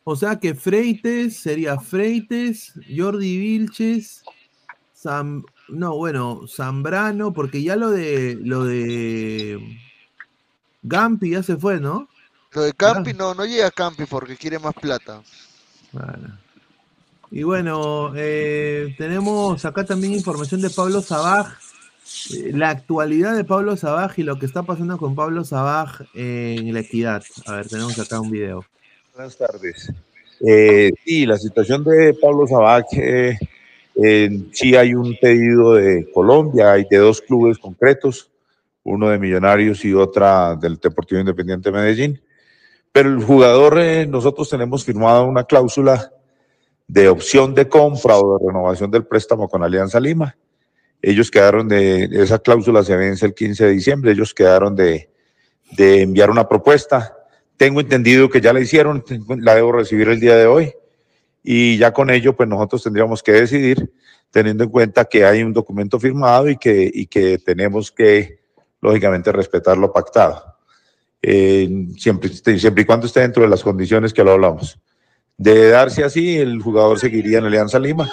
[0.04, 4.24] O sea que Freites sería Freites, Jordi Vilches,
[5.70, 9.80] no, bueno, Zambrano, porque ya lo de lo de
[10.82, 12.08] Gampi ya se fue, ¿no?
[12.52, 15.22] lo de Campi no, no llega a Campi porque quiere más plata.
[15.92, 16.38] Bueno.
[17.32, 21.60] Y bueno, eh, tenemos acá también información de Pablo Sabaj,
[22.34, 26.74] eh, la actualidad de Pablo Sabaj y lo que está pasando con Pablo Sabaj en
[26.74, 27.24] la equidad.
[27.46, 28.66] A ver, tenemos acá un video.
[29.14, 29.92] Buenas tardes.
[30.46, 33.38] Eh, sí, la situación de Pablo Sabac, eh,
[34.02, 38.30] eh, sí hay un pedido de Colombia, hay de dos clubes concretos,
[38.84, 42.22] uno de Millonarios y otra del Deportivo Independiente de Medellín.
[42.92, 46.12] Pero el jugador, eh, nosotros tenemos firmado una cláusula
[46.88, 50.36] de opción de compra o de renovación del préstamo con Alianza Lima.
[51.02, 55.10] Ellos quedaron de, esa cláusula se vence el 15 de diciembre, ellos quedaron de,
[55.72, 57.16] de enviar una propuesta.
[57.58, 59.04] Tengo entendido que ya la hicieron,
[59.40, 60.74] la debo recibir el día de hoy
[61.44, 63.92] y ya con ello pues nosotros tendríamos que decidir
[64.32, 68.40] teniendo en cuenta que hay un documento firmado y que, y que tenemos que
[68.82, 70.49] lógicamente respetar lo pactado.
[71.22, 74.80] Eh, siempre, siempre y cuando esté dentro de las condiciones que lo hablamos.
[75.38, 78.10] De darse así, el jugador seguiría en Alianza Lima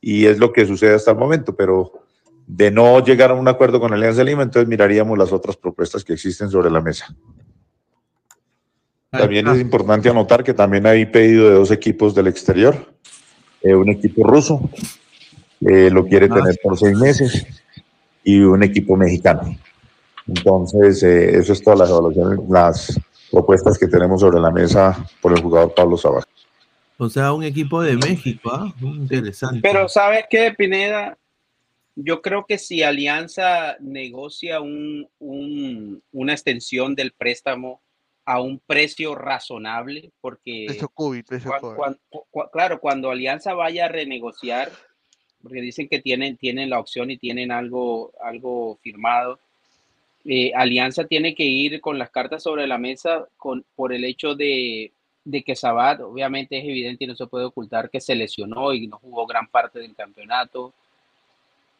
[0.00, 1.92] y es lo que sucede hasta el momento, pero
[2.46, 6.14] de no llegar a un acuerdo con Alianza Lima, entonces miraríamos las otras propuestas que
[6.14, 7.14] existen sobre la mesa.
[9.10, 12.92] También es importante anotar que también hay pedido de dos equipos del exterior.
[13.62, 14.70] Eh, un equipo ruso
[15.60, 17.46] eh, lo quiere tener por seis meses
[18.22, 19.56] y un equipo mexicano.
[20.28, 23.00] Entonces, eh, eso es todas las evaluaciones, las
[23.30, 26.24] propuestas que tenemos sobre la mesa por el jugador Pablo Sabaj.
[26.98, 28.72] O sea, un equipo de México, ¿ah?
[28.80, 29.60] Interesante.
[29.62, 31.16] Pero ¿sabes qué, Pineda?
[31.94, 37.80] Yo creo que si Alianza negocia un, un- una extensión del préstamo
[38.24, 41.76] a un precio razonable, porque Peso COVID, peso cuan- COVID.
[41.76, 41.98] cuan-
[42.30, 44.70] cu- claro, cuando Alianza vaya a renegociar,
[45.42, 49.38] porque dicen que tienen, tienen la opción y tienen algo, algo firmado,
[50.24, 53.26] eh, Alianza tiene que ir con las cartas sobre la mesa
[53.74, 54.92] por el hecho de,
[55.44, 58.98] que Sabat, obviamente es evidente y no se puede ocultar que se lesionó y no
[58.98, 60.74] jugó gran parte del campeonato.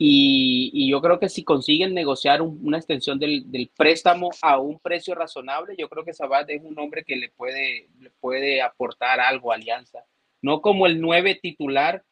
[0.01, 5.15] Y, yo creo que si consiguen negociar un- una extensión del, préstamo a un precio
[5.15, 9.51] razonable, yo creo que Sabat es un hombre que le puede, le puede aportar algo
[9.51, 10.05] a Alianza.
[10.41, 12.05] No como el 9 titular,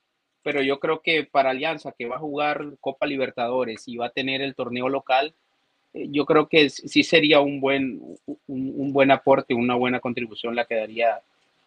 [0.42, 4.10] pero yo creo que para Alianza, que va a jugar Copa Libertadores y va a
[4.10, 5.34] tener el torneo local,
[6.08, 10.66] yo creo que sí sería un buen, un, un buen aporte, una buena contribución la
[10.66, 11.20] que daría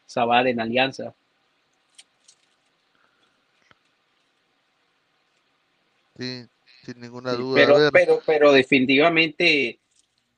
[0.05, 1.13] Sabat en Alianza.
[6.17, 6.45] Sí,
[6.83, 7.55] sin ninguna duda.
[7.55, 9.79] pero, pero, pero definitivamente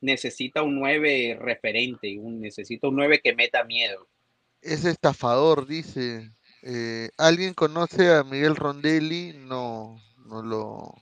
[0.01, 4.07] necesita un 9 referente, un, necesita un 9 que meta miedo.
[4.61, 6.31] es estafador, dice.
[6.63, 9.33] Eh, ¿Alguien conoce a Miguel Rondelli?
[9.33, 10.93] No, no lo,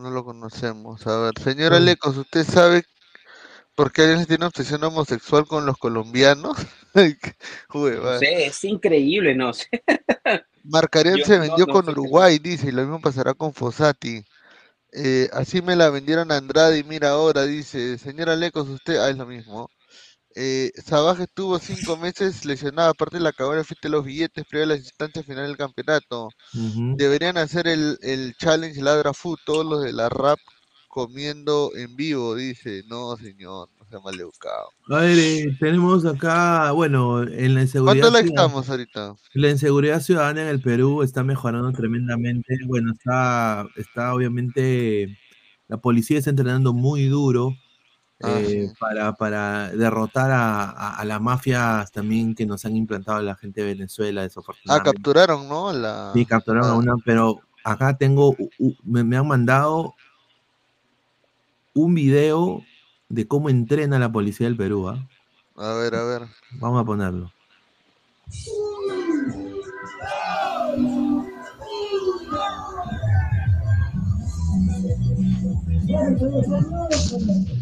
[0.00, 1.06] no lo conocemos.
[1.06, 1.78] A ver, señora.
[1.78, 2.84] Lecos, ¿usted sabe
[3.74, 6.56] por qué alguien tiene obsesión homosexual con los colombianos?
[7.72, 9.68] No sé, es increíble, no sé.
[10.64, 14.24] Marcarian Yo se vendió no con Uruguay, dice, y lo mismo pasará con Fossati.
[14.92, 19.08] Eh, así me la vendieron a Andrade y mira ahora, dice, señora Lecos, usted, ah,
[19.08, 19.70] es lo mismo.
[20.36, 24.76] Eh, Sabaj estuvo cinco meses lesionado, aparte la cabra fuiste los billetes previo a la
[24.76, 26.28] instancia final del campeonato.
[26.96, 30.38] Deberían hacer el, el challenge Ladra Food, todos los de la rap
[30.88, 32.82] comiendo en vivo, dice.
[32.88, 34.70] No, señor, no sea maleducado.
[34.88, 38.02] A ver, eh, tenemos acá, bueno, en la inseguridad.
[38.10, 39.14] ¿Cuánto ciudadana- estamos ahorita?
[39.34, 42.56] La inseguridad ciudadana en el Perú está mejorando tremendamente.
[42.66, 45.16] Bueno, está, está obviamente,
[45.68, 47.54] la policía está entrenando muy duro
[48.22, 48.74] eh, sí.
[48.78, 53.62] para, para derrotar a, a, a las mafias también que nos han implantado la gente
[53.62, 54.92] de Venezuela, Ah, desafortunadamente.
[54.92, 55.72] capturaron, ¿no?
[55.72, 56.10] La...
[56.12, 58.36] Sí, capturaron a ah, una, pero acá tengo,
[58.84, 59.94] me, me han mandado
[61.74, 62.62] un video
[63.08, 64.88] de cómo entrena la policía del Perú.
[64.88, 65.08] ¿ah?
[65.56, 66.22] A ver, a ver.
[66.58, 67.32] Vamos a ponerlo.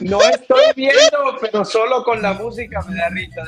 [0.00, 3.42] No estoy viendo, pero solo con la música me da risa.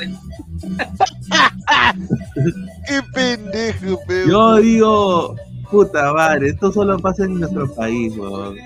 [2.87, 4.25] ¡Qué pendejo, pe!
[4.29, 5.37] Yo digo,
[5.71, 8.57] puta madre, esto solo pasa en nuestro país, weón.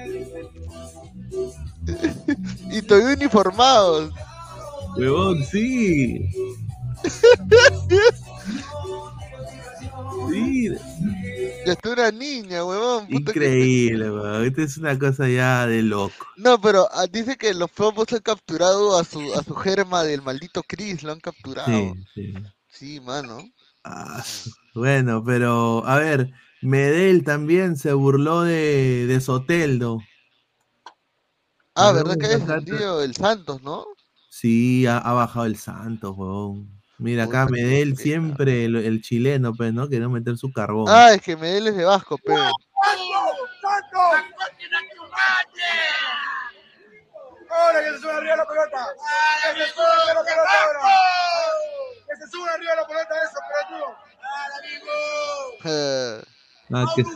[2.70, 4.12] Y todavía uniformados.
[4.96, 6.28] Huevón, sí.
[10.30, 10.68] Sí,
[11.64, 13.06] Ya está una niña, huevón.
[13.08, 14.44] increíble, weón.
[14.44, 16.26] Esta es una cosa ya de loco.
[16.36, 20.22] No, pero ah, dice que los pavos han capturado a su, a su germa del
[20.22, 21.68] maldito Chris, lo han capturado.
[21.68, 22.34] Sí, sí.
[22.68, 23.38] Sí, mano.
[23.84, 24.22] Ah,
[24.74, 26.30] bueno, pero a ver,
[26.60, 30.00] Medel también se burló de, de Soteldo.
[31.74, 33.84] Ah, ¿verdad que ha descendido el Santos, no?
[34.30, 36.75] Sí, ha, ha bajado el Santos, weón.
[36.98, 39.84] Mira, acá Medel siempre, el, el chileno, pues, ¿no?
[39.84, 40.86] Queriendo meter su carbón.
[40.88, 42.32] Ah, es que Medel es de Vasco, pe.
[47.48, 48.86] Ahora que se sube arriba la pelota.
[49.54, 50.80] Que se sube arriba la pelota ahora.
[52.08, 53.96] Que se sube arriba la pelota eso, pelotudo.
[56.72, 57.10] Ah, que, ¡Tu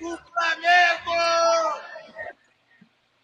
[0.00, 1.22] Flamengo!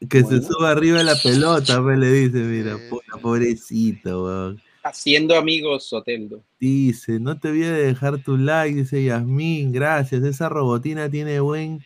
[0.08, 2.76] que se suba arriba de la pelota, pues, le dice, mira,
[3.20, 4.62] pobrecito, weón.
[4.82, 6.42] Haciendo amigos, Soteldo.
[6.60, 10.22] Dice, no te olvides de dejar tu like, dice Yasmín, gracias.
[10.22, 11.84] Esa robotina tiene buen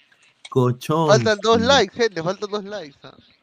[0.50, 1.08] cochón.
[1.08, 2.96] faltan dos likes, gente, faltan dos likes.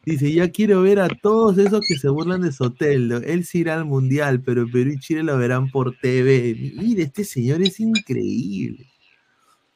[0.05, 3.17] Dice, ya quiero ver a todos esos que se burlan de Soteldo.
[3.17, 6.55] Él sí irá al mundial, pero Perú y Chile lo verán por TV.
[6.75, 8.87] Mire, este señor es increíble.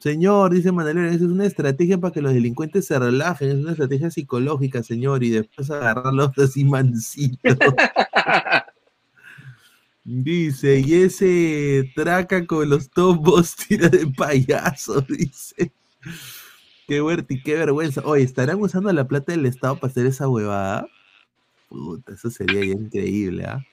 [0.04, 3.70] Señor, dice Mandalorian, eso es una estrategia para que los delincuentes se relajen, es una
[3.70, 7.56] estrategia psicológica, señor, y después agarrarlos así mancitos.
[10.04, 15.72] Dice, y ese traca con los tombos tira de payaso, dice.
[16.86, 18.02] Qué huerti, qué vergüenza.
[18.04, 20.86] Oye, ¿estarán usando la plata del Estado para hacer esa huevada?
[21.70, 23.64] Puta, eso sería ya increíble, ¿ah?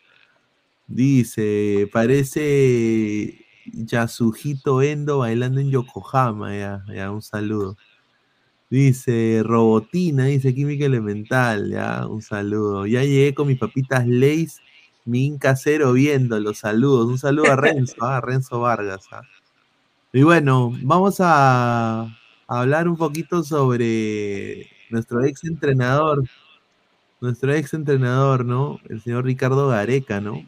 [0.88, 7.78] Dice, parece Yasujito Endo bailando en Yokohama, ya, ya, un saludo.
[8.70, 12.88] Dice, Robotina, dice Química Elemental, ya, un saludo.
[12.88, 14.62] Ya llegué con mis papitas Lays,
[15.12, 17.08] mi Inca Cero viendo, los saludos.
[17.08, 19.06] Un saludo a Renzo, a Renzo Vargas.
[19.12, 19.22] ah.
[20.14, 22.08] Y bueno, vamos a, a
[22.48, 26.24] hablar un poquito sobre nuestro ex entrenador,
[27.22, 28.80] nuestro ex entrenador, ¿no?
[28.90, 30.44] El señor Ricardo Gareca, ¿no?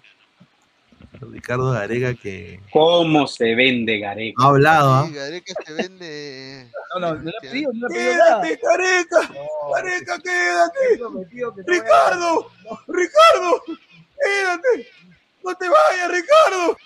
[1.31, 4.43] Ricardo Gareca que ¿Cómo se vende Gareca?
[4.43, 5.05] ha hablado, ¿ah?
[5.07, 6.71] Sí, Gareca se vende.
[6.95, 7.49] No, no, no le ¿Qué?
[7.49, 8.41] pido, no le pido nada.
[8.41, 9.33] ¡Quédate, careca!
[9.73, 11.63] ¡Careca, quédate!
[11.67, 12.47] ¡Ricardo!
[12.87, 13.61] ¡Ricardo!
[14.23, 14.87] ¡Quédate!
[15.43, 16.77] ¡No te vayas, Ricardo!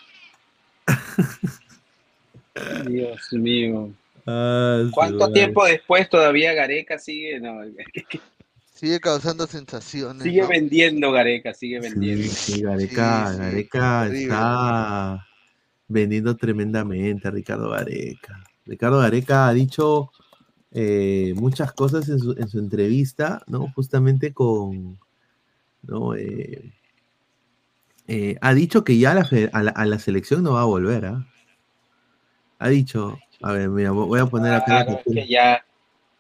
[2.90, 3.92] Dios mío.
[4.26, 7.40] Ah, ¿Cuánto tiempo después todavía Gareca sigue?
[7.40, 7.60] No,
[8.74, 10.22] Sigue causando sensaciones.
[10.22, 10.50] sigue ¿no?
[10.50, 12.28] vendiendo Gareca, sigue vendiendo.
[12.28, 15.28] sí, Gareca, Sí, sí, Gareca está
[15.88, 18.44] vendiendo tremendamente a Ricardo Gareca.
[18.66, 20.12] Ricardo Gareca ha dicho
[20.72, 23.72] eh, muchas cosas en su, en su entrevista, ¿no?
[23.74, 25.00] Justamente con,
[25.82, 26.14] ¿no?
[26.16, 26.72] Eh,
[28.08, 31.06] eh, ha dicho que ya la a, la, a la selección no va a volver,
[31.06, 31.26] ¿ah?
[32.60, 35.22] Ha dicho, a ver, mira, voy a poner acá la Claro, captura.
[35.22, 35.66] que ya,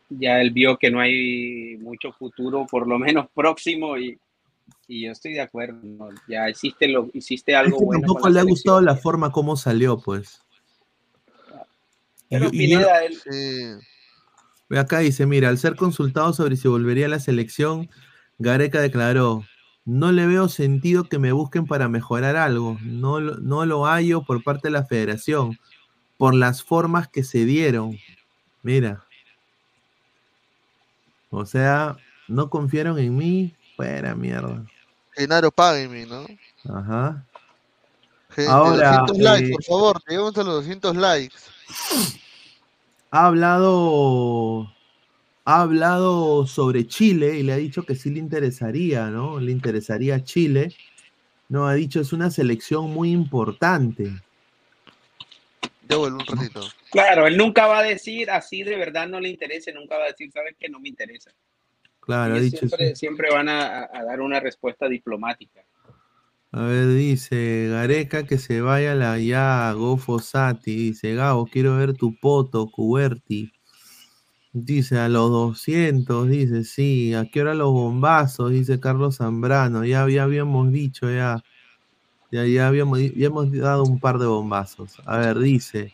[0.09, 4.19] ya él vio que no hay mucho futuro, por lo menos próximo, y,
[4.87, 5.79] y yo estoy de acuerdo.
[5.83, 6.09] ¿no?
[6.27, 8.01] Ya hiciste, lo, hiciste Es algo que bueno.
[8.01, 10.41] tampoco le ha gustado la forma como salió, pues.
[12.29, 13.79] Y Pero y yo- él-
[14.77, 17.89] Acá dice, mira, al ser consultado sobre si volvería a la selección,
[18.37, 19.45] Gareca declaró,
[19.87, 24.21] no le veo sentido que me busquen para mejorar algo, no, lo- no lo hallo
[24.23, 25.57] por parte de la federación,
[26.17, 27.97] por las formas que se dieron.
[28.63, 29.03] Mira.
[31.29, 31.95] O sea,
[32.27, 34.65] no confiaron en mí, fuera mierda.
[35.15, 36.25] Genaro Págueme, ¿no?
[36.69, 37.23] Ajá.
[38.31, 41.35] Gente, Ahora, 200 likes, eh, por favor, llegamos a los 200 likes.
[43.11, 44.69] ha hablado,
[45.49, 49.39] ha hablado sobre Chile y le ha dicho que sí le interesaría, ¿no?
[49.39, 50.75] Le interesaría Chile.
[51.47, 54.11] No, ha dicho es una selección muy importante.
[55.87, 56.67] Ya vuelvo un ratito.
[56.91, 60.07] claro, él nunca va a decir así de verdad no le interesa, nunca va a
[60.07, 61.31] decir, sabes que no me interesa.
[62.01, 62.95] Claro, ha dicho siempre, eso.
[62.97, 65.63] siempre van a, a dar una respuesta diplomática.
[66.51, 70.75] A ver, dice Gareca que se vaya la ya, Go Fossati.
[70.75, 73.53] Dice Gabo, quiero ver tu poto, Cuberti.
[74.65, 77.13] Dice a los 200, dice sí.
[77.13, 78.51] ¿A qué hora los bombazos?
[78.51, 79.85] Dice Carlos Zambrano.
[79.85, 81.43] Ya, ya habíamos dicho, ya.
[82.31, 82.99] Ya, ya, habíamos,
[83.53, 84.99] dado un par de bombazos.
[85.05, 85.93] A ver, dice.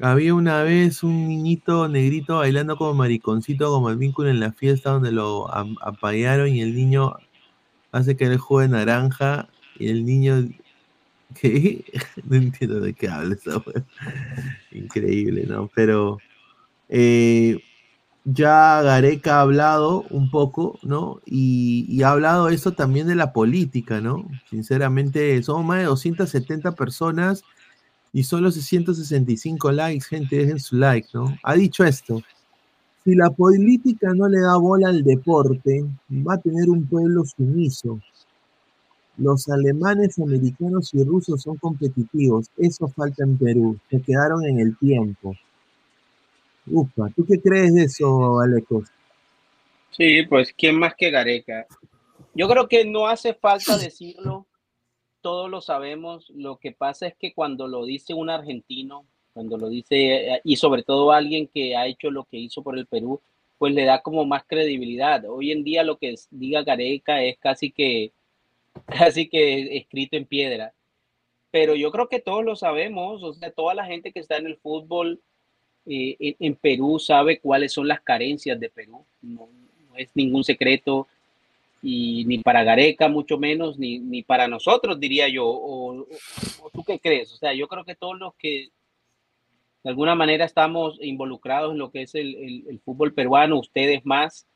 [0.00, 4.90] Había una vez un niñito negrito bailando como mariconcito, como el vínculo en la fiesta
[4.90, 5.50] donde lo
[5.82, 7.14] apañaron y el niño
[7.90, 10.46] hace que él juegue naranja y el niño
[11.40, 11.84] ¿qué?
[12.24, 13.62] no entiendo de qué habla esa
[14.70, 16.18] increíble no pero
[16.88, 17.58] eh,
[18.30, 23.32] ya Gareca ha hablado un poco no y, y ha hablado eso también de la
[23.32, 27.42] política no sinceramente somos más de 270 personas
[28.12, 32.22] y solo 665 likes gente dejen su like no ha dicho esto
[33.08, 37.98] si la política no le da bola al deporte, va a tener un pueblo sumiso.
[39.16, 42.50] Los alemanes, americanos y rusos son competitivos.
[42.58, 43.78] Eso falta en Perú.
[43.90, 45.34] Se quedaron en el tiempo.
[46.70, 48.88] Ufa, ¿tú qué crees de eso, Alecos?
[49.90, 51.66] Sí, pues ¿quién más que Gareca?
[52.34, 54.46] Yo creo que no hace falta decirlo,
[55.20, 56.30] todos lo sabemos.
[56.30, 59.04] Lo que pasa es que cuando lo dice un argentino,
[59.34, 62.86] cuando lo dice, y sobre todo alguien que ha hecho lo que hizo por el
[62.86, 63.20] Perú,
[63.58, 65.24] pues le da como más credibilidad.
[65.28, 68.12] Hoy en día lo que diga Gareca es casi que,
[68.86, 70.72] casi que escrito en piedra.
[71.50, 74.46] Pero yo creo que todos lo sabemos, o sea, toda la gente que está en
[74.46, 75.20] el fútbol
[75.88, 79.04] eh, en, en Perú sabe cuáles son las carencias de Perú.
[79.22, 79.48] No,
[79.88, 81.06] no es ningún secreto
[81.82, 85.46] y ni para Gareca mucho menos, ni, ni para nosotros diría yo.
[85.46, 86.06] O, o-
[86.62, 87.32] o tú qué crees?
[87.32, 88.68] O sea, yo creo que todos los que
[89.84, 94.04] de alguna manera estamos involucrados en lo que es el, el- el fútbol peruano, ustedes
[94.04, 94.46] más,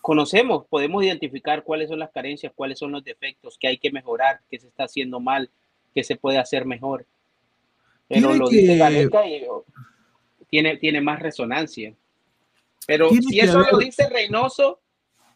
[0.00, 4.40] conocemos, podemos identificar cuáles son las carencias, cuáles son los defectos, qué hay que mejorar,
[4.50, 5.48] qué se está haciendo mal,
[5.94, 7.06] qué se puede hacer mejor.
[8.08, 9.44] Pero lo dice que- Gareca y
[10.52, 11.96] tiene, tiene más resonancia.
[12.86, 14.82] Pero si eso lo dice Reynoso,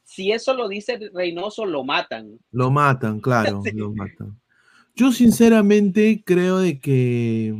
[0.04, 2.38] si eso lo dice Reynoso, lo matan.
[2.52, 4.38] Lo matan, claro, lo matan.
[4.94, 7.54] Yo sinceramente creo de que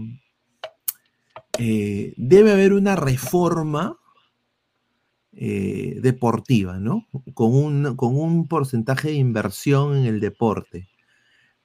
[1.59, 3.99] eh, debe haber una reforma
[5.33, 7.07] eh, deportiva, ¿no?
[7.33, 10.91] Con un, con un porcentaje de inversión en el deporte.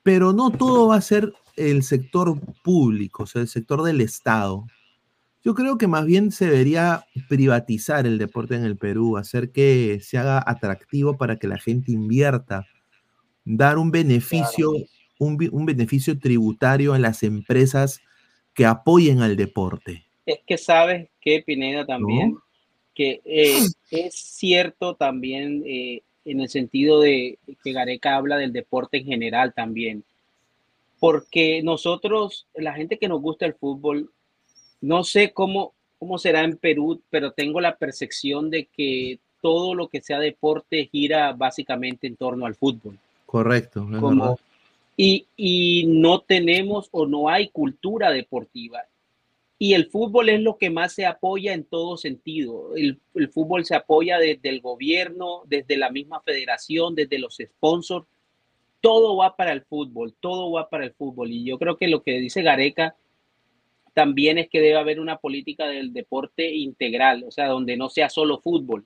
[0.03, 4.65] Pero no todo va a ser el sector público, o sea, el sector del Estado.
[5.43, 9.99] Yo creo que más bien se debería privatizar el deporte en el Perú, hacer que
[10.01, 12.67] se haga atractivo para que la gente invierta,
[13.43, 14.71] dar un beneficio,
[15.17, 18.01] un, un beneficio tributario a las empresas
[18.53, 20.05] que apoyen al deporte.
[20.25, 22.37] Es que sabes que Pineda también,
[22.93, 28.97] que eh, es cierto también eh, en el sentido de que Gareca habla del deporte
[28.97, 30.03] en general también,
[30.99, 34.11] porque nosotros, la gente que nos gusta el fútbol,
[34.81, 39.87] no sé cómo, cómo será en Perú, pero tengo la percepción de que todo lo
[39.87, 42.97] que sea deporte gira básicamente en torno al fútbol.
[43.25, 44.37] Correcto, como
[44.97, 48.81] y, y no tenemos o no hay cultura deportiva.
[49.57, 52.75] Y el fútbol es lo que más se apoya en todo sentido.
[52.75, 58.05] El, el fútbol se apoya desde el gobierno, desde la misma federación, desde los sponsors.
[58.79, 61.31] Todo va para el fútbol, todo va para el fútbol.
[61.31, 62.95] Y yo creo que lo que dice Gareca
[63.93, 68.09] también es que debe haber una política del deporte integral, o sea, donde no sea
[68.09, 68.85] solo fútbol,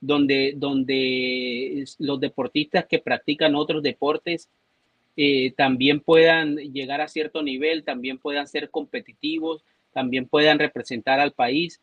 [0.00, 4.48] donde, donde los deportistas que practican otros deportes
[5.16, 9.62] eh, también puedan llegar a cierto nivel, también puedan ser competitivos,
[9.92, 11.80] también puedan representar al país.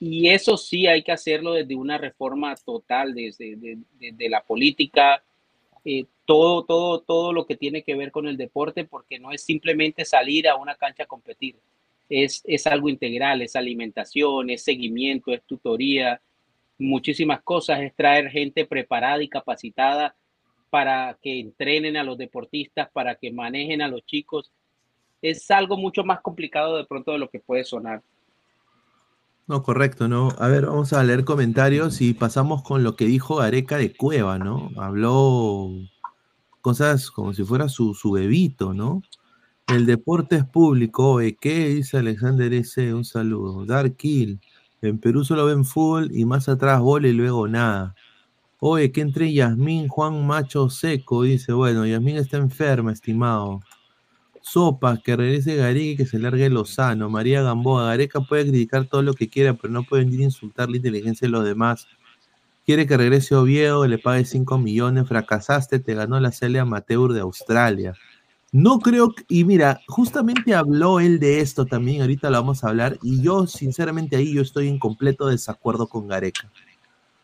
[0.00, 3.56] Y eso sí hay que hacerlo desde una reforma total, desde,
[3.98, 5.22] desde la política,
[5.84, 9.42] eh, todo, todo, todo lo que tiene que ver con el deporte, porque no es
[9.42, 11.56] simplemente salir a una cancha a competir,
[12.08, 16.22] es, es algo integral, es alimentación, es seguimiento, es tutoría,
[16.78, 20.14] muchísimas cosas, es traer gente preparada y capacitada
[20.70, 24.52] para que entrenen a los deportistas, para que manejen a los chicos.
[25.20, 28.02] Es algo mucho más complicado de pronto de lo que puede sonar.
[29.48, 30.28] No, correcto, ¿no?
[30.38, 34.38] A ver, vamos a leer comentarios y pasamos con lo que dijo Gareca de Cueva,
[34.38, 34.70] ¿no?
[34.76, 35.72] Habló
[36.60, 39.02] cosas como si fuera su, su bebito, ¿no?
[39.66, 42.92] El deporte es público, oye, ¿qué dice Alexander S?
[42.92, 43.64] Un saludo.
[43.64, 44.40] Dark Kill.
[44.82, 47.94] En Perú solo ven fútbol y más atrás gol y luego nada.
[48.58, 53.60] Oye, que entre Yasmín Juan Macho Seco, dice, bueno, Yasmín está enferma, estimado.
[54.42, 57.08] Sopa, que regrese Gareca y que se largue Lozano.
[57.08, 60.68] María Gamboa, Gareca puede criticar todo lo que quiera, pero no puede venir a insultar
[60.68, 61.86] la inteligencia de los demás.
[62.66, 67.20] Quiere que regrese Oviedo, le pague 5 millones, fracasaste, te ganó la Celia Amateur de
[67.20, 67.94] Australia.
[68.52, 72.98] No creo, y mira, justamente habló él de esto también, ahorita lo vamos a hablar,
[73.02, 76.50] y yo sinceramente ahí yo estoy en completo desacuerdo con Gareca.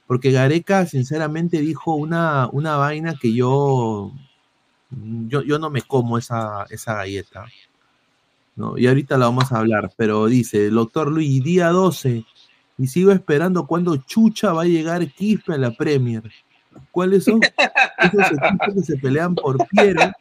[0.06, 4.12] Porque Gareca sinceramente dijo una, una vaina que yo,
[4.90, 7.46] yo, yo no me como esa, esa galleta.
[8.54, 8.78] ¿no?
[8.78, 12.24] Y ahorita la vamos a hablar, pero dice, doctor Luis, día 12,
[12.78, 16.22] y sigo esperando cuando Chucha va a llegar Quispe a la Premier.
[16.90, 20.12] ¿Cuáles son esos equipos que se pelean por Piero?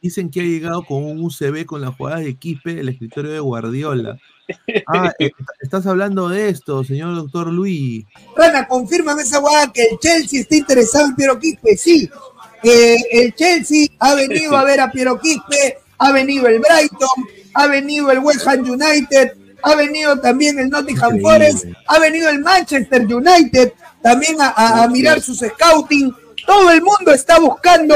[0.00, 3.40] Dicen que ha llegado con un UCB con las jugadas de Quispe, el escritorio de
[3.40, 4.18] Guardiola.
[4.86, 5.12] Ah,
[5.60, 8.04] estás hablando de esto, señor doctor Luis.
[8.36, 11.76] Rana, confírmame esa guada que el Chelsea está interesado en Piero Quispe.
[11.76, 12.08] Sí,
[12.62, 17.66] Eh, el Chelsea ha venido a ver a Piero Quispe, ha venido el Brighton, ha
[17.66, 19.32] venido el West Ham United,
[19.66, 24.88] ha venido también el Nottingham Forest, ha venido el Manchester United también a, a- a
[24.88, 26.14] mirar sus scouting.
[26.46, 27.94] Todo el mundo está buscando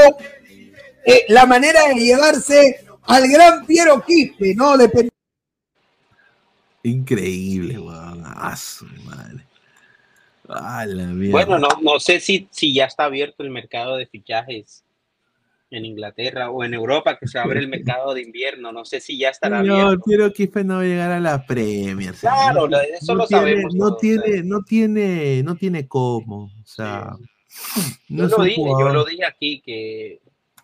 [1.05, 4.75] eh, la manera de llevarse al gran Piero Quispe, ¿no?
[4.77, 5.09] Dep-
[6.83, 8.25] Increíble, weón.
[8.57, 9.45] Su madre.
[10.49, 11.13] Ah, la.
[11.31, 14.83] Bueno, no, no sé si, si ya está abierto el mercado de fichajes
[15.71, 18.71] en Inglaterra o en Europa, que se abre el mercado de invierno.
[18.73, 20.03] No sé si ya estará Señor, abierto.
[20.05, 22.13] Piero Quispe no va a llegar a la Premier.
[22.15, 26.43] Claro, lo- eso lo tiene, sabemos No todos, tiene, no tiene, no tiene cómo.
[26.43, 27.15] O sea,
[28.09, 30.19] no Yo lo dije, yo lo dije aquí, que,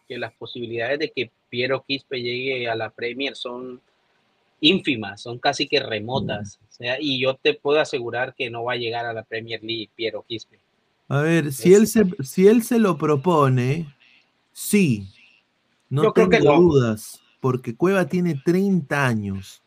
[0.08, 3.80] que las posibilidades de que Piero Quispe llegue a la Premier son
[4.60, 6.60] ínfimas, son casi que remotas.
[6.68, 9.64] O sea, y yo te puedo asegurar que no va a llegar a la Premier
[9.64, 10.60] League Piero Quispe.
[11.08, 13.86] A ver, si él se, si él se lo propone,
[14.58, 15.08] sí.
[15.90, 16.62] No Yo creo tengo que no.
[16.62, 19.62] dudas, porque Cueva tiene 30 años.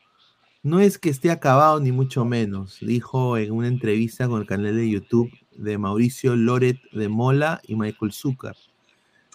[0.62, 4.76] No es que esté acabado ni mucho menos, dijo en una entrevista con el canal
[4.76, 8.57] de YouTube de Mauricio Loret de Mola y Michael Zucker.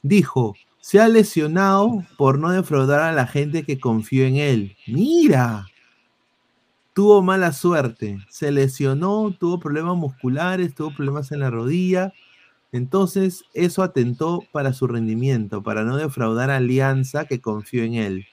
[0.04, 4.78] Dijo, se ha lesionado por no defraudar a la gente que confió en él.
[4.86, 5.66] Mira,
[6.94, 12.14] tuvo mala suerte, se lesionó, tuvo problemas musculares, tuvo problemas en la rodilla.
[12.76, 18.28] Entonces, eso atentó para su rendimiento, para no defraudar a Alianza que confió en él.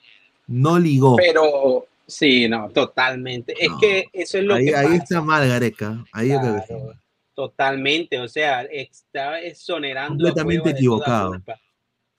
[0.49, 1.15] No ligó.
[1.15, 3.55] Pero sí, no, totalmente.
[3.57, 5.03] Es que eso es lo ahí que ahí pasa.
[5.05, 6.05] está mal, Gareca.
[6.11, 6.93] Ahí yo creo que Claro.
[7.35, 11.41] Totalmente, o sea, está exonerando Completamente equivocado.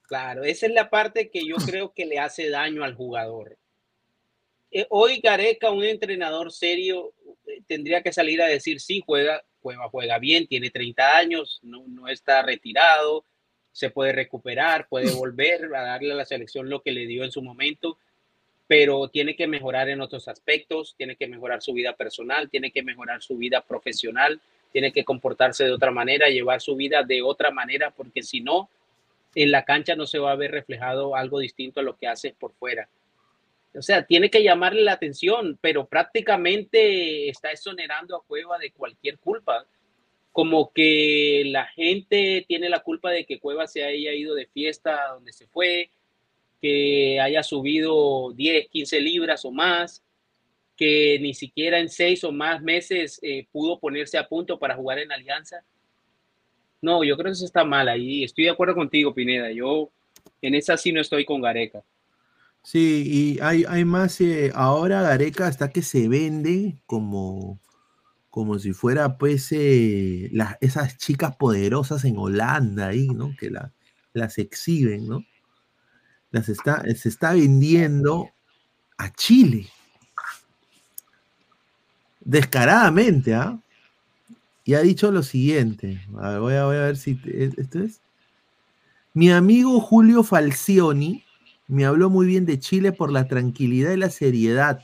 [0.03, 3.57] Claro, esa es la parte que yo creo que le hace daño al jugador.
[4.71, 7.11] Eh, hoy Gareca, un entrenador serio,
[7.47, 11.83] eh, tendría que salir a decir, sí, juega, Cueva juega bien, tiene 30 años, no,
[11.87, 13.25] no está retirado,
[13.71, 17.31] se puede recuperar, puede volver a darle a la selección lo que le dio en
[17.31, 17.97] su momento,
[18.67, 22.83] pero tiene que mejorar en otros aspectos, tiene que mejorar su vida personal, tiene que
[22.83, 24.39] mejorar su vida profesional,
[24.71, 28.69] tiene que comportarse de otra manera, llevar su vida de otra manera, porque si no,
[29.35, 32.35] en la cancha no se va a ver reflejado algo distinto a lo que hace
[32.37, 32.89] por fuera.
[33.75, 39.17] O sea, tiene que llamarle la atención, pero prácticamente está exonerando a Cueva de cualquier
[39.17, 39.65] culpa.
[40.31, 45.07] Como que la gente tiene la culpa de que Cueva se haya ido de fiesta
[45.13, 45.89] donde se fue,
[46.61, 50.03] que haya subido 10, 15 libras o más,
[50.75, 54.99] que ni siquiera en seis o más meses eh, pudo ponerse a punto para jugar
[54.99, 55.63] en Alianza.
[56.81, 58.23] No, yo creo que eso está mal ahí.
[58.23, 59.51] Estoy de acuerdo contigo, Pineda.
[59.51, 59.89] Yo
[60.41, 61.83] en esa sí no estoy con Gareca.
[62.63, 67.59] Sí, y hay, hay más, eh, ahora Gareca hasta que se vende como,
[68.29, 73.35] como si fuera pues eh, las, esas chicas poderosas en Holanda ahí, ¿no?
[73.37, 73.73] Que la,
[74.13, 75.25] las exhiben, ¿no?
[76.31, 78.29] Las está, se está vendiendo
[78.97, 79.67] a Chile.
[82.21, 83.59] Descaradamente, ¿ah?
[84.63, 86.01] Y ha dicho lo siguiente.
[86.07, 87.99] Voy, a, voy a ver si esto es.
[89.13, 91.22] Mi amigo Julio Falcioni
[91.67, 94.81] me habló muy bien de Chile por la tranquilidad y la seriedad.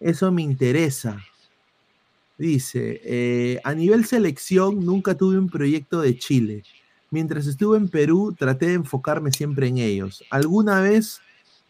[0.00, 1.22] Eso me interesa.
[2.38, 6.64] Dice, eh, a nivel selección nunca tuve un proyecto de Chile.
[7.10, 10.24] Mientras estuve en Perú traté de enfocarme siempre en ellos.
[10.30, 11.20] Alguna vez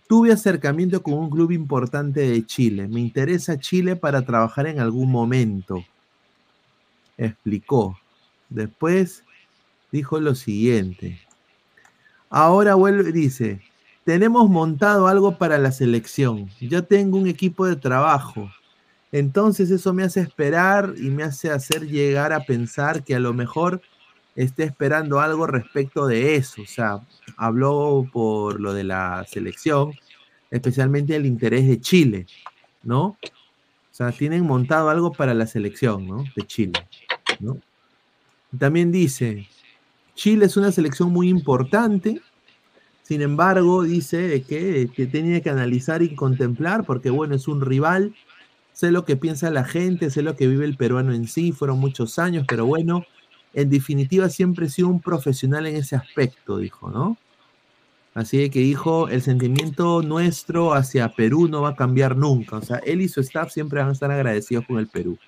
[0.09, 2.89] tuve acercamiento con un club importante de Chile.
[2.89, 5.85] Me interesa Chile para trabajar en algún momento.
[7.19, 7.99] Explicó.
[8.49, 9.25] Después
[9.91, 11.21] dijo lo siguiente.
[12.31, 13.61] Ahora vuelve, dice,
[14.05, 16.49] tenemos montado algo para la selección.
[16.61, 18.51] Yo tengo un equipo de trabajo.
[19.13, 23.35] Entonces eso me hace esperar y me hace hacer llegar a pensar que a lo
[23.35, 23.83] mejor
[24.35, 26.63] esté esperando algo respecto de eso.
[26.63, 27.01] O sea,
[27.37, 29.93] habló por lo de la selección,
[30.51, 32.27] especialmente el interés de Chile,
[32.83, 33.05] ¿no?
[33.05, 36.25] O sea, tienen montado algo para la selección, ¿no?
[36.35, 36.73] De Chile.
[38.59, 39.47] También dice,
[40.15, 42.23] Chile es una selección muy importante,
[43.13, 48.15] sin embargo, dice que, que tenía que analizar y contemplar, porque bueno, es un rival,
[48.73, 51.79] sé lo que piensa la gente, sé lo que vive el peruano en sí, fueron
[51.79, 53.05] muchos años, pero bueno,
[53.53, 57.19] en definitiva siempre he sido un profesional en ese aspecto, dijo, ¿no?
[58.15, 62.79] Así que dijo, el sentimiento nuestro hacia Perú no va a cambiar nunca, o sea,
[62.79, 65.19] él y su staff siempre van a estar agradecidos con el Perú.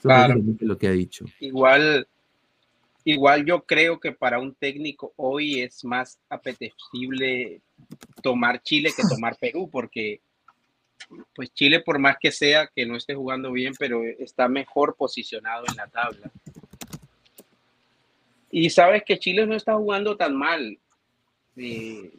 [0.00, 0.34] Eso Claro.
[0.34, 1.26] prácticamente lo que ha dicho.
[1.38, 2.08] Igual,
[3.04, 7.60] igual yo creo que para un técnico hoy es más apetecible
[8.22, 10.20] tomar Chile que tomar Perú, porque
[11.34, 15.64] pues Chile por más que sea que no esté jugando bien, pero está mejor posicionado
[15.68, 16.30] en la tabla.
[18.50, 20.78] Y sabes que Chile no está jugando tan mal.
[21.56, 22.10] Eh,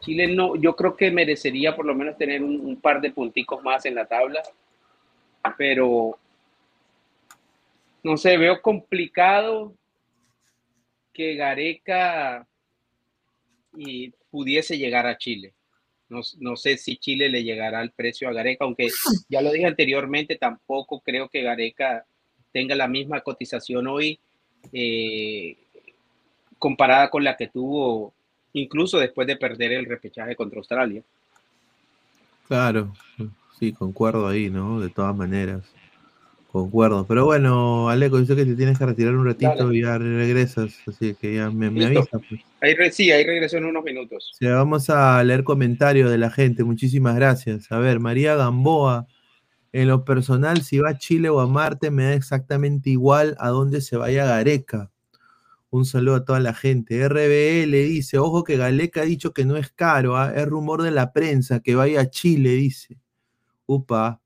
[0.00, 3.62] Chile no, yo creo que merecería por lo menos tener un, un par de punticos
[3.62, 4.42] más en la tabla,
[5.56, 6.18] pero
[8.02, 9.74] no sé, veo complicado
[11.20, 12.46] que Gareca
[13.76, 15.52] y pudiese llegar a Chile.
[16.08, 18.88] No, no sé si Chile le llegará al precio a Gareca, aunque
[19.28, 22.06] ya lo dije anteriormente, tampoco creo que Gareca
[22.52, 24.18] tenga la misma cotización hoy
[24.72, 25.58] eh,
[26.58, 28.14] comparada con la que tuvo
[28.54, 31.02] incluso después de perder el repechaje contra Australia.
[32.48, 32.94] Claro,
[33.58, 34.80] sí, concuerdo ahí, ¿no?
[34.80, 35.70] De todas maneras.
[36.52, 37.06] Concuerdo.
[37.06, 39.76] Pero bueno, Aleco, yo sé que te tienes que retirar un ratito Dale.
[39.78, 42.00] y ya regresas, así que ya me, me Listo.
[42.00, 42.18] avisa.
[42.28, 42.40] Pues.
[42.60, 44.36] Ahí re- sí, ahí regreso en unos minutos.
[44.40, 46.64] Vamos a leer comentarios de la gente.
[46.64, 47.70] Muchísimas gracias.
[47.70, 49.06] A ver, María Gamboa.
[49.72, 53.50] En lo personal, si va a Chile o a Marte, me da exactamente igual a
[53.50, 54.90] dónde se vaya Gareca.
[55.70, 57.06] Un saludo a toda la gente.
[57.08, 60.32] RBL dice, ojo que Galeca ha dicho que no es caro, ¿ah?
[60.34, 62.96] es rumor de la prensa que vaya a Chile, dice.
[63.66, 64.19] Upa,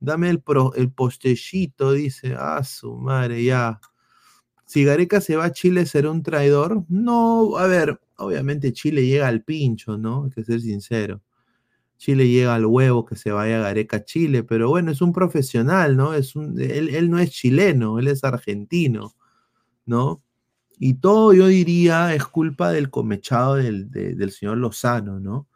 [0.00, 2.34] dame el, pro- el postecito, dice.
[2.38, 3.80] Ah, su madre, ya.
[4.66, 6.84] Si Gareca se va a Chile, ¿será un traidor?
[6.88, 10.24] No, a ver, obviamente Chile llega al pincho, ¿no?
[10.24, 11.22] Hay que ser sincero.
[11.98, 15.96] Chile llega al huevo que se vaya Gareca a Chile, pero bueno, es un profesional,
[15.96, 16.14] ¿no?
[16.14, 19.14] Es un, él, él no es chileno, él es argentino,
[19.86, 20.22] ¿no?
[20.78, 25.48] Y todo yo diría es culpa del comechado del, de- del señor Lozano, ¿no?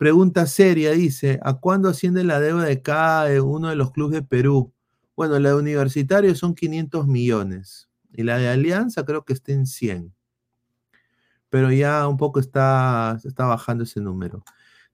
[0.00, 4.22] Pregunta seria, dice, ¿a cuándo asciende la deuda de cada uno de los clubes de
[4.22, 4.72] Perú?
[5.14, 9.66] Bueno, la de Universitario son 500 millones y la de Alianza creo que está en
[9.66, 10.14] 100.
[11.50, 14.42] Pero ya un poco está, está bajando ese número.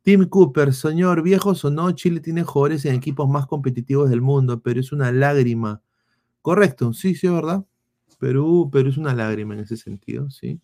[0.02, 4.60] Tim Cooper, señor, viejos o no, Chile tiene jugadores en equipos más competitivos del mundo,
[4.60, 5.82] pero es una lágrima.
[6.42, 7.64] Correcto, sí, sí, es verdad.
[8.18, 10.60] Perú, Perú es una lágrima en ese sentido, sí.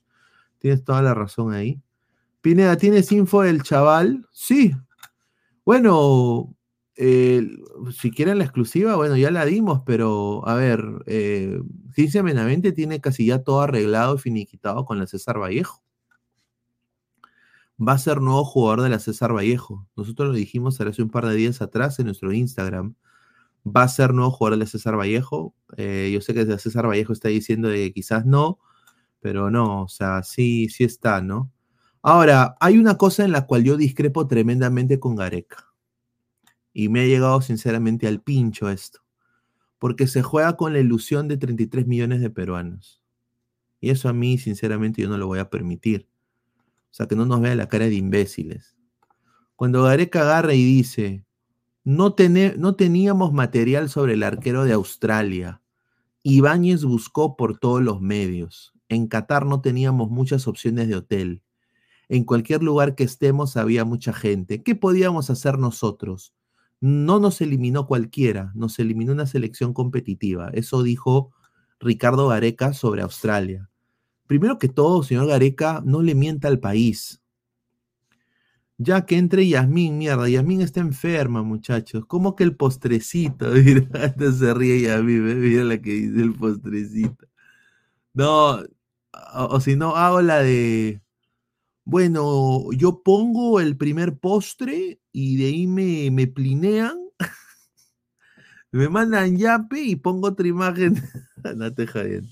[0.59, 1.81] Tienes toda la razón ahí.
[2.43, 4.27] Pineda, ¿tienes info del chaval?
[4.33, 4.73] Sí.
[5.65, 6.57] Bueno,
[6.97, 7.49] eh,
[7.93, 11.61] si quieren la exclusiva, bueno, ya la dimos, pero a ver, eh,
[12.23, 15.83] Menavente tiene casi ya todo arreglado y finiquitado con la César Vallejo.
[17.81, 19.87] Va a ser nuevo jugador de la César Vallejo.
[19.97, 22.95] Nosotros lo dijimos hace un par de días atrás en nuestro Instagram.
[23.65, 25.55] Va a ser nuevo jugador de la César Vallejo.
[25.77, 28.59] Eh, yo sé que la César Vallejo está diciendo de que quizás no,
[29.21, 31.53] pero no, o sea, sí, sí está, ¿no?
[32.03, 35.67] Ahora, hay una cosa en la cual yo discrepo tremendamente con Gareca.
[36.73, 39.01] Y me ha llegado sinceramente al pincho esto.
[39.79, 43.01] Porque se juega con la ilusión de 33 millones de peruanos.
[43.81, 46.09] Y eso a mí, sinceramente, yo no lo voy a permitir.
[46.91, 48.77] O sea, que no nos vea la cara de imbéciles.
[49.57, 51.25] Cuando Gareca agarra y dice,
[51.85, 55.63] no, tené- no teníamos material sobre el arquero de Australia.
[56.23, 58.73] Ibáñez buscó por todos los medios.
[58.89, 61.43] En Qatar no teníamos muchas opciones de hotel.
[62.13, 64.63] En cualquier lugar que estemos había mucha gente.
[64.63, 66.35] ¿Qué podíamos hacer nosotros?
[66.79, 70.51] No nos eliminó cualquiera, nos eliminó una selección competitiva.
[70.53, 71.33] Eso dijo
[71.81, 73.71] Ricardo Gareca sobre Australia.
[74.27, 77.23] Primero que todo, señor Gareca, no le mienta al país.
[78.77, 82.05] Ya que entre Yasmín, mierda, Yasmín está enferma, muchachos.
[82.07, 83.49] ¿Cómo que el postrecito?
[83.65, 85.35] Mira, hasta se ríe Yasmín, ¿ve?
[85.37, 87.27] mira la que dice el postrecito.
[88.13, 88.63] No,
[89.33, 91.02] o si no, hago la de,
[91.85, 96.97] bueno, yo pongo el primer postre y de ahí me, me plinean,
[98.71, 101.03] me mandan yape y pongo otra imagen.
[101.57, 102.23] no te.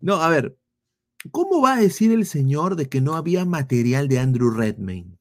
[0.00, 0.58] No, a ver,
[1.30, 5.18] ¿cómo va a decir el señor de que no había material de Andrew Redmayne?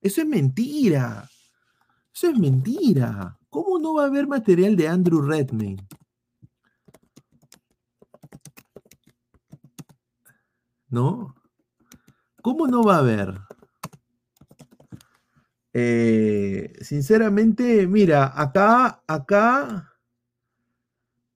[0.00, 1.28] Eso es mentira.
[2.14, 3.38] Eso es mentira.
[3.50, 5.86] ¿Cómo no va a haber material de Andrew Redmayne?
[10.90, 11.37] ¿No?
[12.42, 13.34] ¿Cómo no va a haber?
[15.72, 19.92] Eh, sinceramente, mira, acá, acá,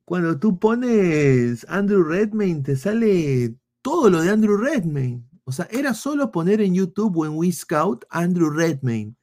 [0.05, 5.25] cuando tú pones Andrew Redmayne, te sale todo lo de Andrew Redmayne.
[5.45, 9.17] O sea, era solo poner en YouTube o en WeScout Andrew Redmayne.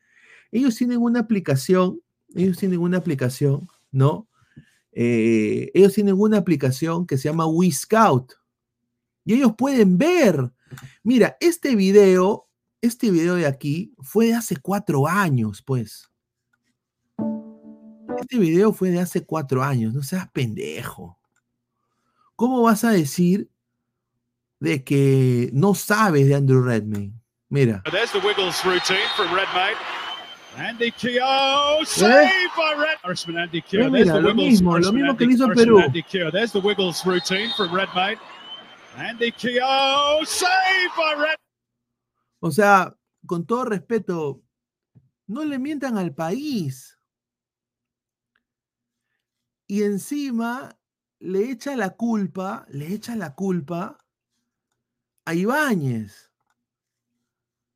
[0.51, 2.01] Ellos tienen una aplicación,
[2.35, 4.27] ellos tienen una aplicación, ¿no?
[4.91, 8.33] Eh, ellos tienen una aplicación que se llama WeScout.
[9.25, 10.51] Y ellos pueden ver.
[11.03, 12.47] Mira, este video,
[12.81, 16.09] este video de aquí fue de hace cuatro años, pues.
[18.19, 21.17] Este video fue de hace cuatro años, no seas pendejo.
[22.35, 23.49] ¿Cómo vas a decir
[24.59, 27.13] de que no sabes de Andrew Redmayne?
[27.49, 27.81] Mira.
[27.91, 29.77] There's the Wiggles routine from Redmayne.
[30.57, 32.97] Andy Keogh, saved by Red.
[33.05, 33.87] Irishman Andy Keogh.
[33.95, 35.81] Eh, There's lo mismo, lo mismo que le hizo Perú.
[35.81, 36.31] Andy Keogh.
[36.31, 38.17] There's the Wiggles routine from Redmayne.
[38.99, 41.37] Andy Keogh, saved by Red.
[42.41, 42.93] O sea,
[43.25, 44.43] con todo respeto,
[45.27, 46.97] no le mientan al país.
[49.67, 50.77] Y encima
[51.19, 53.97] le echa la culpa, le echa la culpa
[55.25, 56.31] a Ibáñez.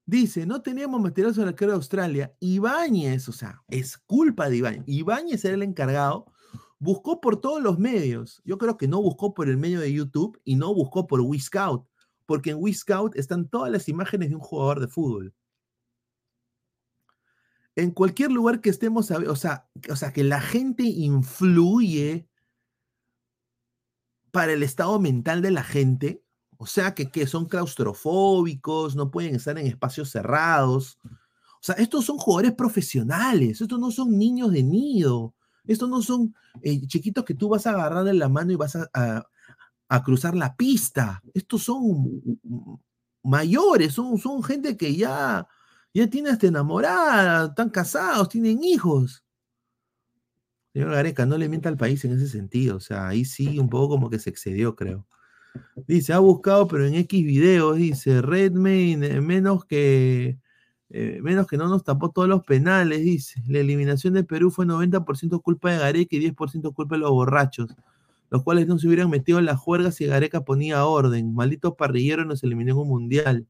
[0.06, 2.36] Dice, no teníamos material sobre arquero de Australia.
[2.42, 4.84] Ibáñez, o sea, es culpa de Ibáñez.
[4.88, 6.33] Ibáñez era el encargado.
[6.84, 8.42] Buscó por todos los medios.
[8.44, 11.88] Yo creo que no buscó por el medio de YouTube y no buscó por WeScout,
[12.26, 15.34] porque en WeScout están todas las imágenes de un jugador de fútbol.
[17.78, 22.28] En cualquier lugar que estemos, o sea, o sea, que la gente influye
[24.32, 26.22] para el estado mental de la gente,
[26.58, 31.00] o sea, que, que son claustrofóbicos, no pueden estar en espacios cerrados.
[31.06, 35.34] O sea, estos son jugadores profesionales, estos no son niños de nido,
[35.66, 38.76] estos no son eh, chiquitos que tú vas a agarrar en la mano y vas
[38.76, 41.22] a, a- cruzar la pista.
[41.34, 42.22] Estos son
[43.24, 45.48] mayores, son, son gente que ya,
[45.94, 49.24] ya tiene hasta enamorada, están casados, tienen hijos.
[50.74, 52.78] Señor Gareca, no le mienta al país en ese sentido.
[52.78, 55.08] O sea, ahí sí un poco como que se excedió, creo.
[55.88, 60.40] Dice, ha buscado, pero en X videos, dice, Redmayne, eh, menos que,
[60.90, 63.42] eh, menos que no nos tapó todos los penales, dice.
[63.48, 67.76] La eliminación de Perú fue 90% culpa de Gareca y 10% culpa de los borrachos,
[68.30, 71.34] los cuales no se hubieran metido en la juerga si Gareca ponía orden.
[71.34, 73.48] Malditos parrilleros nos eliminó en un mundial.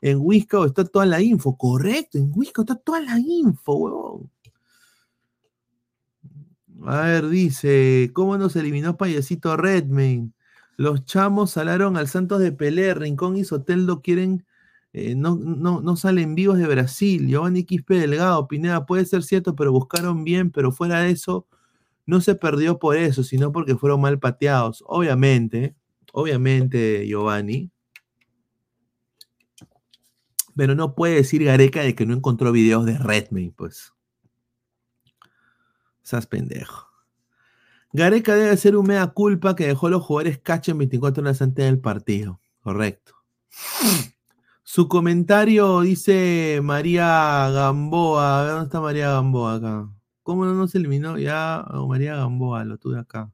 [0.00, 4.30] En Wisco está toda la info, correcto, en Wisco está toda la info, huevón.
[6.86, 10.32] A ver, dice, ¿cómo nos eliminó Payasito Redmayne?
[10.76, 14.45] Los chamos salaron al Santos de Pelé, Rincón y Soteldo quieren,
[14.98, 17.28] eh, no, no, no salen vivos de Brasil.
[17.28, 21.46] Giovanni Quispe Delgado, Pineda, puede ser cierto, pero buscaron bien, pero fuera de eso,
[22.06, 24.82] no se perdió por eso, sino porque fueron mal pateados.
[24.86, 25.76] Obviamente,
[26.14, 27.70] obviamente, Giovanni.
[30.56, 33.92] Pero no puede decir Gareca de que no encontró videos de Redmayne, pues.
[36.00, 36.86] Seas pendejo.
[37.92, 41.66] Gareca debe ser un mea culpa que dejó a los jugadores cachen 24 horas antes
[41.66, 42.40] del partido.
[42.62, 43.12] Correcto.
[44.68, 48.48] Su comentario dice María Gamboa.
[48.48, 49.88] ¿dónde está María Gamboa acá?
[50.24, 51.18] ¿Cómo no nos eliminó?
[51.18, 53.30] Ya, oh, María Gamboa, lo tuve acá.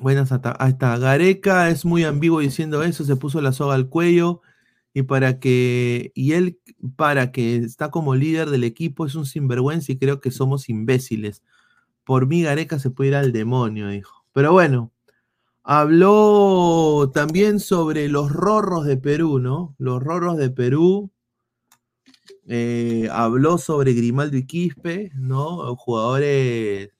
[0.00, 0.98] Buenas, hasta- ahí está.
[0.98, 4.40] Gareca es muy ambiguo diciendo eso, se puso la soga al cuello
[4.92, 6.58] y para que y él
[6.96, 11.44] para que está como líder del equipo es un sinvergüenza y creo que somos imbéciles.
[12.04, 14.24] Por mí Gareca se puede ir al demonio, dijo.
[14.32, 14.92] Pero bueno,
[15.72, 19.76] habló también sobre los rorros de Perú, ¿no?
[19.78, 21.12] Los rorros de Perú.
[22.48, 25.76] Eh, habló sobre Grimaldo y Quispe, ¿no?
[25.76, 26.90] Jugadores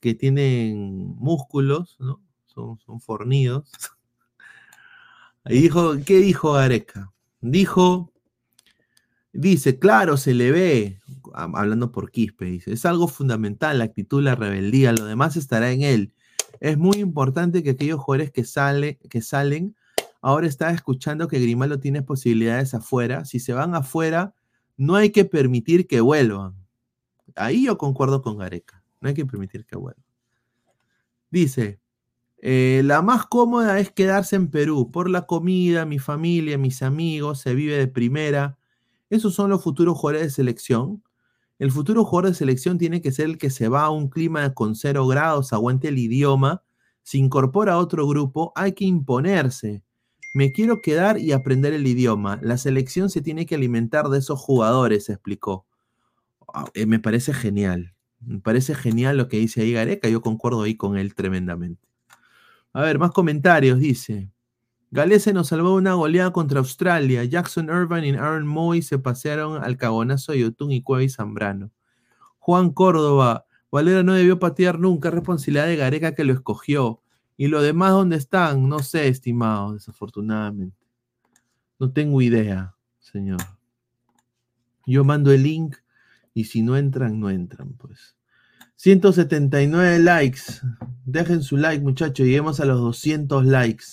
[0.00, 2.20] que tienen músculos, ¿no?
[2.44, 3.70] Son, son fornidos.
[5.46, 7.10] Y dijo, ¿qué dijo Gareca?
[7.40, 8.12] Dijo,
[9.32, 11.00] dice, claro, se le ve,
[11.32, 15.72] ha- hablando por Quispe, dice, es algo fundamental la actitud, la rebeldía, lo demás estará
[15.72, 16.12] en él.
[16.60, 19.74] Es muy importante que aquellos jugadores que, sale, que salen,
[20.20, 23.24] ahora está escuchando que Grimaldo tiene posibilidades afuera.
[23.24, 24.34] Si se van afuera,
[24.76, 26.54] no hay que permitir que vuelvan.
[27.34, 30.04] Ahí yo concuerdo con Gareca, no hay que permitir que vuelvan.
[31.30, 31.80] Dice,
[32.42, 37.40] eh, la más cómoda es quedarse en Perú por la comida, mi familia, mis amigos,
[37.40, 38.58] se vive de primera.
[39.10, 41.02] Esos son los futuros jugadores de selección.
[41.60, 44.54] El futuro jugador de selección tiene que ser el que se va a un clima
[44.54, 46.62] con cero grados, aguante el idioma,
[47.02, 49.82] se incorpora a otro grupo, hay que imponerse.
[50.32, 52.38] Me quiero quedar y aprender el idioma.
[52.40, 55.66] La selección se tiene que alimentar de esos jugadores, explicó.
[56.54, 57.92] Ah, eh, me parece genial.
[58.20, 60.08] Me parece genial lo que dice ahí Gareca.
[60.08, 61.86] Yo concuerdo ahí con él tremendamente.
[62.72, 63.78] A ver, más comentarios.
[63.78, 64.30] Dice:
[64.92, 67.24] Galese nos salvó una goleada contra Australia.
[67.24, 71.70] Jackson Irvine y Aaron Moy se pasearon al cagonazo de Yotun y Cueva y Zambrano.
[72.40, 73.46] Juan Córdoba.
[73.70, 75.08] Valera no debió patear nunca.
[75.08, 77.02] es Responsabilidad de Gareca que lo escogió.
[77.36, 78.68] Y lo demás, ¿dónde están?
[78.68, 80.76] No sé, estimado, desafortunadamente.
[81.78, 83.40] No tengo idea, señor.
[84.86, 85.76] Yo mando el link
[86.34, 88.16] y si no entran, no entran, pues.
[88.74, 90.42] 179 likes.
[91.04, 92.26] Dejen su like, muchachos.
[92.26, 93.84] Lleguemos a los 200 likes.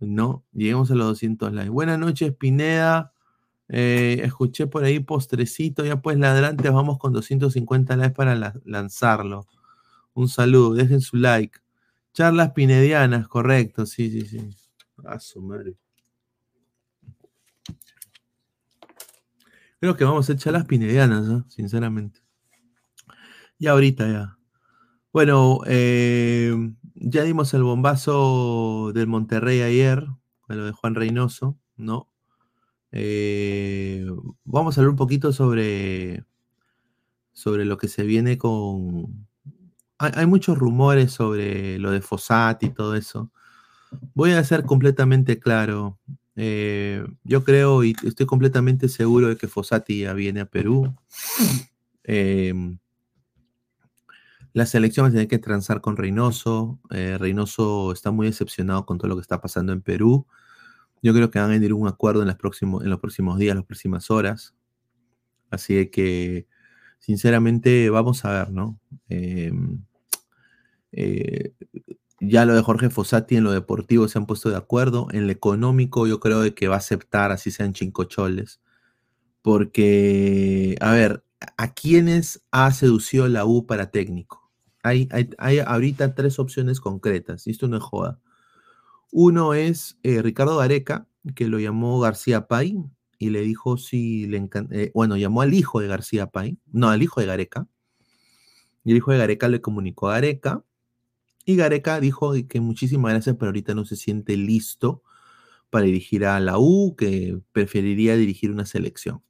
[0.00, 1.70] No, lleguemos a los 200 likes.
[1.70, 3.12] Buenas noches, Pineda.
[3.68, 5.84] Eh, escuché por ahí postrecito.
[5.84, 9.46] Ya pues, ladrantes, vamos con 250 likes para la- lanzarlo.
[10.14, 11.58] Un saludo, dejen su like.
[12.12, 14.50] Charlas pinedianas, correcto, sí, sí, sí.
[15.04, 15.76] A su madre.
[19.80, 22.20] Creo que vamos a hacer charlas pinedianas, sinceramente.
[23.58, 24.38] Ya ahorita ya.
[25.12, 26.54] Bueno, eh,
[26.98, 30.06] ya dimos el bombazo del Monterrey ayer,
[30.48, 32.08] lo de Juan Reynoso, ¿no?
[32.92, 34.06] Eh,
[34.44, 36.24] vamos a hablar un poquito sobre,
[37.32, 39.26] sobre lo que se viene con...
[39.98, 43.30] Hay, muchos rumores sobre lo de Fossati y todo eso.
[44.14, 45.98] Voy a ser completamente claro.
[46.36, 50.94] Eh, yo creo y estoy completamente seguro de que Fossati ya viene a Perú.
[52.04, 52.78] Em,
[54.56, 56.80] la selección va a tener que transar con Reynoso.
[56.88, 60.26] Eh, Reynoso está muy decepcionado con todo lo que está pasando en Perú.
[61.02, 64.10] Yo creo que van a venir un acuerdo en, en los próximos días, las próximas
[64.10, 64.54] horas.
[65.50, 66.46] Así que,
[66.98, 68.80] sinceramente, vamos a ver, ¿no?
[69.10, 69.52] Eh,
[70.92, 71.52] eh,
[72.20, 75.08] ya lo de Jorge Fossati en lo deportivo se han puesto de acuerdo.
[75.12, 78.62] En lo económico, yo creo que va a aceptar, así sean chincocholes.
[79.42, 81.24] Porque, a ver,
[81.58, 84.45] ¿a quiénes ha seducido la U para técnico?
[84.86, 85.08] Hay,
[85.66, 88.20] ahorita tres opciones concretas, y esto no es joda.
[89.10, 92.84] Uno es eh, Ricardo Gareca, que lo llamó García Pay
[93.18, 94.76] y le dijo si le encanta.
[94.94, 97.66] bueno, llamó al hijo de García Pay, no, al hijo de Gareca.
[98.84, 100.62] Y el hijo de Gareca le comunicó a Gareca.
[101.44, 105.02] Y Gareca dijo que muchísimas gracias, pero ahorita no se siente listo
[105.70, 109.22] para dirigir a la U, que preferiría dirigir una selección.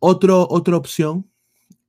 [0.00, 1.31] Otro, otra opción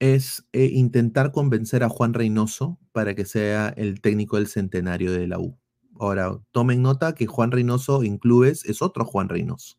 [0.04, 5.28] es eh, intentar convencer a Juan Reynoso para que sea el técnico del centenario de
[5.28, 5.58] la U.
[5.98, 9.78] Ahora, tomen nota que Juan Reynoso en clubes es otro Juan Reynoso.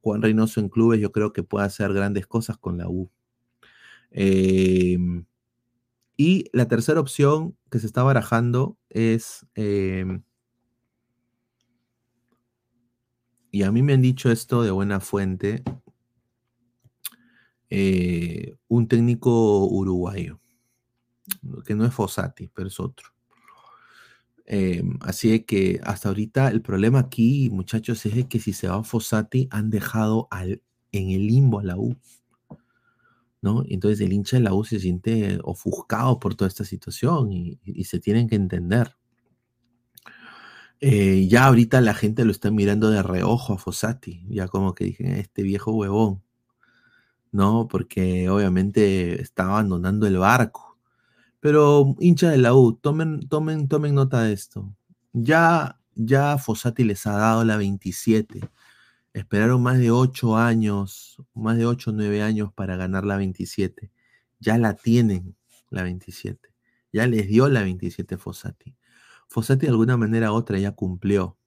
[0.00, 3.10] Juan Reynoso en clubes yo creo que puede hacer grandes cosas con la U.
[4.10, 4.96] Eh,
[6.16, 10.18] y la tercera opción que se está barajando es, eh,
[13.50, 15.62] y a mí me han dicho esto de buena fuente,
[17.70, 20.40] eh, un técnico uruguayo,
[21.64, 23.08] que no es Fossati, pero es otro.
[24.48, 29.48] Eh, así que hasta ahorita el problema aquí, muchachos, es que si se va Fossati,
[29.50, 30.62] han dejado al,
[30.92, 31.96] en el limbo a la U.
[33.42, 33.64] ¿no?
[33.68, 38.00] Entonces el hincha de la U se siente ofuscado por toda esta situación y, se
[38.00, 38.96] tienen que entender.
[40.80, 44.84] Eh, ya ahorita la gente lo está mirando de reojo a Fossati, ya como que
[44.84, 46.22] dije, este viejo huevón,
[47.36, 47.68] ¿no?
[47.68, 50.78] Porque obviamente está abandonando el barco.
[51.40, 54.74] Pero hincha de la U, tomen, tomen, tomen nota de esto.
[55.12, 58.40] Ya ya Fossati les ha dado la 27.
[59.14, 63.90] Esperaron más de 8 años, más de 8 o 9 años para ganar la 27.
[64.40, 65.36] Ya la tienen,
[65.70, 66.54] la 27.
[66.92, 68.76] Ya les dio la 27 Fossati.
[69.28, 71.38] Fossati de alguna manera u otra ya cumplió.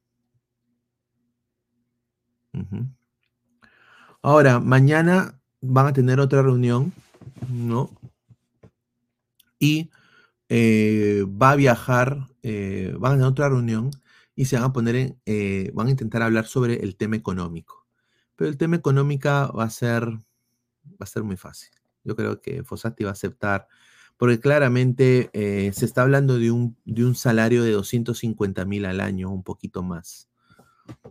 [4.21, 6.93] Ahora, mañana van a tener otra reunión,
[7.51, 7.89] ¿no?
[9.59, 9.89] Y
[10.49, 13.91] eh, va a viajar, eh, van a tener otra reunión
[14.35, 17.85] y se van a poner en, eh, van a intentar hablar sobre el tema económico.
[18.37, 20.21] Pero el tema económica va a ser, va
[20.99, 21.71] a ser muy fácil.
[22.05, 23.67] Yo creo que Fossati va a aceptar,
[24.15, 29.01] porque claramente eh, se está hablando de un, de un salario de 250 mil al
[29.01, 30.28] año, un poquito más.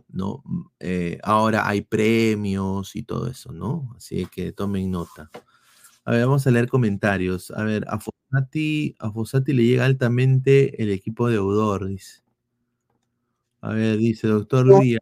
[0.09, 0.41] ¿No?
[0.45, 3.93] Mm, eh, ahora hay premios y todo eso, ¿no?
[3.95, 5.29] Así que tomen nota.
[6.05, 7.51] A ver, vamos a leer comentarios.
[7.51, 12.21] A ver, a Fossati, a Fossati le llega altamente el equipo deudor, dice.
[13.61, 15.01] A ver, dice doctor Díaz.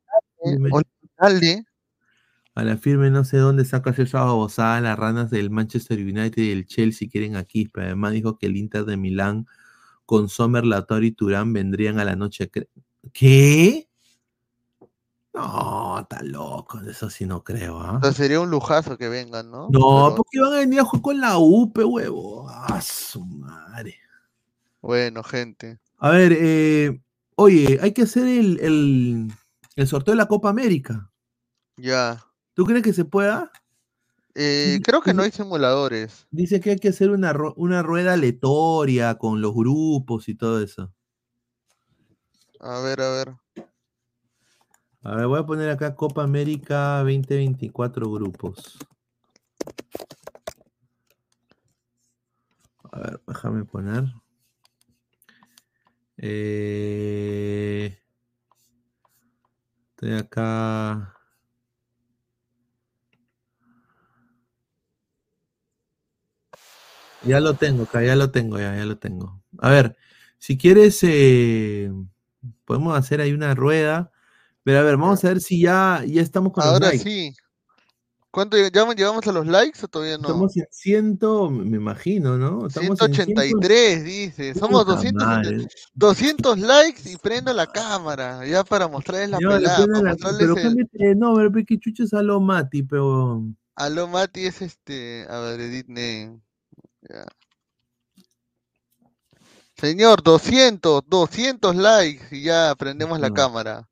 [2.56, 6.52] A la firme no sé dónde sacas esa babosada, las ranas del Manchester United y
[6.52, 9.46] el Chelsea quieren aquí, pero además dijo que el Inter de Milán
[10.08, 12.50] con Sommer, Lator y Turán vendrían a la noche.
[13.14, 13.87] ¿Qué?
[15.38, 17.92] No, está loco, eso sí no creo, ¿ah?
[17.94, 19.70] entonces sería un lujazo que vengan, ¿no?
[19.70, 22.50] No, Pero, porque van a venir a jugar con la UP, huevo.
[22.50, 24.00] Ah, su madre.
[24.82, 25.80] bueno, gente.
[26.00, 27.00] A ver, eh,
[27.36, 29.32] oye, hay que hacer el, el,
[29.76, 31.12] el sorteo de la Copa América.
[31.76, 32.24] Ya.
[32.56, 33.52] ¿Tú crees que se pueda?
[34.34, 36.26] Eh, creo que no hay simuladores.
[36.32, 40.92] Dice que hay que hacer una, una rueda aleatoria con los grupos y todo eso.
[42.60, 43.36] A ver, a ver.
[45.04, 48.78] A ver, voy a poner acá Copa América 2024 grupos.
[52.92, 54.06] A ver, déjame poner.
[56.18, 57.96] Eh,
[59.92, 61.14] estoy acá.
[67.24, 69.42] Ya lo tengo, acá, ya lo tengo, ya, ya lo tengo.
[69.60, 69.96] A ver,
[70.38, 71.92] si quieres, eh,
[72.66, 74.12] podemos hacer ahí una rueda.
[74.68, 77.02] Pero a ver, vamos a ver si ya, ya estamos con los Ahora likes.
[77.10, 77.34] sí.
[78.30, 80.24] ¿Cuánto lle- ya llegamos a los likes o todavía no?
[80.28, 81.18] Estamos en 100,
[81.70, 82.68] me imagino, ¿no?
[82.68, 84.54] Estamos en 183, dice.
[84.56, 85.68] Somos Puta 200, madre.
[85.94, 88.46] 200 likes y prendo la cámara.
[88.46, 89.88] Ya para mostrarles la le pelada.
[89.88, 90.62] la- pero el...
[90.64, 93.42] cámbiate de nombre, pe, que chuches a lo Mati, pero.
[93.74, 95.26] Aló, Mati es este.
[95.30, 96.42] A ver, edit name.
[97.10, 97.26] Ya.
[99.78, 103.34] Señor, 200, 200 likes y ya prendemos la No.
[103.34, 103.88] cámara.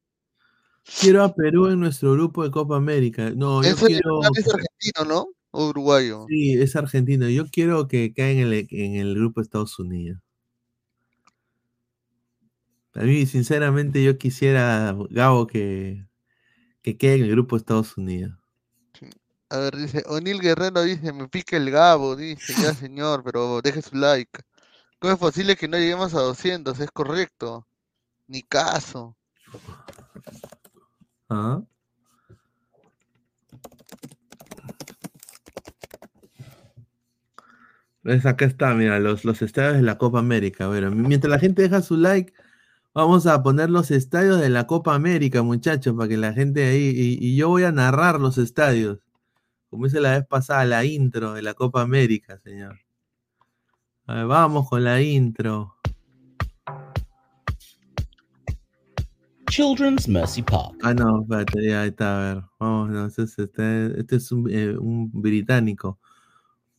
[0.99, 3.31] Quiero a Perú en nuestro grupo de Copa América.
[3.31, 4.21] No, yo quiero.
[4.21, 5.27] es argentino, ¿no?
[5.51, 6.25] O uruguayo.
[6.29, 7.27] Sí, es argentino.
[7.29, 10.19] Yo quiero que caiga en el, en el grupo de Estados Unidos.
[12.93, 16.05] A mí, sinceramente, yo quisiera, Gabo, que,
[16.81, 18.37] que quede en el grupo de Estados Unidos.
[19.49, 23.81] A ver, dice, O'Neill Guerrero dice, me pica el gabo, dice, ya señor, pero deje
[23.81, 24.41] su like.
[24.99, 26.79] ¿Cómo es posible que no lleguemos a 200?
[26.79, 27.67] Es correcto.
[28.27, 29.15] Ni caso.
[38.03, 38.25] ¿Ves?
[38.25, 40.67] Acá está, mira, los, los estadios de la Copa América.
[40.67, 42.33] Bueno, mientras la gente deja su like,
[42.93, 46.93] vamos a poner los estadios de la Copa América, muchachos, para que la gente ahí.
[46.95, 48.99] Y, y yo voy a narrar los estadios.
[49.69, 52.79] Como hice la vez pasada, la intro de la Copa América, señor.
[54.05, 55.75] A ver, vamos con la intro.
[59.49, 60.75] Children's Mercy Park.
[60.83, 62.43] Ah, no, espérate, ya está, a ver.
[62.59, 65.99] Vamos, no, este es, este- este es un, eh, un británico.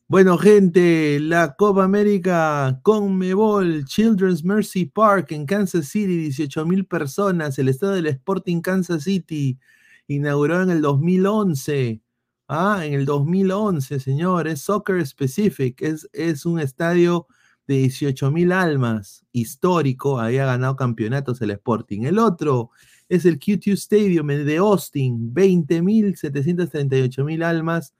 [0.09, 7.59] Bueno, gente, la Copa América Conmebol Children's Mercy Park en Kansas City, 18 mil personas,
[7.59, 9.59] el estadio del Sporting Kansas City,
[10.07, 12.01] inaugurado en el 2011.
[12.49, 17.27] Ah, en el 2011, señores, Soccer Specific, es, es un estadio
[17.67, 22.03] de 18 mil almas, histórico, había ganado campeonatos el Sporting.
[22.03, 22.71] El otro
[23.09, 27.95] es el Q2 Stadium de Austin, 20 mil 738 mil almas,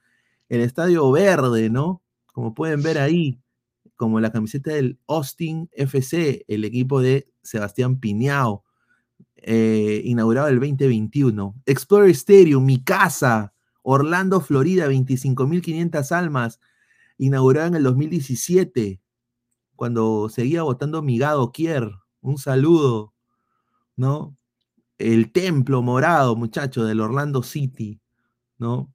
[0.49, 2.01] el estadio verde, ¿no?
[2.33, 3.39] Como pueden ver ahí,
[3.95, 8.63] como la camiseta del Austin FC, el equipo de Sebastián Piñao,
[9.37, 11.55] eh, inaugurado el 2021.
[11.65, 16.59] Explorer Stadium, mi casa, Orlando, Florida, 25.500 almas,
[17.17, 18.99] inaugurado en el 2017,
[19.77, 21.89] cuando seguía votando Migado Kier.
[22.21, 23.13] Un saludo,
[23.95, 24.35] ¿no?
[24.97, 28.01] El templo morado, muchacho, del Orlando City,
[28.57, 28.93] ¿no?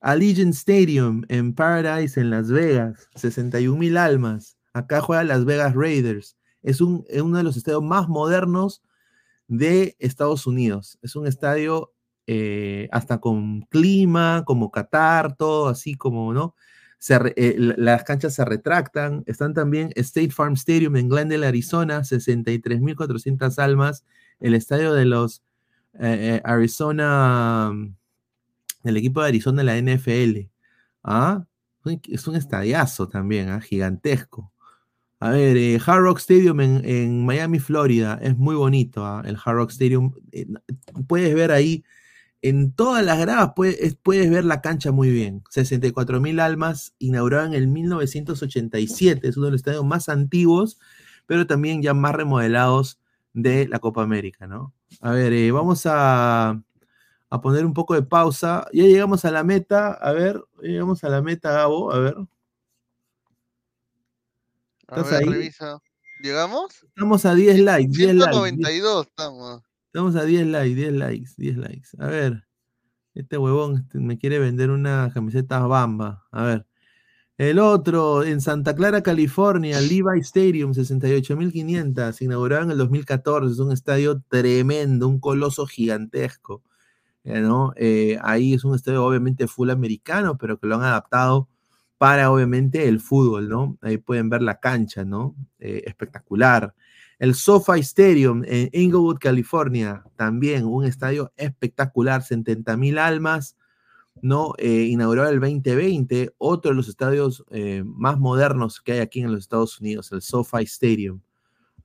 [0.00, 4.58] Allegiant Stadium en Paradise, en Las Vegas, 61 mil almas.
[4.74, 6.36] Acá juega Las Vegas Raiders.
[6.62, 8.82] Es, un, es uno de los estadios más modernos
[9.48, 10.98] de Estados Unidos.
[11.00, 11.92] Es un estadio
[12.26, 16.54] eh, hasta con clima, como Qatar, todo así como, ¿no?
[17.08, 19.22] Eh, la- las canchas se retractan.
[19.26, 24.04] Están también State Farm Stadium en Glendale, Arizona, 63.400 almas.
[24.40, 25.42] El estadio de los
[26.00, 27.94] eh, eh, Arizona, mm,
[28.84, 30.50] el equipo de Arizona de la NFL.
[31.04, 31.44] ¿Ah?
[32.08, 33.60] Es un estadiazo también, ¿ah?
[33.60, 34.52] gigantesco.
[35.20, 39.04] A ver, eh, Hard Rock Stadium en, Miami, Florida, es muy bonito.
[39.06, 39.22] ¿ah?
[39.24, 40.46] El Hard Rock Stadium, eh,
[41.08, 41.84] puedes ver ahí,
[42.44, 45.42] en todas las gradas puedes, puedes ver la cancha muy bien.
[45.48, 50.78] 64 mil almas, inaugurado en el 1987, es uno de los estadios más antiguos,
[51.24, 53.00] pero también ya más remodelados
[53.32, 54.74] de la Copa América, ¿no?
[55.00, 56.62] A ver, eh, vamos a,
[57.30, 58.66] a poner un poco de pausa.
[58.74, 62.14] Ya llegamos a la meta, a ver, llegamos a la meta, Gabo, a ver.
[64.88, 65.28] A ¿Estás ver, ahí?
[65.30, 65.78] revisa.
[66.22, 66.84] ¿Llegamos?
[66.88, 68.32] Estamos a 10 likes, 10 likes.
[68.32, 69.62] 10 192 estamos.
[69.94, 71.88] Estamos a 10 likes, 10 likes, 10 likes.
[72.00, 72.48] A ver,
[73.14, 76.26] este huevón este, me quiere vender una camiseta bamba.
[76.32, 76.66] A ver.
[77.38, 83.52] El otro, en Santa Clara, California, Levi Stadium, 68.500, inaugurado en el 2014.
[83.52, 86.64] Es un estadio tremendo, un coloso gigantesco.
[87.24, 87.72] eh, ¿no?
[87.76, 91.48] Eh, ahí es un estadio obviamente full americano, pero que lo han adaptado
[91.98, 93.78] para obviamente el fútbol, ¿no?
[93.82, 95.36] Ahí pueden ver la cancha, ¿no?
[95.60, 96.74] Eh, espectacular.
[97.18, 103.56] El SoFi Stadium en Inglewood, California, también un estadio espectacular, 70 mil almas,
[104.20, 104.54] ¿no?
[104.58, 109.30] Eh, inaugurado el 2020, otro de los estadios eh, más modernos que hay aquí en
[109.30, 111.20] los Estados Unidos, el SoFi Stadium.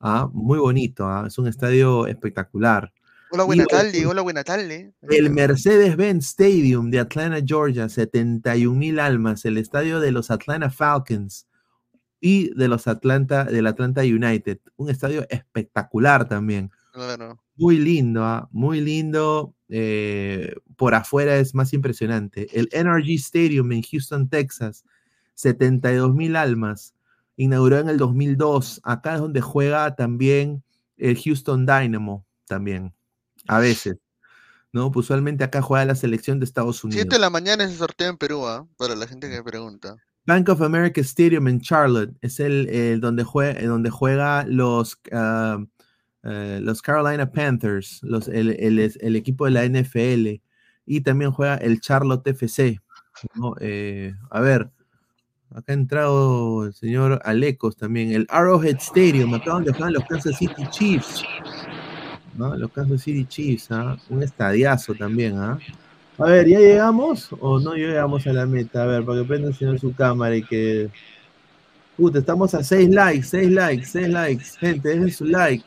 [0.00, 2.92] Ah, muy bonito, ah, es un estadio espectacular.
[3.32, 4.92] Hola, buena tarde, hola, buena tarde.
[5.02, 11.46] el Mercedes-Benz Stadium de Atlanta, Georgia, 71 mil almas, el estadio de los Atlanta Falcons
[12.20, 14.58] y de los Atlanta, del Atlanta United.
[14.76, 16.70] Un estadio espectacular también.
[16.92, 17.42] Claro.
[17.56, 19.54] Muy lindo, ah, muy lindo.
[19.68, 22.48] eh, por afuera es más impresionante.
[22.58, 24.84] El NRG Stadium en Houston, Texas,
[25.34, 26.94] 72 mil almas.
[27.36, 28.80] Inaugurado en el 2002.
[28.82, 30.62] Acá es donde juega también
[30.96, 32.92] el Houston Dynamo, también.
[33.46, 33.96] A veces.
[34.72, 34.90] ¿no?
[34.90, 37.02] Pues usualmente acá juega la selección de Estados Unidos.
[37.02, 38.66] 7 de la mañana ese sorteo en Perú, ¿ah?
[38.76, 39.96] Para la gente que pregunta.
[40.26, 45.58] Bank of America Stadium en Charlotte es el, el donde, juega, donde juega los, ah,
[46.22, 50.40] eh, los Carolina Panthers, los, el, el- el equipo de la NFL,
[50.86, 52.78] y también juega el Charlotte FC.
[53.34, 53.54] ¿no?
[53.60, 54.70] Eh, a ver,
[55.50, 60.36] acá ha entrado el señor Alecos también, el Arrowhead Stadium, acá donde juegan los Kansas
[60.38, 61.22] City Chiefs.
[62.36, 62.54] ¿no?
[62.56, 63.96] Los Kansas City Chiefs, ¿ah?
[64.10, 65.36] un estadiazo también.
[65.38, 65.58] ¿ah?
[66.20, 68.82] A ver, ¿ya llegamos o no llegamos a la meta?
[68.82, 70.90] A ver, para que prenda el señor su cámara y que.
[71.96, 74.44] Puta, estamos a 6 likes, 6 likes, 6 likes.
[74.58, 75.64] Gente, dejen su like.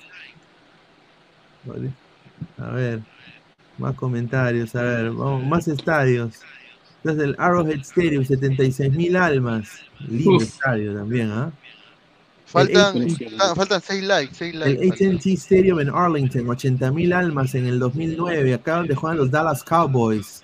[1.64, 1.92] Vale.
[2.60, 3.00] A ver,
[3.80, 6.42] más comentarios, a ver, vamos, más estadios.
[6.98, 9.70] Entonces, el Arrowhead Stadium, 76 mil almas.
[10.08, 10.44] Lindo Uf.
[10.44, 11.52] estadio también, ¿ah?
[12.54, 13.08] Faltan,
[13.40, 14.84] ah, faltan 6 likes, 6 likes.
[14.84, 14.92] el.
[14.92, 19.64] AT&T Stadium en Arlington, 80 mil almas en el 2009, acá donde juegan los Dallas
[19.64, 20.44] Cowboys.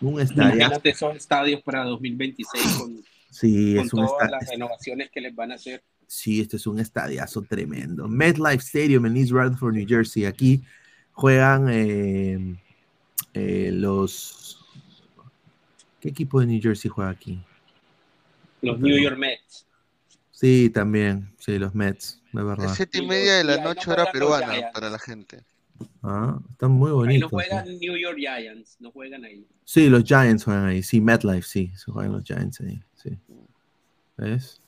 [0.00, 0.54] Un estadio.
[0.54, 5.34] Imagínate esos estadios para 2026 con, Sí, con es un todas las renovaciones que les
[5.34, 5.82] van a hacer.
[6.06, 8.06] Sí, este es un estadiazo tremendo.
[8.06, 10.26] MetLife Stadium en East Rutherford, New Jersey.
[10.26, 10.62] Aquí
[11.10, 12.56] juegan eh,
[13.34, 14.64] eh, los.
[15.98, 17.42] ¿Qué equipo de New Jersey juega aquí?
[18.62, 19.66] Los New York Mets.
[20.30, 21.32] Sí, también.
[21.38, 22.66] Sí, los Mets, de verdad.
[22.66, 25.42] Es 7 y Y media de la noche hora peruana para la gente.
[26.02, 26.96] Ah, están muy Ahí no
[27.28, 27.30] bonitos.
[27.30, 27.78] juegan sí.
[27.80, 29.46] New York Giants, no juegan ahí.
[29.64, 30.82] Sí, los Giants juegan ahí.
[30.82, 31.72] Sí, MetLife, sí.
[31.76, 32.80] Se juegan los Giants ahí.
[32.96, 33.16] Sí.
[34.18, 34.60] ¿Ves?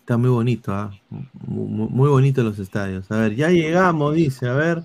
[0.00, 0.92] Está muy bonito, ¿ah?
[1.46, 3.10] Mu- Muy, bonito los estadios.
[3.10, 4.46] A ver, ya llegamos, dice.
[4.48, 4.82] A ver.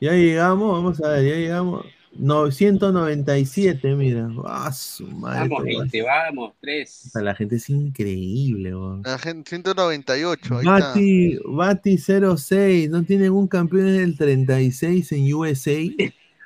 [0.00, 1.86] Ya llegamos, vamos a ver, ya llegamos.
[2.16, 4.28] 997, mira.
[4.46, 5.48] Ah, su madre.
[5.48, 7.10] Vamos, gente, vamos, tres.
[7.14, 9.02] La gente es increíble, weón.
[9.04, 10.88] La gente, 198, ahí está.
[10.88, 15.80] Bati, Bati 06, no tienen un campeón en el 36 en USA.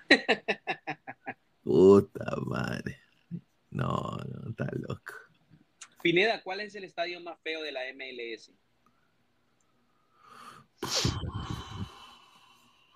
[1.64, 2.98] Puta madre.
[3.70, 5.14] No, no, está loco.
[6.02, 8.50] Pineda, ¿cuál es el estadio más feo de la MLS?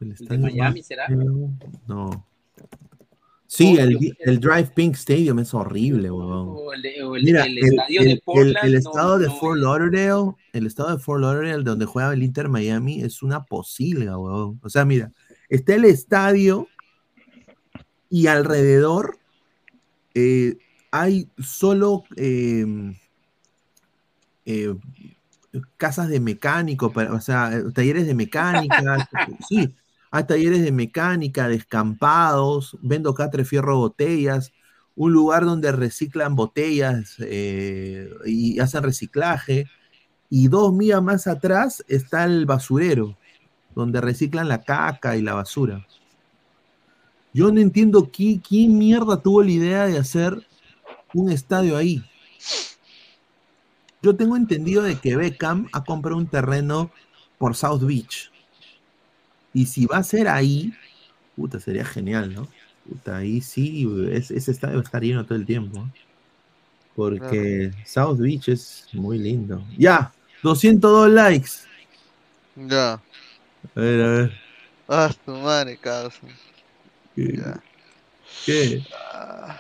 [0.01, 1.07] El de estadio Miami será?
[1.07, 1.51] feo,
[1.87, 2.32] No.
[3.55, 6.49] Sí, Oh, el, el Drive Pink Stadium es horrible, weón.
[6.57, 8.57] O el, de- o el- Mira, el el, estadio de Portland.
[8.65, 12.49] el no- estado de Fort Lauderdale, el estado de Fort Lauderdale donde juega el Inter
[12.49, 14.59] Miami es una posilga, weón.
[14.63, 15.13] O sea, mira,
[15.51, 16.67] está el estadio
[18.09, 19.19] y alrededor
[20.15, 20.57] eh,
[20.91, 22.65] hay solo eh,
[24.47, 24.75] eh,
[25.77, 29.09] casas de mecánico, para- o sea, eh, talleres de mecánica,
[29.49, 29.75] sí,
[30.13, 34.53] hay talleres de mecánica, descampados, vendo catre fierro botellas,
[34.95, 39.69] un lugar donde reciclan botellas eh, y hacen reciclaje,
[40.29, 43.17] y dos millas más atrás está el basurero,
[43.75, 45.87] donde reciclan la caca y la basura.
[47.33, 50.47] Yo no entiendo qui- quién mierda tuvo la idea de hacer
[51.15, 52.05] un estadio ahí.
[54.03, 56.91] Yo tengo entendido de que Beckham ha comprado un terreno
[57.39, 58.32] por South Beach.
[59.53, 60.73] Y si va a ser ahí,
[61.37, 62.49] puta, sería genial, ¿no?
[62.85, 65.87] Puta, ahí sí, es- ese estadio va a estar lleno todo el tiempo.
[65.87, 65.93] ¿eh?
[66.95, 69.65] Porque South Beach es muy lindo.
[69.79, 70.13] Ya,
[70.43, 71.51] 202 likes.
[72.57, 73.01] Ya.
[73.75, 74.33] A ver, a ver.
[74.89, 76.27] Ah, tu madre, causa.
[77.15, 77.33] ¿Qué?
[77.37, 77.61] Ya.
[78.47, 78.83] ¿Qué?
[79.13, 79.59] Ah.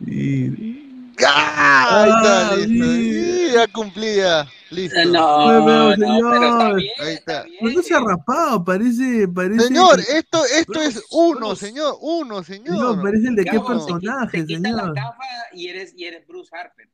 [0.00, 0.89] Y-
[1.26, 2.02] ¡Ah!
[2.02, 2.84] Ahí está, Ah, listo.
[2.84, 4.48] Sí, ya cumplía.
[4.70, 5.04] Listo.
[5.06, 6.92] No, Bueno, no, pero está bien.
[7.00, 7.44] Ahí está.
[7.60, 9.66] No se ha rapado, parece, parece.
[9.66, 11.66] Señor, esto, esto es uno, Bruce.
[11.66, 12.76] señor, uno, señor.
[12.96, 14.94] No, parece el de qué te personaje, te quitas la señor.
[14.94, 15.24] gafa
[15.54, 16.88] y eres, y eres Bruce Harper.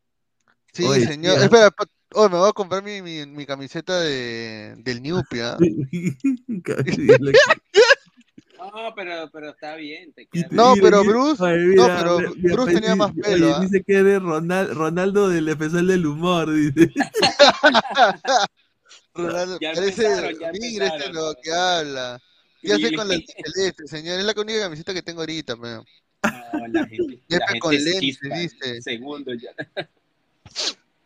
[0.73, 1.39] Sí, Oye, señor.
[1.39, 1.70] Espera,
[2.15, 5.57] oh, me voy a comprar mi, mi, mi camiseta de, del Newpia.
[8.75, 10.13] No, pero, pero está bien.
[10.13, 11.43] Te queda No, pero Bruce-
[11.75, 13.61] no, pero Bruce tenía más pelo, oye, ¿ah?
[13.61, 16.91] Dice que eres Ronald- Ronaldo del especial del humor, dice.
[19.15, 21.15] Ronaldo, Ya parece, empezaron, ya mira este empezaron.
[21.15, 22.21] lo que habla.
[22.61, 23.15] ¿Qué hace con la
[23.55, 24.19] celeste, señor?
[24.19, 25.85] Es la única camiseta que tengo ahorita, pero.
[26.53, 28.83] No, la gente, Jefe la gente con es lentes, chispa, dice.
[28.83, 29.51] Segundo ya.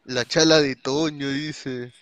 [0.04, 1.92] La chala de Toño, dice.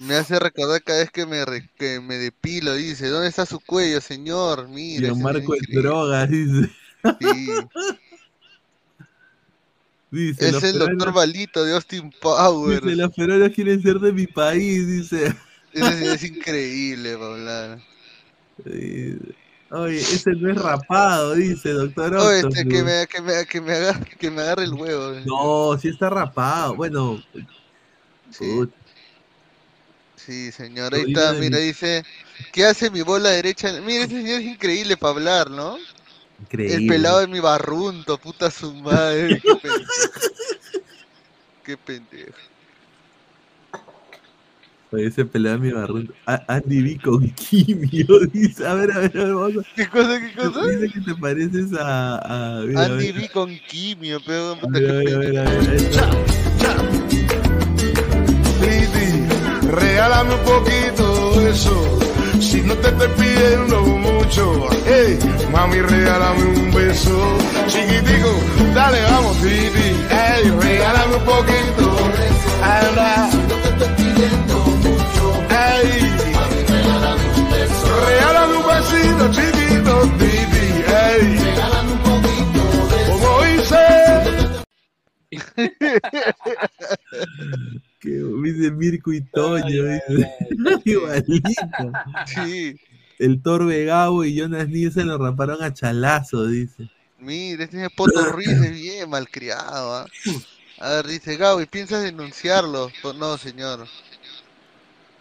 [0.00, 3.08] Me hace recordar cada vez que me, re- que me depilo, dice.
[3.08, 4.68] ¿Dónde está su cuello, señor?
[4.68, 5.08] Mira.
[5.08, 5.82] ese es Marco increíble.
[5.82, 6.70] drogas, dice.
[7.20, 7.48] Sí.
[10.10, 12.82] Dice, Es el doctor Balito de Austin Power.
[12.82, 15.34] Dice, los peruanos quieren ser de mi país, dice.
[15.72, 17.82] Ese es increíble, Paulana.
[18.64, 19.18] Eh,
[19.70, 22.56] Oye, ese no es rapado, dice, doctor Oye, Octopus.
[22.56, 25.12] este, que, me, que, me, que, me agarre, que me agarre el huevo.
[25.26, 26.74] No, sí está rapado.
[26.74, 27.22] Bueno,
[28.38, 28.72] put-
[30.28, 32.02] Sí, señor, ahí está, de mira, mi- dice,
[32.52, 33.72] ¿qué hace mi bola derecha?
[33.80, 35.78] Mira, ese señor es increíble para hablar, ¿no?
[36.38, 36.74] increíble.
[36.74, 39.86] El pelado de mi barrunto, puta su madre, qué pendejo.
[41.64, 42.38] Qué pendejo.
[44.92, 46.14] Oye, ese pelado mi barrón.
[46.26, 48.66] A- Andy B con quimio, dice.
[48.66, 50.60] A ver, a ver, a ver, vamos a- ¿Qué cosa, qué cosa?
[50.66, 52.58] Dice que te pareces a.
[52.58, 53.12] a mira, a Andy.
[53.12, 56.47] B con quimio, pero A puta, ver, a ver, a ver, a ver.
[59.68, 61.98] Regálame un poquito de eso.
[62.40, 65.18] Si no te estoy pidiendo mucho, hey,
[65.52, 67.38] mami, regálame un beso.
[67.66, 68.30] Chiquitico,
[68.74, 69.96] dale, vamos, Titi.
[70.10, 71.96] Hey, regálame un poquito.
[72.62, 73.30] Anda.
[73.30, 77.86] Si no te estoy pidiendo mucho, hey, mami, regálame un beso.
[78.06, 80.66] Regálame un besito, chiquito, Titi.
[80.86, 83.12] Hey, regálame un poquito de eso.
[83.12, 83.82] Como dice.
[88.00, 90.34] Que dice Mirko y Toño, dice.
[90.84, 91.92] Igualito.
[92.26, 92.76] Sí,
[93.18, 96.88] El Torbe Gabo y Jonas Nielsen lo raparon a chalazo, dice.
[97.18, 100.06] mira, este señor Poto Ruiz es bien malcriado, ¿ah?
[100.80, 102.92] A ver, dice Gaby, ¿piensas denunciarlo?
[103.02, 103.88] Pues no, señor.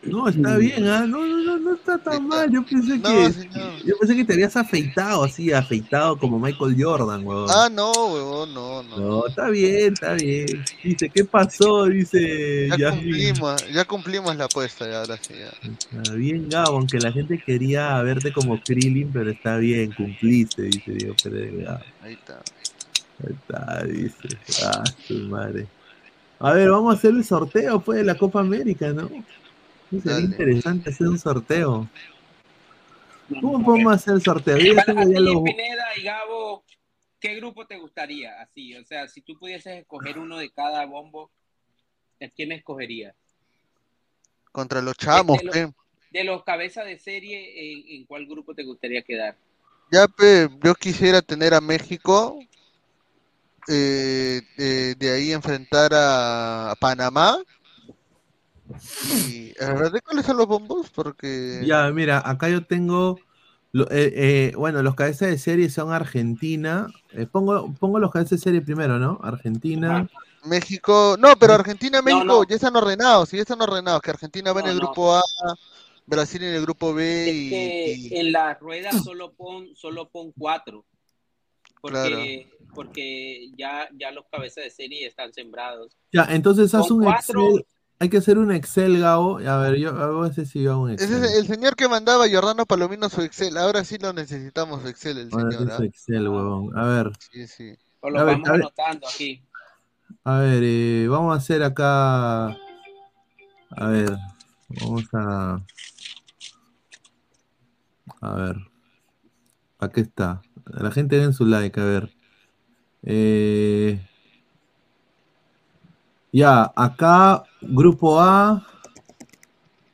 [0.07, 1.05] No, está bien, ¿ah?
[1.05, 2.51] No, no, no, no está tan mal.
[2.51, 3.31] Yo pensé No, que.
[3.34, 3.84] señor.
[3.85, 7.47] Yo pensé que te habías afeitado así, afeitado como Michael Jordan, weón.
[7.49, 8.97] Ah, no, huevón, no, no.
[8.97, 10.63] No, está bien, está bien.
[10.84, 11.85] Dice, ¿qué pasó?
[11.85, 15.97] Dice Ya cumplimos, ya cumplimos la apuesta, ya, ahora sí, ya.
[15.99, 20.91] Está bien, Gabo, aunque la gente quería verte como Krillin, pero está bien, cumpliste, dice
[20.91, 21.81] Diego Pérez Delgado.
[22.01, 22.41] Ahí está.
[23.23, 24.38] Ahí está, dice.
[24.65, 25.67] Ah, su madre.
[26.39, 29.09] A ver, vamos a hacer el sorteo, pues, de la Copa América, ¿no?
[29.89, 31.89] Sí, Sería interesante hacer un sorteo.
[33.41, 34.57] ¿Cómo podemos hacer el sorteo?
[34.57, 35.43] Yo ya Para tengo ya ti, los...
[35.43, 36.64] Pineda y Gabo,
[37.19, 38.41] ¿qué grupo te gustaría?
[38.41, 41.31] Así, o sea, si tú pudieses escoger uno de cada bombo,
[42.22, 43.15] ¿a quién escogerías?
[44.51, 45.72] Contra los chamos, de, los,
[46.11, 49.38] de los cabezas de serie, ¿en, en cuál grupo te gustaría quedar?
[49.91, 52.39] Ya, pe, yo quisiera tener a México,
[53.69, 57.38] eh, eh, de ahí enfrentar a, a Panamá.
[59.27, 60.89] Y, a ver, ¿de cuáles son los bombos?
[60.89, 61.61] Porque...
[61.65, 63.19] Ya, mira, acá yo tengo...
[63.72, 66.88] lo- eh, eh, bueno, los cabezas de serie son Argentina.
[67.14, 69.19] Eh, pongo, pongo los cabezas de serie primero, ¿no?
[69.23, 70.10] Argentina.
[70.45, 72.44] México, no, pero Argentina, México no.
[72.45, 74.85] ya están ordenados, sí, ya están ordenados, que Argentina va en el no.
[74.85, 75.22] grupo A,
[76.06, 80.07] Brasil en el grupo B Es y, que y- en la rueda solo pon, solo
[80.10, 80.85] pon cuatro.
[81.81, 85.95] Porque, porque ya, ya los cabezas de serie están sembrados.
[86.11, 87.65] Ya, entonces haz un cuatro- Excel,
[87.99, 89.38] hay que hacer un Excel, Gabo.
[89.40, 91.24] A ver, yo a veces si yo hago un Ese Excel.
[91.26, 93.57] es el señor que mandaba a Jordano Palomino su Excel.
[93.57, 95.72] Ahora sí lo necesitamos Excel, el Ahora sí señor.
[95.82, 95.86] ¿ah?
[95.86, 96.78] Excel, huevón.
[96.78, 97.76] A ver, Sí, sí.
[98.02, 98.61] O lo A ver, vamos a ver.
[98.61, 99.44] anotando aquí.
[100.24, 102.48] a ver, eh, vamos a hacer acá.
[102.49, 104.15] A ver,
[104.69, 105.61] vamos a.
[108.22, 108.56] A ver.
[109.80, 110.41] Aquí está.
[110.65, 112.10] La gente den su like, a ver.
[113.03, 113.99] Eh,
[116.32, 118.66] ya, acá, grupo A,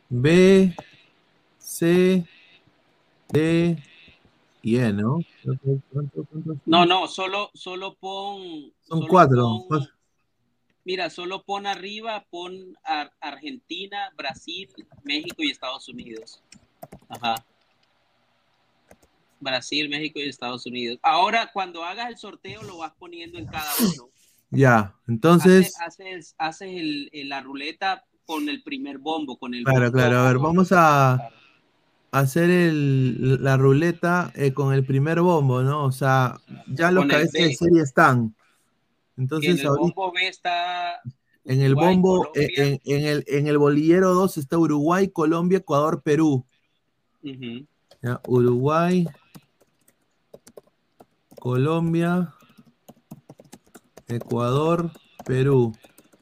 [0.09, 0.75] B,
[1.57, 2.25] C,
[3.29, 3.77] D
[4.61, 5.19] y E, ¿no?
[5.91, 8.71] ¿Cuánto- cuánto- No, no, solo, solo pon.
[8.87, 9.65] Son solo cuatro.
[9.67, 9.89] pon-
[10.85, 14.69] mira, solo pon arriba, pon Ar- Argentina, Brasil,
[15.03, 16.41] México y Estados Unidos.
[17.09, 17.35] Ajá.
[19.39, 20.99] Brasil, México y Estados Unidos.
[21.01, 24.09] Ahora, cuando hagas el sorteo, lo vas poniendo en cada uno.
[24.55, 29.63] Ya, entonces, Haces, haces, haces el- el- la ruleta con el primer bombo, con el
[29.63, 31.29] claro, claro, a ver, vamos a
[32.11, 35.83] hacer el- la ruleta eh, con el primer bombo, ¿no?
[35.85, 38.29] O sea, ya los cabezas de serie están.
[38.29, 38.35] Que
[39.15, 41.01] en Entonces, el ahorita bombo B está
[41.45, 46.01] en el bombo, eh, en, en el, en el bolillero 2 está Uruguay, Colombia, Ecuador,
[46.03, 46.45] Perú.
[48.01, 49.07] Ya, Uruguay,
[51.39, 52.33] Colombia,
[54.07, 54.91] Ecuador,
[55.25, 55.73] Perú.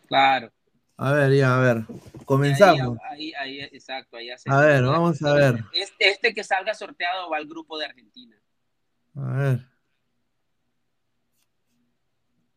[0.08, 0.52] Claro.
[0.98, 1.84] A ver, ya, a ver.
[2.26, 2.98] Comenzamos.
[3.10, 5.64] Ahí, ahí, ahí, exacto, ahí hace- A ver, vamos a ver.
[5.74, 8.38] Este, este que salga sorteado va al grupo de Argentina.
[9.16, 9.68] A ver.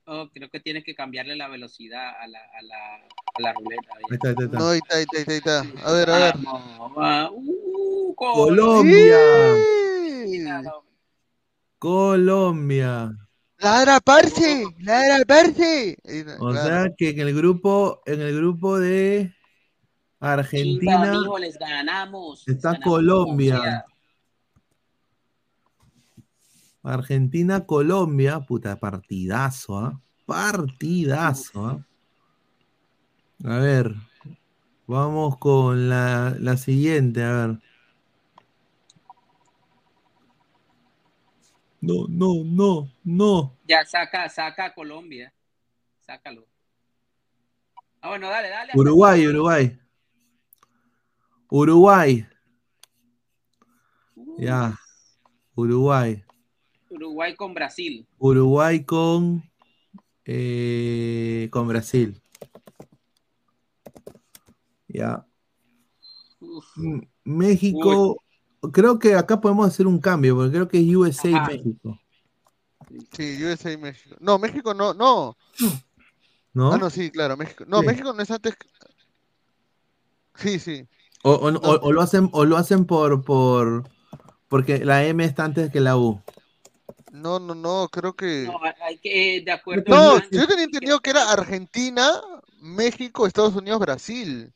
[0.06, 3.88] Oh, creo que tienes que cambiarle la velocidad a la, a la, a la ruleta.
[3.96, 4.58] Ahí está, ahí está.
[4.58, 5.88] No, ahí está, ahí está, ahí está.
[5.88, 6.34] A ver, a ver.
[7.32, 9.16] Uh, Colombia.
[10.26, 10.44] Sí.
[11.78, 13.10] Colombia.
[13.64, 15.96] Ladra, parce, ladra, parce.
[16.04, 16.66] Ahí, O claro.
[16.68, 19.32] sea que en el grupo, en el grupo de
[20.20, 22.44] Chimba, Argentina mijo, les ganamos.
[22.46, 23.60] les está ganamos Colombia.
[23.60, 23.84] sea.
[26.82, 30.00] Argentina, Colombia, puta, partidazo, ¿ah?
[30.26, 31.86] Partidazo, ¿ah?
[33.44, 33.94] A ver,
[34.86, 37.58] vamos con la, la siguiente, a ver.
[41.84, 43.58] No, no, no, no.
[43.68, 45.34] Ya saca, saca a Colombia.
[46.00, 46.46] Sácalo.
[48.00, 48.72] Ah, bueno, dale, dale.
[48.74, 49.78] Uruguay, Uruguay.
[51.50, 52.26] Uruguay.
[54.38, 54.78] Ya.
[55.54, 56.24] Uruguay.
[56.88, 58.06] Uruguay con Brasil.
[58.18, 59.42] Uruguay con
[60.24, 62.18] eh, con Brasil.
[64.88, 65.26] Ya.
[67.24, 68.23] México.
[68.72, 71.46] Creo que acá podemos hacer un cambio, porque creo que es USA y Ajá.
[71.48, 71.98] México.
[73.16, 74.16] Sí, USA y México.
[74.20, 75.36] No, México no, no.
[76.52, 76.72] ¿No?
[76.72, 77.64] Ah, no, sí, claro, México.
[77.66, 77.86] No, Sí.
[77.86, 78.54] México no es antes.
[80.36, 80.86] Sí, sí.
[81.22, 83.88] O, o- o- o lo hacen, o lo hacen por, por
[84.48, 86.20] porque la M está antes que la U.
[87.10, 88.44] No, no, no, creo que.
[88.46, 89.84] No, hay que, de acuerdo.
[89.88, 92.08] No, yo tenía entendido que era Argentina,
[92.60, 94.52] México, Estados Unidos, Brasil.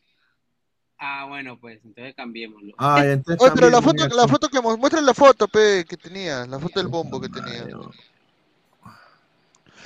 [0.99, 2.75] Ah, bueno, pues entonces cambiémoslo.
[2.77, 5.85] Ah, ya, entonces Oye, pero la foto, la foto que mu- muestra la foto, pe,
[5.89, 7.67] que tenía, la foto del bombo que tenía.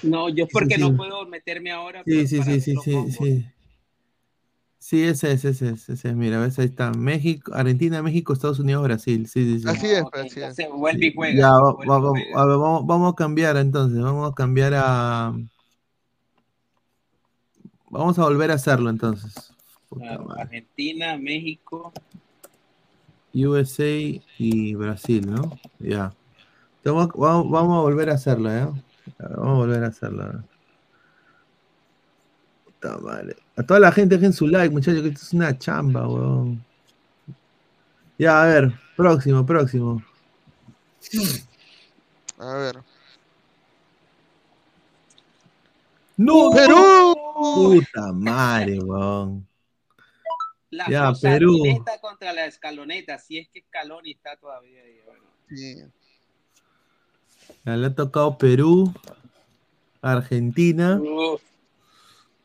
[0.03, 0.81] No, yo porque sí.
[0.81, 2.03] no puedo meterme ahora.
[2.05, 3.47] Sí, sí, sí, sí, sí, sí.
[4.79, 6.17] Sí, ese es, ese es, ese es.
[6.17, 6.91] Mira, ves, ahí está.
[6.91, 9.29] México, Argentina, México, Estados Unidos, Brasil.
[9.29, 9.69] Sí, sí, sí.
[9.69, 10.37] Así es, así es.
[10.39, 11.41] entonces vuelve y juega.
[11.41, 12.41] Ya, va- vuelve y va- va- juega.
[12.43, 14.03] a ver, vamos, vamos a cambiar entonces.
[14.03, 15.35] Vamos a cambiar a.
[17.91, 19.52] Vamos a volver a hacerlo entonces.
[19.93, 20.43] Puta madre.
[20.43, 21.93] Argentina, México.
[23.35, 25.59] USA y Brasil, ¿no?
[25.79, 26.15] Ya.
[26.85, 28.73] Vamos, vamos, vamos a volver a hacerlo, ¿ya?
[29.19, 30.25] Vamos a volver a hacerlo.
[30.25, 30.43] ¿eh?
[32.65, 33.37] Puta madre.
[33.57, 36.65] A toda la gente dejen su like, muchachos, que esto es una chamba, weón.
[38.19, 40.03] Ya, a ver, próximo, próximo.
[42.39, 42.79] A ver.
[46.17, 46.51] ¡No!
[46.51, 47.15] ¡Perú!
[47.35, 49.52] Puta madre, weón.
[50.73, 51.59] La Ya, Perú.
[52.01, 53.19] Contra la escaloneta.
[53.19, 55.01] Si es que Scaloni está todavía ahí.
[55.05, 55.23] bueno.
[55.51, 55.77] Sí.
[57.67, 58.91] Ya le ha tocado Perú,
[60.01, 60.99] Argentina.
[60.99, 61.43] Uf,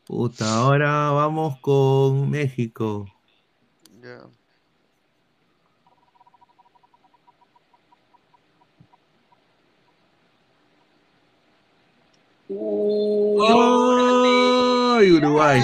[0.04, 3.06] Puta, ahora vamos con México.
[4.02, 4.26] Ya.
[12.48, 13.46] Uy,
[14.98, 15.60] ¡Ay, Uruguay!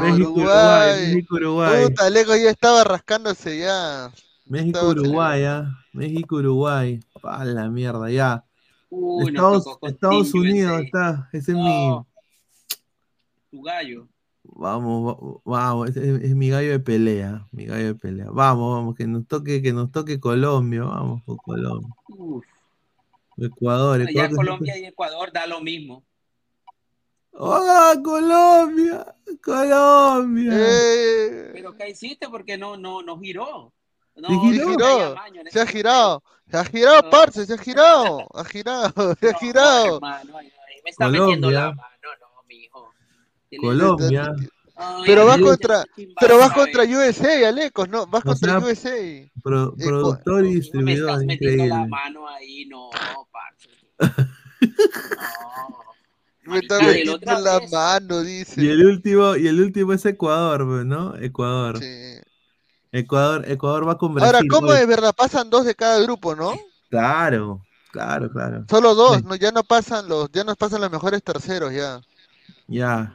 [0.00, 1.06] México, Uruguay, Uruguay.
[1.14, 1.84] México, Uruguay.
[1.88, 4.10] Puta, Lego ya estaba rascándose ya.
[4.46, 5.78] México, Estaba Uruguay, ¿ah?
[5.92, 7.00] México, Uruguay.
[7.20, 8.44] Pa' la mierda, ya.
[8.90, 11.28] Uy, Estados, Unidos está.
[11.32, 12.00] Ese es mi.
[13.50, 14.08] Tu gallo.
[14.44, 18.28] Vamos, va- vamos, es, mi gallo de pelea, mi gallo de pelea.
[18.30, 21.94] Vamos, vamos, que nos toque, que nos toque Colombia, vamos con Colombia.
[22.08, 22.44] Uf.
[23.36, 24.28] Ecuador, Allá Ecuador.
[24.30, 26.02] que- Colombia y Ecuador da lo mismo.
[27.40, 29.14] ¡Ah, Colombia!
[29.42, 30.52] Colombia.
[30.52, 32.28] Eh, Pero ¿qué hiciste?
[32.28, 33.72] Porque no, no, no giró.
[34.16, 35.14] No, se giró.
[35.50, 37.10] se ha girado, se ha girado, No.
[37.10, 39.94] parce, se ha girado, ha girado, se ha No, girado.
[39.96, 41.84] hermano, ay, ay, me está metiendo la Colombia.
[41.84, 42.92] mano, no, mijo.
[43.60, 44.34] Colombia.
[44.74, 45.84] Ay, Pero vas contra,
[46.20, 48.06] pero vas contra USA, Alecos, ¿no?
[48.08, 49.30] Vas O contra sea, USA.
[49.42, 52.90] Pro- productor y Me distribuidor, estás metiendo la mano ahí, no,
[53.30, 53.68] parce.
[54.60, 55.87] No.
[56.48, 58.62] Me está y el metiendo la mano, dice.
[58.62, 61.16] Y el último, y el último es Ecuador, pues, ¿no?
[61.16, 61.78] Ecuador.
[61.78, 62.20] Sí.
[62.90, 64.34] Ecuador, Ecuador va con Brasil.
[64.34, 64.80] Ahora, ¿cómo oye.
[64.82, 65.14] es verdad?
[65.14, 66.54] Pasan dos de cada grupo, ¿no?
[66.88, 67.62] Claro,
[67.92, 68.64] claro, claro.
[68.70, 69.22] Solo dos, Sí.
[69.26, 72.00] no, ya no pasan los, ya no pasan los mejores terceros ya.
[72.66, 73.12] Ya.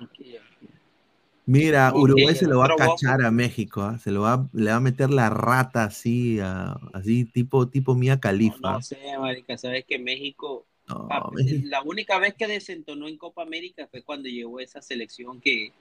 [1.46, 3.98] Mira, Uruguay se lo va a cachar a México, ¿ah?
[4.02, 8.18] se lo va, le va a meter la rata así, a- así tipo, tipo Mía
[8.20, 8.74] Califa.
[8.74, 13.18] No sé, marica, sabes que México, No, papi, México- la única vez que desentonó en
[13.18, 15.72] Copa América fue cuando llegó esa selección que,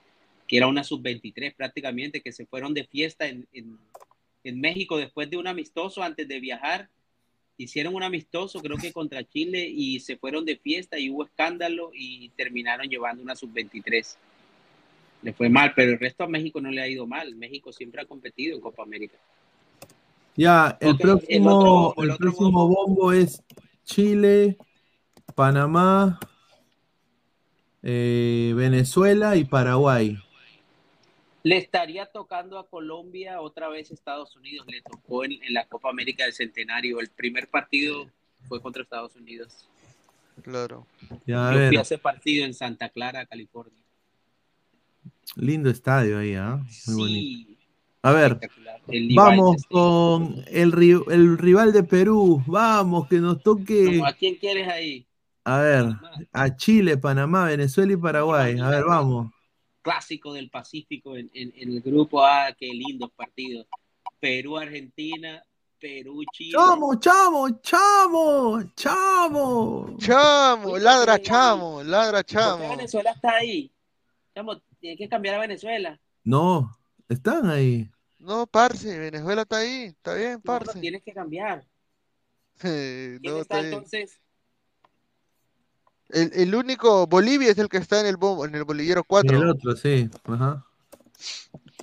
[0.46, 3.78] que era una sub-23 prácticamente, que se fueron de fiesta en, en,
[4.44, 6.88] en México después de un amistoso antes de viajar.
[7.58, 11.90] Hicieron un amistoso, creo que contra Chile, y se fueron de fiesta y hubo escándalo
[11.94, 14.16] y terminaron llevando una sub-23.
[15.22, 17.34] Le fue mal, pero el resto a México no le ha ido mal.
[17.36, 19.16] México siempre ha competido en Copa América.
[20.34, 23.42] Ya, el próximo, otro el el otro próximo bombo es
[23.84, 24.56] Chile,
[25.34, 26.18] Panamá,
[27.82, 30.18] eh, Venezuela y Paraguay.
[31.44, 34.64] Le estaría tocando a Colombia otra vez Estados Unidos.
[34.68, 37.00] Le tocó en, en la Copa América del Centenario.
[37.00, 38.08] El primer partido
[38.48, 39.68] fue contra Estados Unidos.
[40.42, 40.86] Claro.
[41.26, 43.82] Ya, a Yo fui ver, a ese partido en Santa Clara, California.
[45.36, 46.60] lindo estadio ahí, ¿ah?
[46.86, 47.20] Muy bonito.
[47.20, 47.58] Sí,
[48.02, 48.38] A ver.
[48.88, 52.40] El vamos con el, ri- el rival de Perú.
[52.46, 54.00] Vamos, que nos toque.
[54.06, 55.04] ¿A quién quieres ahí?
[55.44, 55.84] A ver,
[56.32, 58.58] a Chile, Panamá, Venezuela y Paraguay.
[58.60, 59.32] A ver, vamos.
[59.82, 62.52] Clásico del Pacífico en, en- en el grupo A.
[62.56, 63.66] Qué lindos partidos.
[64.20, 65.42] Perú, Argentina,
[65.80, 66.52] Perú, Chile.
[66.56, 69.96] Chamo, chamo, chamo, chamo.
[69.98, 72.68] Chamo, ladra chamo, ladra ¿Por qué chamo.
[72.70, 73.72] Venezuela está ahí?
[74.34, 76.00] Chamo, tiene que cambiar a Venezuela.
[76.22, 76.78] No,
[77.08, 77.90] están ahí.
[78.20, 80.78] No, parce, Venezuela está ahí, está bien, No, parce.
[80.78, 81.66] tienes que cambiar.
[82.60, 84.20] ¿Quién No, está entonces?
[86.12, 88.16] El, el único, Bolivia es el que está en el
[88.46, 89.36] en el bolillero 4.
[89.36, 90.08] El otro, sí.
[90.24, 90.64] Ajá.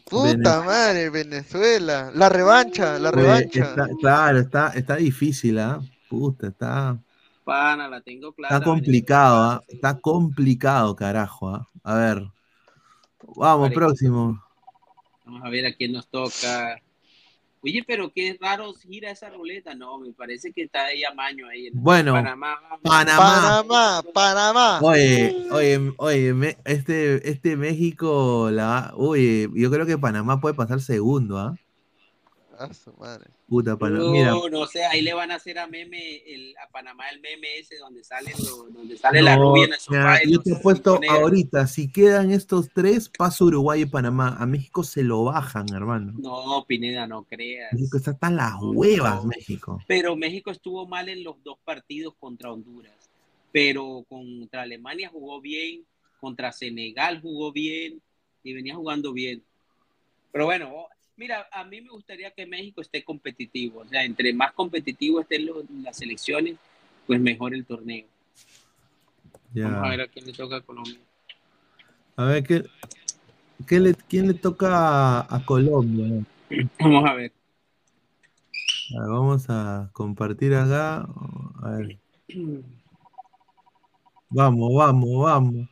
[0.09, 2.11] Puta Vene- madre, Venezuela.
[2.13, 3.61] La revancha, la Oye, revancha.
[3.69, 5.79] está- claro, está, está difícil, ¿ah?
[6.09, 6.97] Puta, está,
[7.43, 8.55] Pana, la tengo clara.
[8.55, 9.63] está complicado, ¿ah?
[9.67, 11.67] Está complicado, carajo, ¿ah?
[11.83, 12.23] A ver.
[13.35, 14.43] Vamos, próximo.
[15.25, 16.79] Vamos a ver a quién nos toca.
[17.61, 19.75] Oye, pero qué raro gira esa ruleta.
[19.75, 21.67] No, me parece que está ahí a maño ahí.
[21.67, 22.57] en Bueno, Panamá.
[22.81, 23.17] Panamá.
[23.17, 24.79] Panamá, Panamá.
[24.81, 30.79] Oye, oye, oye, me- este, este México, la, oye, yo creo que Panamá puede pasar
[30.79, 31.55] segundo, ¿ah?
[32.57, 33.25] A su madre.
[33.49, 34.03] Puta, Panamá.
[34.05, 37.19] No, Mira, no sé, ahí le van a hacer a meme, el, a Panamá el
[37.19, 40.19] meme ese donde sale, lo- donde sale la no, rubia en el sofá.
[40.23, 44.37] yo te he puesto ahorita, si quedan estos tres, paso Uruguay y Panamá.
[44.39, 46.13] A México se lo bajan, hermano.
[46.19, 47.73] No, Pineda, no creas.
[47.73, 49.83] México está hasta las huevas, México.
[49.87, 52.93] Pero México estuvo mal en los dos partidos contra Honduras.
[53.51, 55.83] Pero contra Alemania jugó bien,
[56.21, 57.99] contra Senegal jugó bien
[58.43, 59.43] y venía jugando bien.
[60.31, 60.85] Pero bueno,
[61.19, 63.81] mira, a mí me gustaría que México esté competitivo.
[63.81, 66.55] O sea, entre más competitivo estén los- las selecciones,
[67.05, 68.07] pues mejor el torneo.
[69.53, 70.99] Vamos a ver a quién le toca a Colombia.
[72.15, 72.63] A ver, ¿qué,
[73.67, 74.69] qué le, ¿quién le toca
[75.19, 76.25] a, a Colombia?
[76.79, 77.33] Vamos a ver.
[78.95, 81.07] A ver, vamos a compartir acá.
[81.61, 81.99] A ver.
[84.29, 85.69] Vamos, vamos, vamos.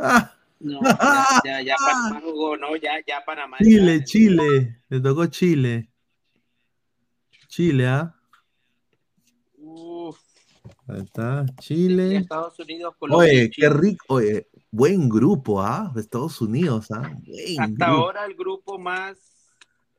[0.00, 0.80] Ah, No,
[1.44, 3.58] ya, ya, ya Panamá jugó, no, ya, ya Panamá.
[3.58, 4.80] Chile, Chile.
[4.88, 5.90] Le tocó Chile.
[7.48, 8.14] Chile, ¿ah?
[9.58, 10.18] Uf,
[10.88, 12.16] Ahí está, ya Chile.
[12.16, 13.28] Estados Unidos, Colombia.
[13.28, 13.70] Oye, y qué Chile.
[13.70, 14.14] rico.
[14.14, 15.90] Oye, buen grupo, ¿ah?
[15.94, 17.00] De Estados Unidos, ¿ah?
[17.24, 18.02] Buen Hasta grupo.
[18.02, 19.16] ahora el grupo más.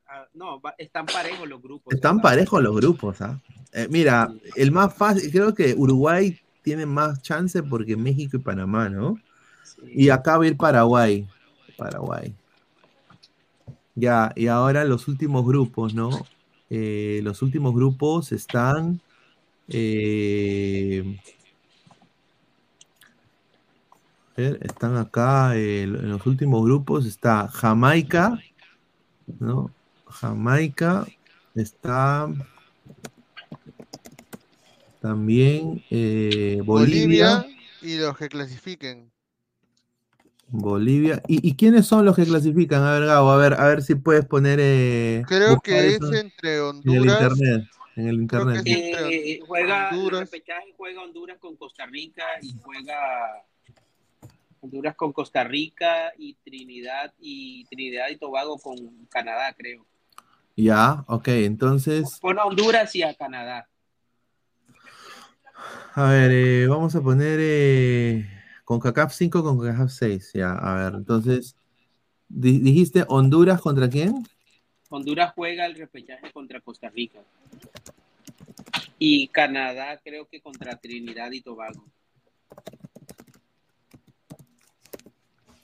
[0.08, 1.94] ah, no, están parejos los grupos.
[1.94, 3.40] Están parejos los grupos, ¿ah?
[3.72, 8.88] Eh, mira, el más fácil, creo que Uruguay tiene más chance porque México y Panamá,
[8.88, 9.16] ¿no?
[9.86, 11.26] Y acá va ir Paraguay.
[11.76, 12.34] Paraguay.
[13.94, 16.10] Ya, y ahora los últimos grupos, ¿no?
[16.70, 19.00] Eh, los últimos grupos están.
[19.66, 21.16] eh,
[24.36, 27.06] están acá eh, en los últimos grupos.
[27.06, 28.38] Está Jamaica,
[29.40, 29.72] ¿no?
[30.06, 31.06] Jamaica.
[31.56, 32.28] Está
[35.00, 36.62] también Bolivia.
[36.64, 37.46] Bolivia
[37.82, 39.10] y los que clasifiquen.
[40.50, 41.22] Bolivia.
[41.28, 42.82] ¿Y, y quiénes son los que clasifican?
[42.82, 44.58] A ver, Gabo, a ver, a ver si puedes poner.
[44.60, 47.22] eh, Creo que es entre en el Honduras.
[47.32, 47.68] internet.
[47.96, 48.66] En el Creo que internet.
[48.66, 50.30] es entre Eh, juega el Honduras.
[50.76, 53.42] juega Honduras con Costa Rica y juega
[54.60, 58.76] Honduras con Costa Rica y Trinidad y Trinidad y Tobago con
[59.10, 59.84] Canadá, creo.
[60.56, 63.68] Ya, ok, entonces, Pon a Honduras y a Canadá.
[65.94, 68.28] a ver, eh, vamos a poner eh,
[68.68, 70.32] con CACAF 5 con CACAF 6.
[70.34, 71.56] Ya, a ver, entonces,
[72.28, 74.26] di- dijiste Honduras contra quién?
[74.90, 77.18] Honduras juega el repechaje contra Costa Rica.
[78.98, 81.82] Y Canadá creo que contra Trinidad y Tobago.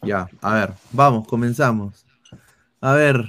[0.01, 2.07] Ya, a ver, vamos, comenzamos.
[2.81, 3.23] A ver.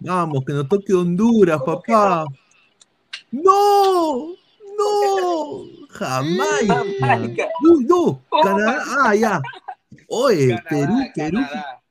[0.00, 2.24] Vamos, que nos toque Honduras, papá.
[3.30, 4.45] ¡No!
[4.78, 5.86] ¡No!
[5.90, 6.84] Jamaica.
[7.00, 7.48] Jamaica.
[7.68, 8.22] Uy, no.
[8.42, 8.82] Canadá.
[9.04, 9.40] Ah, ya.
[10.08, 11.38] Oye, Perú, Perú.
[11.38, 11.82] Canadá.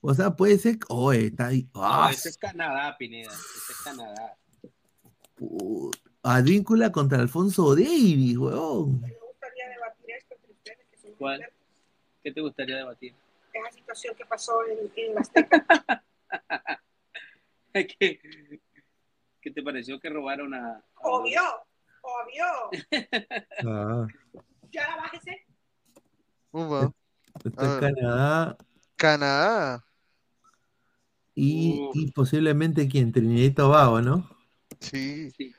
[0.00, 0.78] O sea, puede ser.
[0.88, 1.68] Oye, está ahí.
[1.74, 3.30] No, Ah, ese es Canadá, Pineda.
[3.30, 4.36] Ese es Canadá.
[5.38, 5.90] pu-
[6.22, 9.02] Advíncula contra Alfonso Davis, weón.
[11.18, 11.46] ¿Cuál?
[12.22, 13.14] ¿Qué te gustaría debatir?
[13.52, 15.28] esa situación que pasó en, en las
[17.72, 18.20] ¿Qué,
[19.40, 20.76] qué te pareció que robaron a...
[20.76, 21.40] a- Obvio,
[22.02, 22.80] obvio.
[23.66, 24.06] Ah,
[24.72, 25.44] Ya bájese.
[26.52, 26.92] Uva.
[27.44, 27.94] está A ver.
[27.94, 28.56] Canadá
[28.96, 29.84] Canadá.
[31.34, 31.90] y, Uh.
[31.94, 34.28] y posiblemente quien, Trinidad y Tobago, ¿no?
[34.80, 35.30] Sí.
[35.32, 35.54] Sí,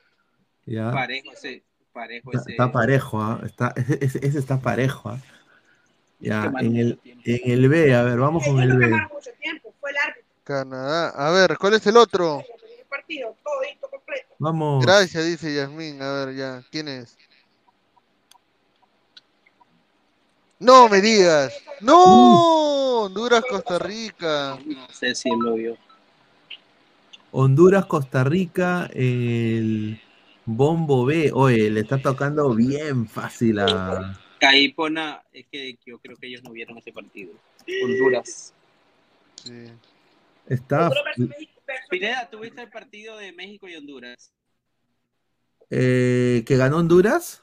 [0.66, 0.90] Ya.
[0.92, 1.64] parejo ese.
[1.92, 2.50] Parejo Está, ese.
[2.52, 3.40] está parejo, ¿ah?
[3.44, 5.18] Está, ese, está parejo, ¿ah?
[6.20, 8.88] Ya, en el, en el B, a ver, vamos con el no B.
[8.88, 9.74] ganaron mucho tiempo.
[9.80, 11.08] Fue el árbitro Canadá.
[11.10, 12.38] A ver, ¿cuál es el otro?
[12.40, 14.31] el partido, todito completo.
[14.42, 14.84] Vamos.
[14.84, 16.02] Gracias, dice Yasmín.
[16.02, 16.64] A ver, ya.
[16.72, 17.16] ¿Quién es?
[20.58, 21.52] No me digas.
[21.80, 23.02] No.
[23.02, 24.58] Honduras, Costa Rica.
[24.66, 25.78] No sé si él lo vio.
[27.30, 30.00] Honduras, Costa Rica, el
[30.44, 31.30] Bombo B.
[31.32, 34.18] Oye, le está tocando bien fácil a.
[34.74, 37.32] Pone, es que yo creo que ellos no vieron ese partido.
[37.84, 38.52] Honduras.
[39.36, 39.66] Sí.
[40.48, 40.90] Está.
[41.92, 44.32] Pineda, ¿tuviste el partido de México y Honduras?
[45.68, 47.42] eh, ¿Que ganó Honduras?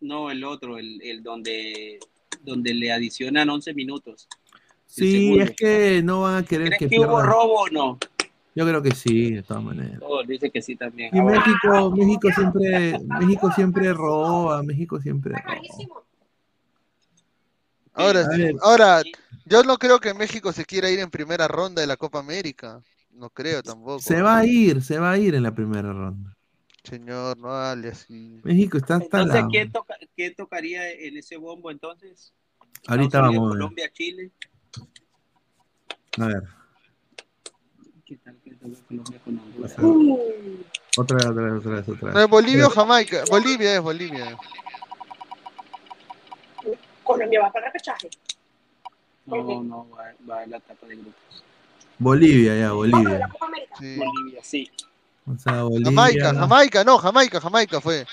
[0.00, 2.00] No, el otro, el, el donde,
[2.40, 4.26] donde le adicionan 11 minutos.
[4.86, 7.98] Sí, es que no van a querer ¿Crees que que, hubo robo o no?
[8.56, 10.00] Yo creo que sí, de todas maneras.
[10.02, 11.14] Oh, dice que sí también.
[11.14, 11.22] Y Ah.
[11.22, 15.60] México, México siempre, México siempre roba, México siempre roba.
[17.94, 18.28] Ahora,
[18.62, 19.02] ahora,
[19.44, 22.82] yo no creo que México se quiera ir en primera ronda de la Copa América.
[23.16, 23.98] No creo tampoco.
[24.00, 26.36] Se va a ir, se va a ir en la primera ronda.
[26.84, 28.40] Señor, no hable así.
[28.44, 29.48] México está hasta Entonces, la...
[29.50, 32.32] ¿qué, toca- qué tocaría en ese bombo entonces?
[32.86, 33.48] Ahorita vamos a ver.
[33.48, 34.30] Colombia, Chile.
[36.18, 36.42] A ver,
[38.04, 39.72] ¿Qué tal que Colombia con Honduras?
[40.96, 42.28] otra vez, otra vez, otra vez, otra No es vez.
[42.30, 43.24] Bolivia o Jamaica.
[43.30, 44.38] Bolivia es Bolivia.
[47.02, 48.10] Colombia va para el repechaje.
[49.26, 51.44] No, no, va, va a la etapa de grupos.
[51.98, 53.28] Bolivia, ya, Bolivia.
[53.78, 53.96] Sí.
[53.96, 54.70] Bolivia, sí.
[55.26, 55.90] O sea, Bolivia.
[55.90, 58.06] Jamaica, Jamaica, no, Jamaica, Jamaica fue.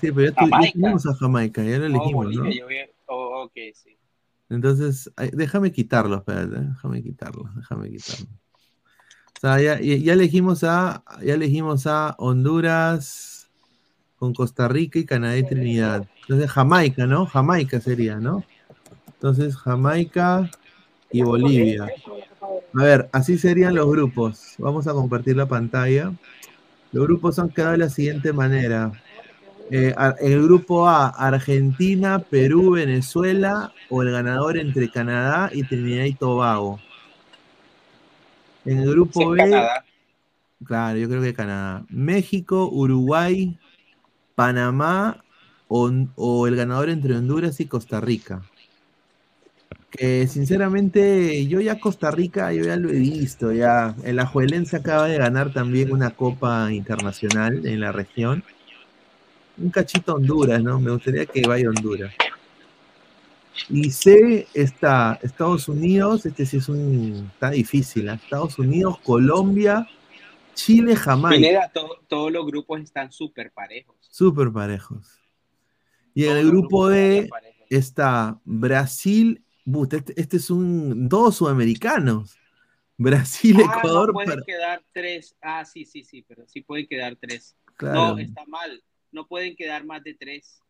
[0.00, 2.42] Sí, pero ya, tuvimos a Jamaica, ya lo No, elegimos, ¿no?
[2.42, 3.96] Bolivia, yo vi- oh, ok, sí.
[4.50, 6.68] Entonces, déjame quitarlo, espérate, ¿eh?
[6.74, 8.26] déjame quitarlo, déjame quitarlo.
[9.36, 13.50] O sea, ya, ya- ya elegimos a, ya elegimos a Honduras
[14.16, 16.06] con Costa Rica y Canadá y Trinidad.
[16.22, 17.26] Entonces, Jamaica, ¿no?
[17.26, 18.44] Jamaica sería, ¿no?
[19.06, 20.50] Entonces, Jamaica
[21.14, 21.86] y Bolivia.
[22.74, 24.56] A ver, así serían los grupos.
[24.58, 26.12] Vamos a compartir la pantalla.
[26.90, 28.90] Los grupos han quedado de la siguiente manera.
[29.70, 36.14] Eh, el grupo A, Argentina, Perú, Venezuela o el ganador entre Canadá y Trinidad y
[36.14, 36.80] Tobago.
[38.64, 39.84] En el grupo Sí, B, Canadá.
[40.64, 41.84] claro, yo creo que Canadá.
[41.90, 43.56] México, Uruguay,
[44.34, 45.22] Panamá
[45.68, 48.42] o, o el ganador entre Honduras y Costa Rica.
[49.96, 53.94] Que sinceramente yo ya Costa Rica, yo ya lo he visto, ya.
[54.02, 58.42] El Ajuelense acaba de ganar también una copa internacional en la región.
[59.56, 60.80] Un cachito Honduras, ¿no?
[60.80, 62.12] Me gustaría que vaya a Honduras.
[63.70, 68.14] Y C está Estados Unidos, este sí es un, está difícil, ¿ah?
[68.14, 69.86] Estados Unidos, Colombia
[70.54, 71.36] Chile, Jamaica.
[71.36, 73.96] Pineda, to- todos los grupos están súper parejos.
[74.10, 75.20] Súper parejos.
[76.14, 77.66] Y en el grupo D parejos.
[77.70, 79.43] está Brasil.
[79.92, 81.08] Este, este es un.
[81.08, 82.36] Dos sudamericanos.
[82.96, 84.08] Brasil, Ah, Ecuador.
[84.08, 85.34] no pueden para- quedar tres.
[85.42, 87.56] Ah, sí, sí, sí, pero sí pueden quedar tres.
[87.76, 88.14] Claro.
[88.14, 88.82] No, está mal.
[89.10, 90.60] No pueden quedar más de tres.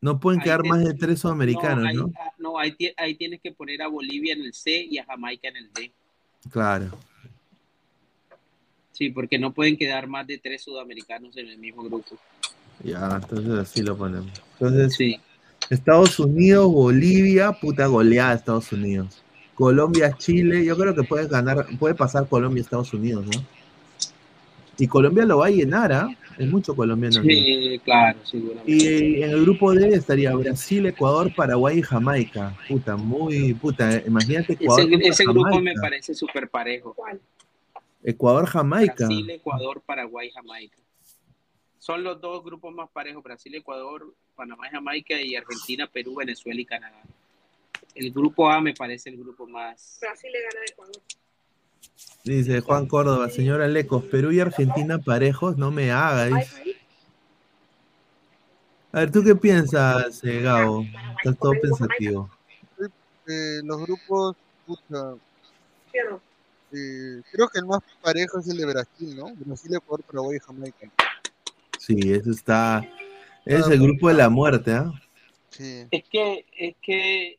[0.00, 2.12] No pueden Ahí quedar te- más de tres sudamericanos, no, ahí, ¿no?
[2.20, 5.48] ah, no, ahí, ahí tienes que poner a Bolivia en el C y a Jamaica
[5.48, 5.92] en el D.
[6.50, 6.96] Claro.
[8.92, 12.16] Sí, porque no pueden quedar más de tres sudamericanos en el mismo grupo.
[12.82, 14.30] Ya, entonces así lo ponemos.
[14.54, 15.20] Entonces, Sí.
[15.70, 19.22] Estados Unidos, Bolivia, puta goleada Estados Unidos.
[19.54, 23.44] Colombia, Chile, yo creo que puede ganar, puede pasar Colombia, Estados Unidos, ¿no?
[24.78, 26.08] Y Colombia lo va a llenar, ¿ah?
[26.38, 27.20] Hay mucho colombiano.
[27.20, 28.70] Sí, claro, seguramente.
[28.70, 32.56] Y en el grupo D estaría Brasil, Ecuador, Paraguay y Jamaica.
[32.68, 34.88] Puta, muy, puta, imagínate Ecuador.
[34.92, 36.94] Ese, ese grupo me parece súper parejo.
[38.04, 38.94] Ecuador, Jamaica.
[39.06, 40.78] Brasil, Ecuador, Paraguay, Jamaica.
[41.88, 46.66] Son los dos grupos más parejos, Brasil, Ecuador, Panamá, Jamaica y Argentina, Perú, Venezuela y
[46.66, 47.00] Canadá.
[47.94, 49.96] El grupo A me parece el grupo más...
[49.98, 51.02] Brasil le gana a Ecuador.
[52.24, 56.26] Dice Juan Córdoba, señora Lecos, Perú y Argentina parejos, no me haga.
[56.26, 56.76] dice.
[58.92, 60.84] A ver, ¿tú qué piensas, eh, Gabo?
[61.16, 62.28] Estás todo pensativo.
[63.26, 64.36] Eh, los grupos,
[64.66, 65.14] pucha,
[66.70, 69.32] eh, creo que el más parejo es el de Brasil, ¿no?
[69.36, 71.07] Brasil, Ecuador, Paraguay y Jamaica.
[71.78, 72.86] Sí, eso está.
[73.44, 74.92] Es el grupo de la muerte, ¿ah?
[75.50, 75.86] Sí.
[75.90, 77.38] Es que, es que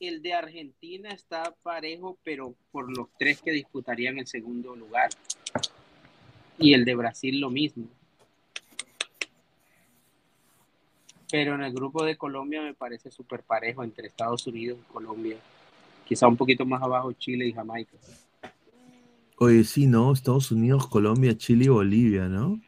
[0.00, 5.10] el de Argentina está parejo, pero por los tres que disputarían el segundo lugar.
[6.58, 7.86] Y el de Brasil lo mismo.
[11.30, 15.36] Pero en el grupo de Colombia me parece súper parejo entre Estados Unidos y Colombia.
[16.04, 17.96] Quizá un poquito más abajo Chile y Jamaica.
[19.36, 20.12] Oye, sí, ¿no?
[20.12, 22.60] Estados Unidos, Colombia, Chile y Bolivia, ¿no?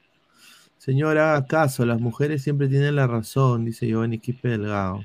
[0.82, 5.04] Señora, acaso, las mujeres siempre tienen la razón, dice Giovanni Quispe Delgado.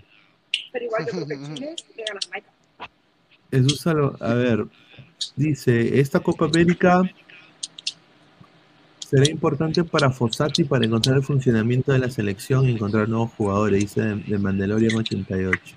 [0.72, 2.20] Pero igual yo creo que Chile le gana
[2.80, 2.90] a.
[3.52, 4.66] Jesús Salvo- a ver,
[5.36, 7.04] dice, esta Copa América
[9.08, 13.80] será importante para Fossati para encontrar el funcionamiento de la selección y encontrar nuevos jugadores,
[13.80, 15.76] dice de, de Mandalorian 88.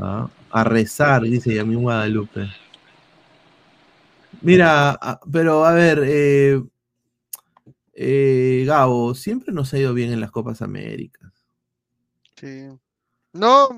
[0.00, 2.48] Ah, A rezar, dice Yamín Guadalupe.
[4.42, 4.98] Mira,
[5.30, 6.60] pero a ver, eh,
[7.94, 11.32] eh, Gabo, siempre nos ha ido bien en las Copas Américas.
[12.36, 12.68] Sí.
[13.32, 13.68] No,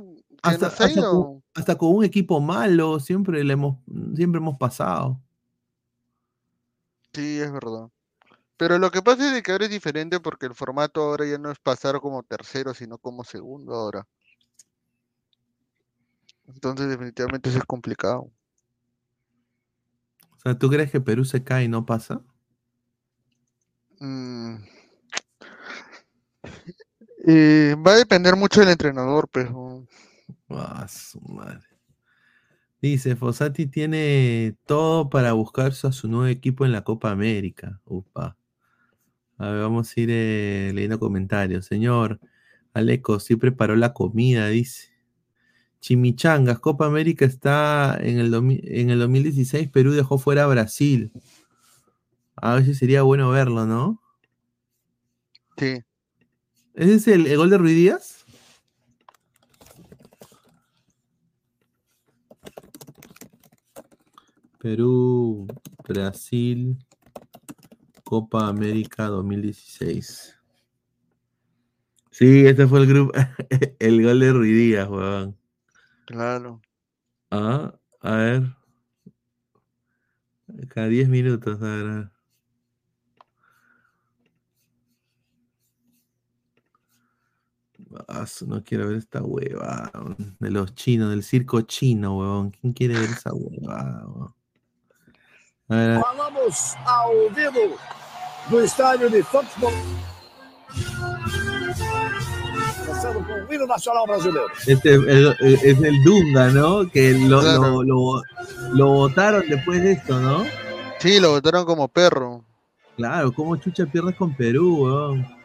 [0.43, 1.11] Hasta, nos ha hasta ido.
[1.11, 3.79] con, hasta con un equipo malo, siempre le hemos,
[4.15, 5.21] siempre hemos pasado.
[7.13, 7.89] Sí, es verdad.
[8.57, 11.39] Pero lo que pasa es de que ahora es diferente porque el formato ahora ya
[11.39, 14.07] no es pasar como tercero, sino como segundo ahora.
[16.47, 18.31] Entonces definitivamente eso es complicado.
[20.37, 22.23] O sea, ¿tú crees que Perú se cae y no pasa?
[24.01, 24.56] Mm.
[27.27, 29.85] Eh, va a depender mucho del entrenador, pero
[30.48, 31.66] Ah, su madre.
[32.81, 37.81] Dice, Fossati tiene todo para buscarse a su nuevo equipo en la Copa América.
[37.85, 38.36] Upa.
[39.39, 41.66] A ver, vamos a ir eh, leyendo comentarios.
[41.66, 42.20] Señor
[42.74, 44.90] Aleco, sí preparó la comida, dice.
[45.81, 51.12] Chimichangas, Copa América está en el, en el 2016, Perú dejó fuera a Brasil.
[52.37, 54.03] A ver si sería bueno verlo, ¿no?
[55.57, 55.83] Sí.
[56.75, 58.27] ¿Ese es el, el gol de Ruiz Díaz?
[64.59, 65.47] Perú,
[65.89, 66.77] Brasil,
[68.05, 70.37] Copa América 2016.
[72.11, 73.13] Sí, este fue el grupo,
[73.79, 75.37] el gol de Ruiz Díaz, weón.
[76.07, 76.61] claro.
[77.31, 78.43] Ah, a ver.
[80.69, 82.16] Cada 10 minutos, a ver.
[88.47, 89.90] No quiero ver esta hueva
[90.39, 92.51] de los chinos, del circo chino, huevón.
[92.51, 94.32] ¿Quién quiere ver esa hueva?
[95.68, 96.01] A ver, a ver.
[96.01, 97.77] Falamos ao vivo
[98.51, 99.73] do estádio de futebol.
[102.86, 104.48] Começando com o hino nacional brasileiro.
[104.66, 106.89] Este es el Dunga, ¿no?
[106.89, 108.23] Que lo, lo, lo,
[108.73, 110.44] lo votaron después de esto, ¿no?
[110.98, 112.44] Sí, lo votaron como perro.
[112.97, 115.36] Claro, ¿cómo chucha pierdes con Perú, weón?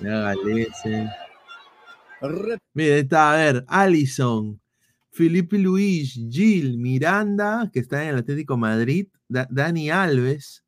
[0.00, 1.10] Mira, Galese.
[2.74, 4.60] Mira, ahí está, a ver, Allison,
[5.10, 10.64] Felipe Luis, Gil, Miranda, que está en el Atlético Madrid, Da- Dani Alves,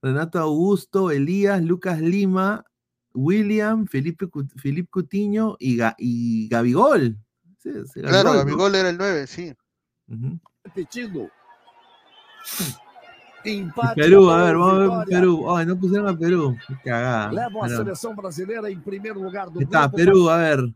[0.00, 2.64] Renato Augusto, Elías, Lucas Lima,
[3.14, 4.26] William, Felipe,
[4.56, 7.18] Felipe Cutiño y, Ga- y Gabigol.
[7.58, 8.38] Sí, sí, Claro, ¿no?
[8.38, 9.52] Gabigol era el 9, sí.
[10.08, 10.40] Ujú.
[10.64, 11.30] Repetindo.
[13.44, 14.00] Empate.
[14.00, 15.08] Perú, a ver, vamos a ver.
[15.08, 15.50] Perú.
[15.54, 16.56] Ay, no pusieron a Perú.
[16.66, 17.32] Qué cagada.
[17.32, 19.96] Levam a seleção brasileira em primeiro lugar do está, grupo.
[19.96, 20.74] Perú, a ver.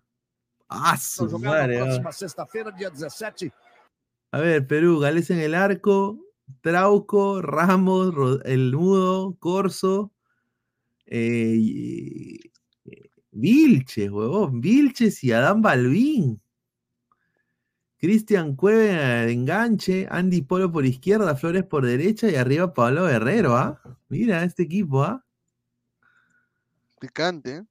[0.68, 3.52] Ah, su madre, próxima sexta-feira, dia 17.
[4.32, 6.18] A ver, Perú, Gales en el arco,
[6.60, 10.12] Trauco, Ramos, El Mudo, Corso,
[11.06, 11.56] eh,
[12.84, 16.40] eh, Vilches, huevón, Vilches y Adán Balvin.
[17.98, 18.92] Cristian Cueve
[19.26, 23.80] de enganche, Andy Polo por izquierda, Flores por derecha y arriba Pablo Guerrero, ¿ah?
[24.08, 25.24] Mira este equipo, ¿ah?
[27.00, 27.64] Picante, ¿eh?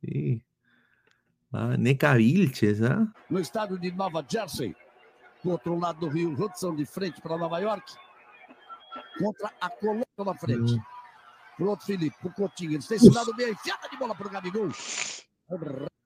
[0.00, 0.44] Sí.
[1.52, 3.12] Ah, Neca Vilches, ¿ah?
[3.28, 4.74] no estádio de Nova Jersey.
[5.42, 7.84] Do outro lado do Rio, Hudson de frente para Nova York.
[9.18, 10.80] Contra a Colômbia na frente.
[11.56, 12.72] Pro outro Felipe, pro Coutinho.
[12.72, 14.70] Eles têm esse lado bem enfiada de bola pro Gabigol.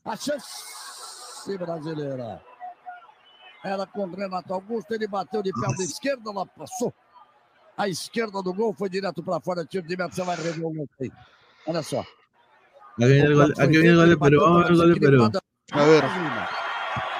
[0.04, 2.42] A chance brasileira.
[3.64, 6.92] Era com o Renato Augusto, ele bateu de perna esquerda, ela passou.
[7.76, 10.70] A esquerda do gol foi direto para fora, tiro de meta, você vai rever o
[10.70, 11.10] gol aí.
[11.66, 12.00] Olha só.
[12.00, 13.46] Aquí viene el gol,
[13.96, 15.32] gol de Perú, vamos ver el gol de Perú.
[15.72, 16.04] A ver.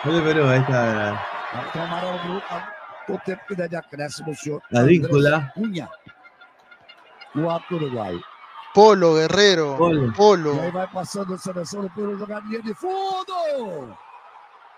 [0.05, 1.27] Gol de Perú, ahí está.
[1.73, 2.43] Tomaram
[3.09, 4.63] o, o tempo de acréscimo, senhor.
[4.71, 5.51] La víncula.
[5.55, 5.89] Cunha.
[7.35, 8.21] No alto Uruguai.
[8.75, 9.77] Polo, Guerrero.
[9.79, 10.13] Polo.
[10.13, 10.57] Polo.
[10.57, 13.97] E aí vai passando a seleção do Peru, jogadinha de fundo!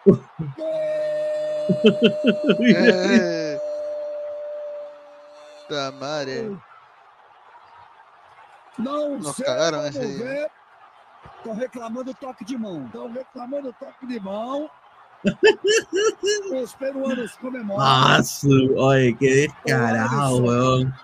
[2.61, 3.59] Eh.
[5.69, 6.57] Puta madre.
[8.79, 10.25] Não Nos sei cagaram como esse dia.
[10.25, 10.51] ver.
[11.39, 12.87] Estão reclamando toque de mão.
[12.87, 14.71] Estão reclamando toque de mão.
[16.63, 18.23] Os peruanos comemoram.
[18.25, 20.95] Su- oye, qué descarado, weón.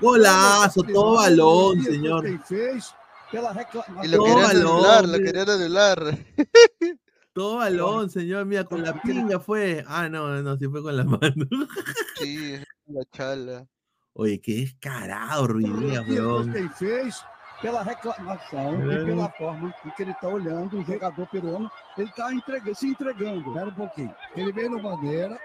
[0.00, 2.22] Golazo, todo balón, señor.
[2.24, 2.94] Quem fez
[3.32, 4.04] pela reclamação.
[4.04, 5.98] Y lo querían anular, lo querían anular.
[7.34, 8.46] Todo balón, señor.
[8.46, 9.84] Mira, con la pinga fue.
[9.86, 11.46] Ah, no, no, sí fue con la mano.
[12.16, 12.54] Sí,
[12.86, 13.66] la chala.
[14.14, 16.52] Oye, qué descarado, Depois weón.
[17.60, 19.02] pela reclamação É.
[19.02, 23.48] e pela forma que ele está olhando o jogador peruano, ele está entregando, se entregando.
[23.48, 24.14] Espera um pouquinho.
[24.36, 25.36] Ele veio no bandeira.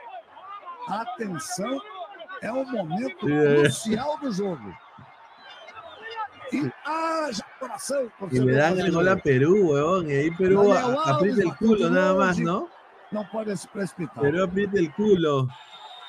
[0.88, 1.80] Atenção,
[2.42, 3.64] é um momento É.
[3.64, 4.74] crucial do jogo.
[7.60, 8.12] Coração.
[8.32, 10.10] Y le dan el gol a Perú, weón.
[10.10, 12.40] Y ahí Perú Daniel a- aprieta el culo nada más.
[12.40, 12.68] ¿no?
[13.12, 14.22] Não pode se precipitar.
[14.22, 15.48] Perú aprieta el culo.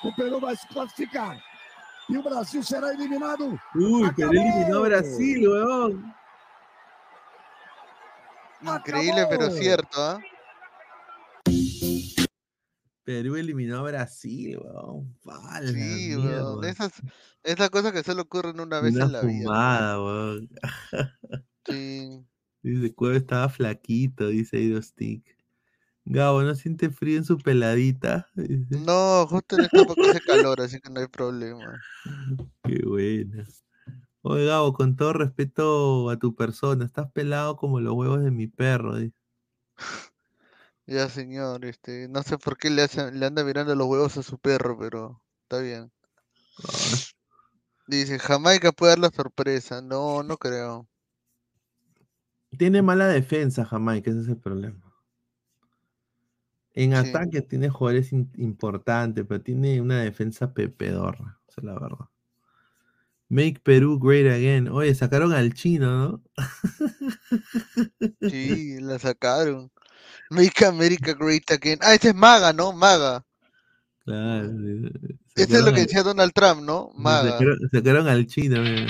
[0.03, 1.37] O Peru vai se classificar.
[2.09, 3.59] E o Brasil será eliminado.
[3.75, 6.15] Uy, Perú eliminó a Brasil, weón.
[8.63, 10.19] Increíble, pero cierto, ¿ah?
[13.05, 15.15] Perú eliminó a Brasil, weón.
[15.23, 16.61] Fala, Sí, weón.
[16.61, 16.71] mierda.
[16.71, 16.93] Esas,
[17.43, 19.45] esas cosas que solo ocurren una vez Una en la vida.
[19.45, 20.49] fumada, weón.
[21.67, 22.27] Sí.
[22.63, 25.25] Dice, Cueva estaba flaquito, dice Stick.
[26.05, 28.27] Gabo, ¿no siente frío en su peladita?
[28.35, 31.81] Dice, No, justo en esta época hace calor, así que no hay problema.
[32.65, 33.47] Qué buena.
[34.23, 38.47] Oye, Gabo, con todo respeto a tu persona, estás pelado como los huevos de mi
[38.49, 38.97] perro.
[38.97, 39.15] dice.
[40.91, 44.25] Ya, señor, este, no sé por qué le, hacen, le anda mirando los huevos a
[44.25, 45.93] su perro, pero está bien.
[47.87, 49.81] Dice, Jamaica puede dar la sorpresa.
[49.83, 50.89] No, no creo.
[52.57, 54.95] Tiene mala defensa, Jamaica, ese es el problema.
[56.75, 57.07] En Sí.
[57.13, 62.09] ataque tiene jugadores importantes, pero tiene una defensa pepedorra, esa es la verdad.
[63.29, 64.69] Make Perú great again.
[64.69, 66.23] Oye, sacaron al chino, ¿no?
[68.29, 69.71] Sí, la sacaron.
[70.31, 71.81] Make America Great Again.
[71.83, 72.73] Ah, ese es Maga, ¿no?
[72.73, 73.25] Maga.
[74.05, 74.49] Claro.
[75.35, 76.93] Ese es lo que decía Donald Trump, ¿no?
[76.95, 77.37] Maga.
[77.73, 78.87] Sacaron, al chino, mira.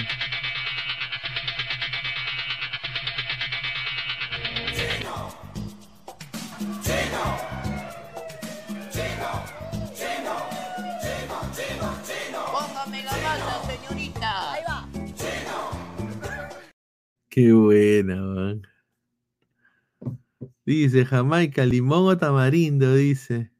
[12.52, 14.52] Póngame la masa, señorita.
[14.52, 14.88] Ahí va.
[17.30, 18.69] Qué buena, man.
[20.70, 23.50] Dice Jamaica, limón o tamarindo, dice.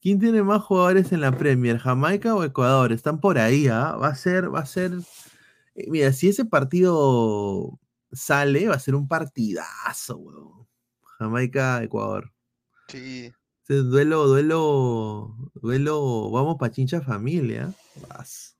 [0.00, 2.92] ¿Quién tiene más jugadores en la Premier, Jamaica o Ecuador?
[2.92, 3.96] Están por ahí, ¿ah?
[3.96, 4.92] Va a ser, va a ser.
[5.74, 7.76] eh, Mira, si ese partido
[8.12, 10.68] sale, va a ser un partidazo, weón.
[11.18, 12.32] Jamaica, Ecuador.
[12.86, 13.32] Sí.
[13.66, 17.74] Duelo, duelo, duelo, vamos pa' chincha familia.
[18.08, 18.56] Vas.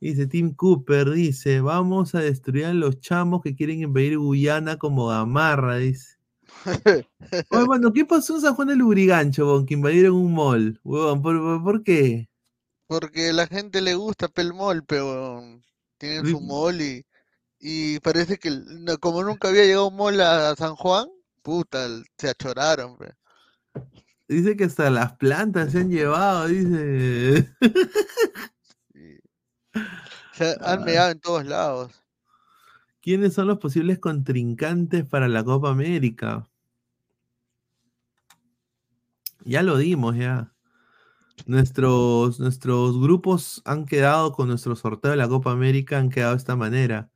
[0.00, 5.08] Dice Tim Cooper, dice, vamos a destruir a los chamos que quieren invadir Guyana como
[5.08, 6.18] Gamarra, dice.
[6.64, 7.06] Oye,
[7.68, 10.80] mano, ¿qué pasó en San Juan de Lurigancho, bon, que invadieron un mall?
[10.84, 12.28] Huevón, ¿por, por, por qué?
[12.86, 15.42] Porque la gente le gusta Pelmol, pero
[15.98, 17.04] tienen su mall y,
[17.58, 18.50] y parece que
[19.00, 21.08] como nunca había llegado un mall a San Juan,
[21.42, 22.96] puta, se achoraron.
[22.96, 23.14] pe.
[24.28, 27.52] dice que hasta las plantas se han llevado, dice.
[30.32, 31.92] Se han meado en todos lados.
[33.00, 36.48] ¿Quiénes son los posibles contrincantes para la Copa América?
[39.44, 40.52] Ya lo dimos, ya.
[41.46, 46.38] Nuestros, nuestros grupos han quedado con nuestro sorteo de la Copa América, han quedado de
[46.38, 47.10] esta manera.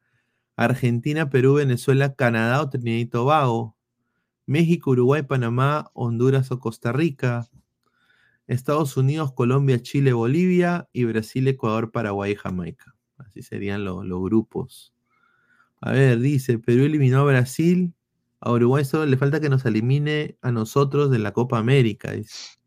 [0.57, 3.77] Argentina, Perú, Venezuela, Canadá o Trinidad y Tobago.
[4.47, 7.49] México, Uruguay, Panamá, Honduras o Costa Rica.
[8.47, 12.95] Estados Unidos, Colombia, Chile, Bolivia y Brasil, Ecuador, Paraguay y Jamaica.
[13.19, 14.93] Así serían lo- los grupos.
[15.81, 17.93] A ver, dice, Perú eliminó a Brasil.
[18.41, 22.13] A Uruguay solo le falta que nos elimine a nosotros de la Copa América.
[22.13, 22.59] dice.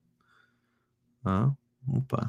[1.24, 1.56] Ah,
[1.88, 2.28] upa.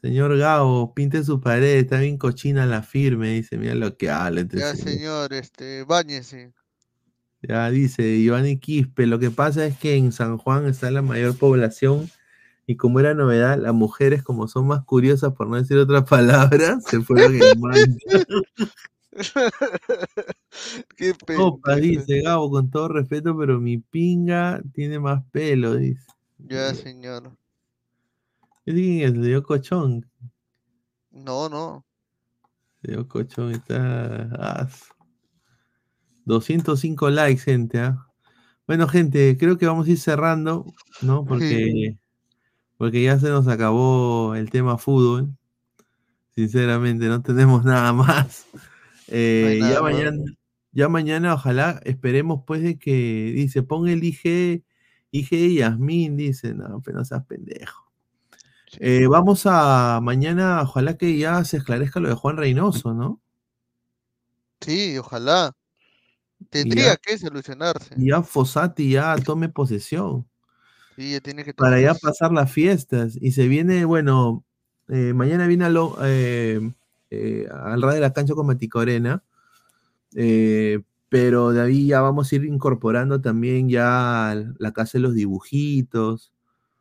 [0.00, 4.42] Señor Gabo, pinte su pared, está bien cochina la firme, dice, mira lo que habla.
[4.42, 4.88] este Ya, señor.
[4.92, 6.52] señor, este, báñese.
[7.42, 11.36] Ya dice Giovanni Quispe, lo que pasa es que en San Juan está la mayor
[11.36, 12.08] población
[12.66, 16.04] y como era novedad, las mujeres como son más curiosas, por no decir otra
[16.50, 18.24] palabra, se fueron en mancha.
[20.96, 26.04] Qué Opa, dice Gabo, con todo respeto, pero mi pinga tiene más pelo, dice.
[26.38, 27.36] Ya, señor.
[28.64, 29.16] ¿Quién es?
[29.16, 30.10] Le dio cochón.
[31.10, 31.84] No, no.
[32.82, 34.28] Le dio cochón, está...
[34.38, 34.68] ah,
[36.24, 38.06] 205 likes, gente, ¿ah?
[38.66, 40.64] Bueno, gente, creo que vamos a ir cerrando,
[41.02, 41.24] ¿no?
[41.26, 41.98] Porque,
[42.76, 45.28] porque ya se nos acabó el tema fútbol.
[46.34, 48.46] Sinceramente, no tenemos nada más.
[49.08, 49.92] Eh, nada ya más.
[49.92, 50.22] mañana,
[50.72, 54.64] ya mañana, ojalá, esperemos pues de que, dice, pon el IG,
[55.10, 57.84] IG y Yasmín, dice, no, pero no seas pendejo.
[58.80, 63.20] Eh, vamos a mañana, ojalá que ya se esclarezca lo de Juan Reynoso, ¿no?
[64.60, 65.52] Sí, ojalá.
[66.50, 67.94] Tendría ya- que solucionarse.
[67.96, 70.26] ya Fossati ya tome posesión.
[70.96, 73.16] Sí, ya tiene que para ya pasar las fiestas.
[73.20, 74.44] Y se viene, bueno,
[74.88, 76.60] eh, mañana viene a lo- eh,
[77.10, 79.22] eh, al ras de la cancha con Maticorena.
[80.16, 85.14] eh, pero de ahí ya vamos a ir incorporando también ya la casa de los
[85.14, 86.32] dibujitos.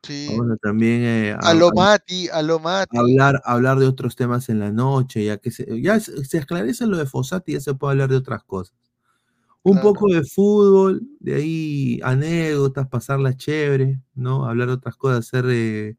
[0.04, 0.28] Sí.
[0.62, 2.98] También eh, A lo Mati, a lo Mati.
[2.98, 6.88] hablar, hablar de otros temas en la noche, ya que se, ya se, se esclarece
[6.88, 8.76] lo de Fossati, ya se puede hablar de otras cosas.
[9.66, 14.46] Un poco de fútbol, de ahí anécdotas, pasarla chévere, ¿no?
[14.46, 15.96] Hablar de otras cosas, hacer eh,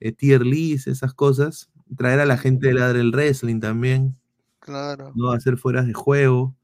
[0.00, 1.70] eh, tier list, esas cosas.
[1.96, 4.16] Traer a la gente de Ladre el Wrestling también,
[4.60, 5.12] Claro.
[5.14, 5.32] ¿no?
[5.32, 6.54] Hacer fueras de juego.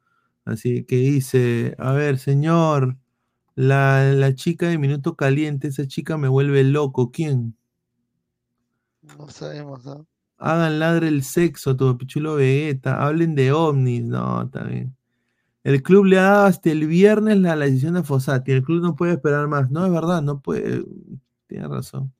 [0.44, 2.96] Así que dice, a ver, señor,
[3.56, 7.10] la, la chica de Minuto Caliente, esa chica me vuelve loco.
[7.12, 7.56] ¿Quién?
[9.02, 10.06] No sabemos, ¿no?
[10.38, 13.04] Hagan ladre el sexo, tu pichulo Vegeta.
[13.06, 14.02] Hablen de ovnis.
[14.04, 14.96] No, también.
[15.66, 18.52] El club le ha dado hasta el viernes la, la decisión de Fossati.
[18.52, 19.68] El club no puede esperar más.
[19.68, 20.84] No, es verdad, no puede.
[21.48, 22.14] Tiene razón.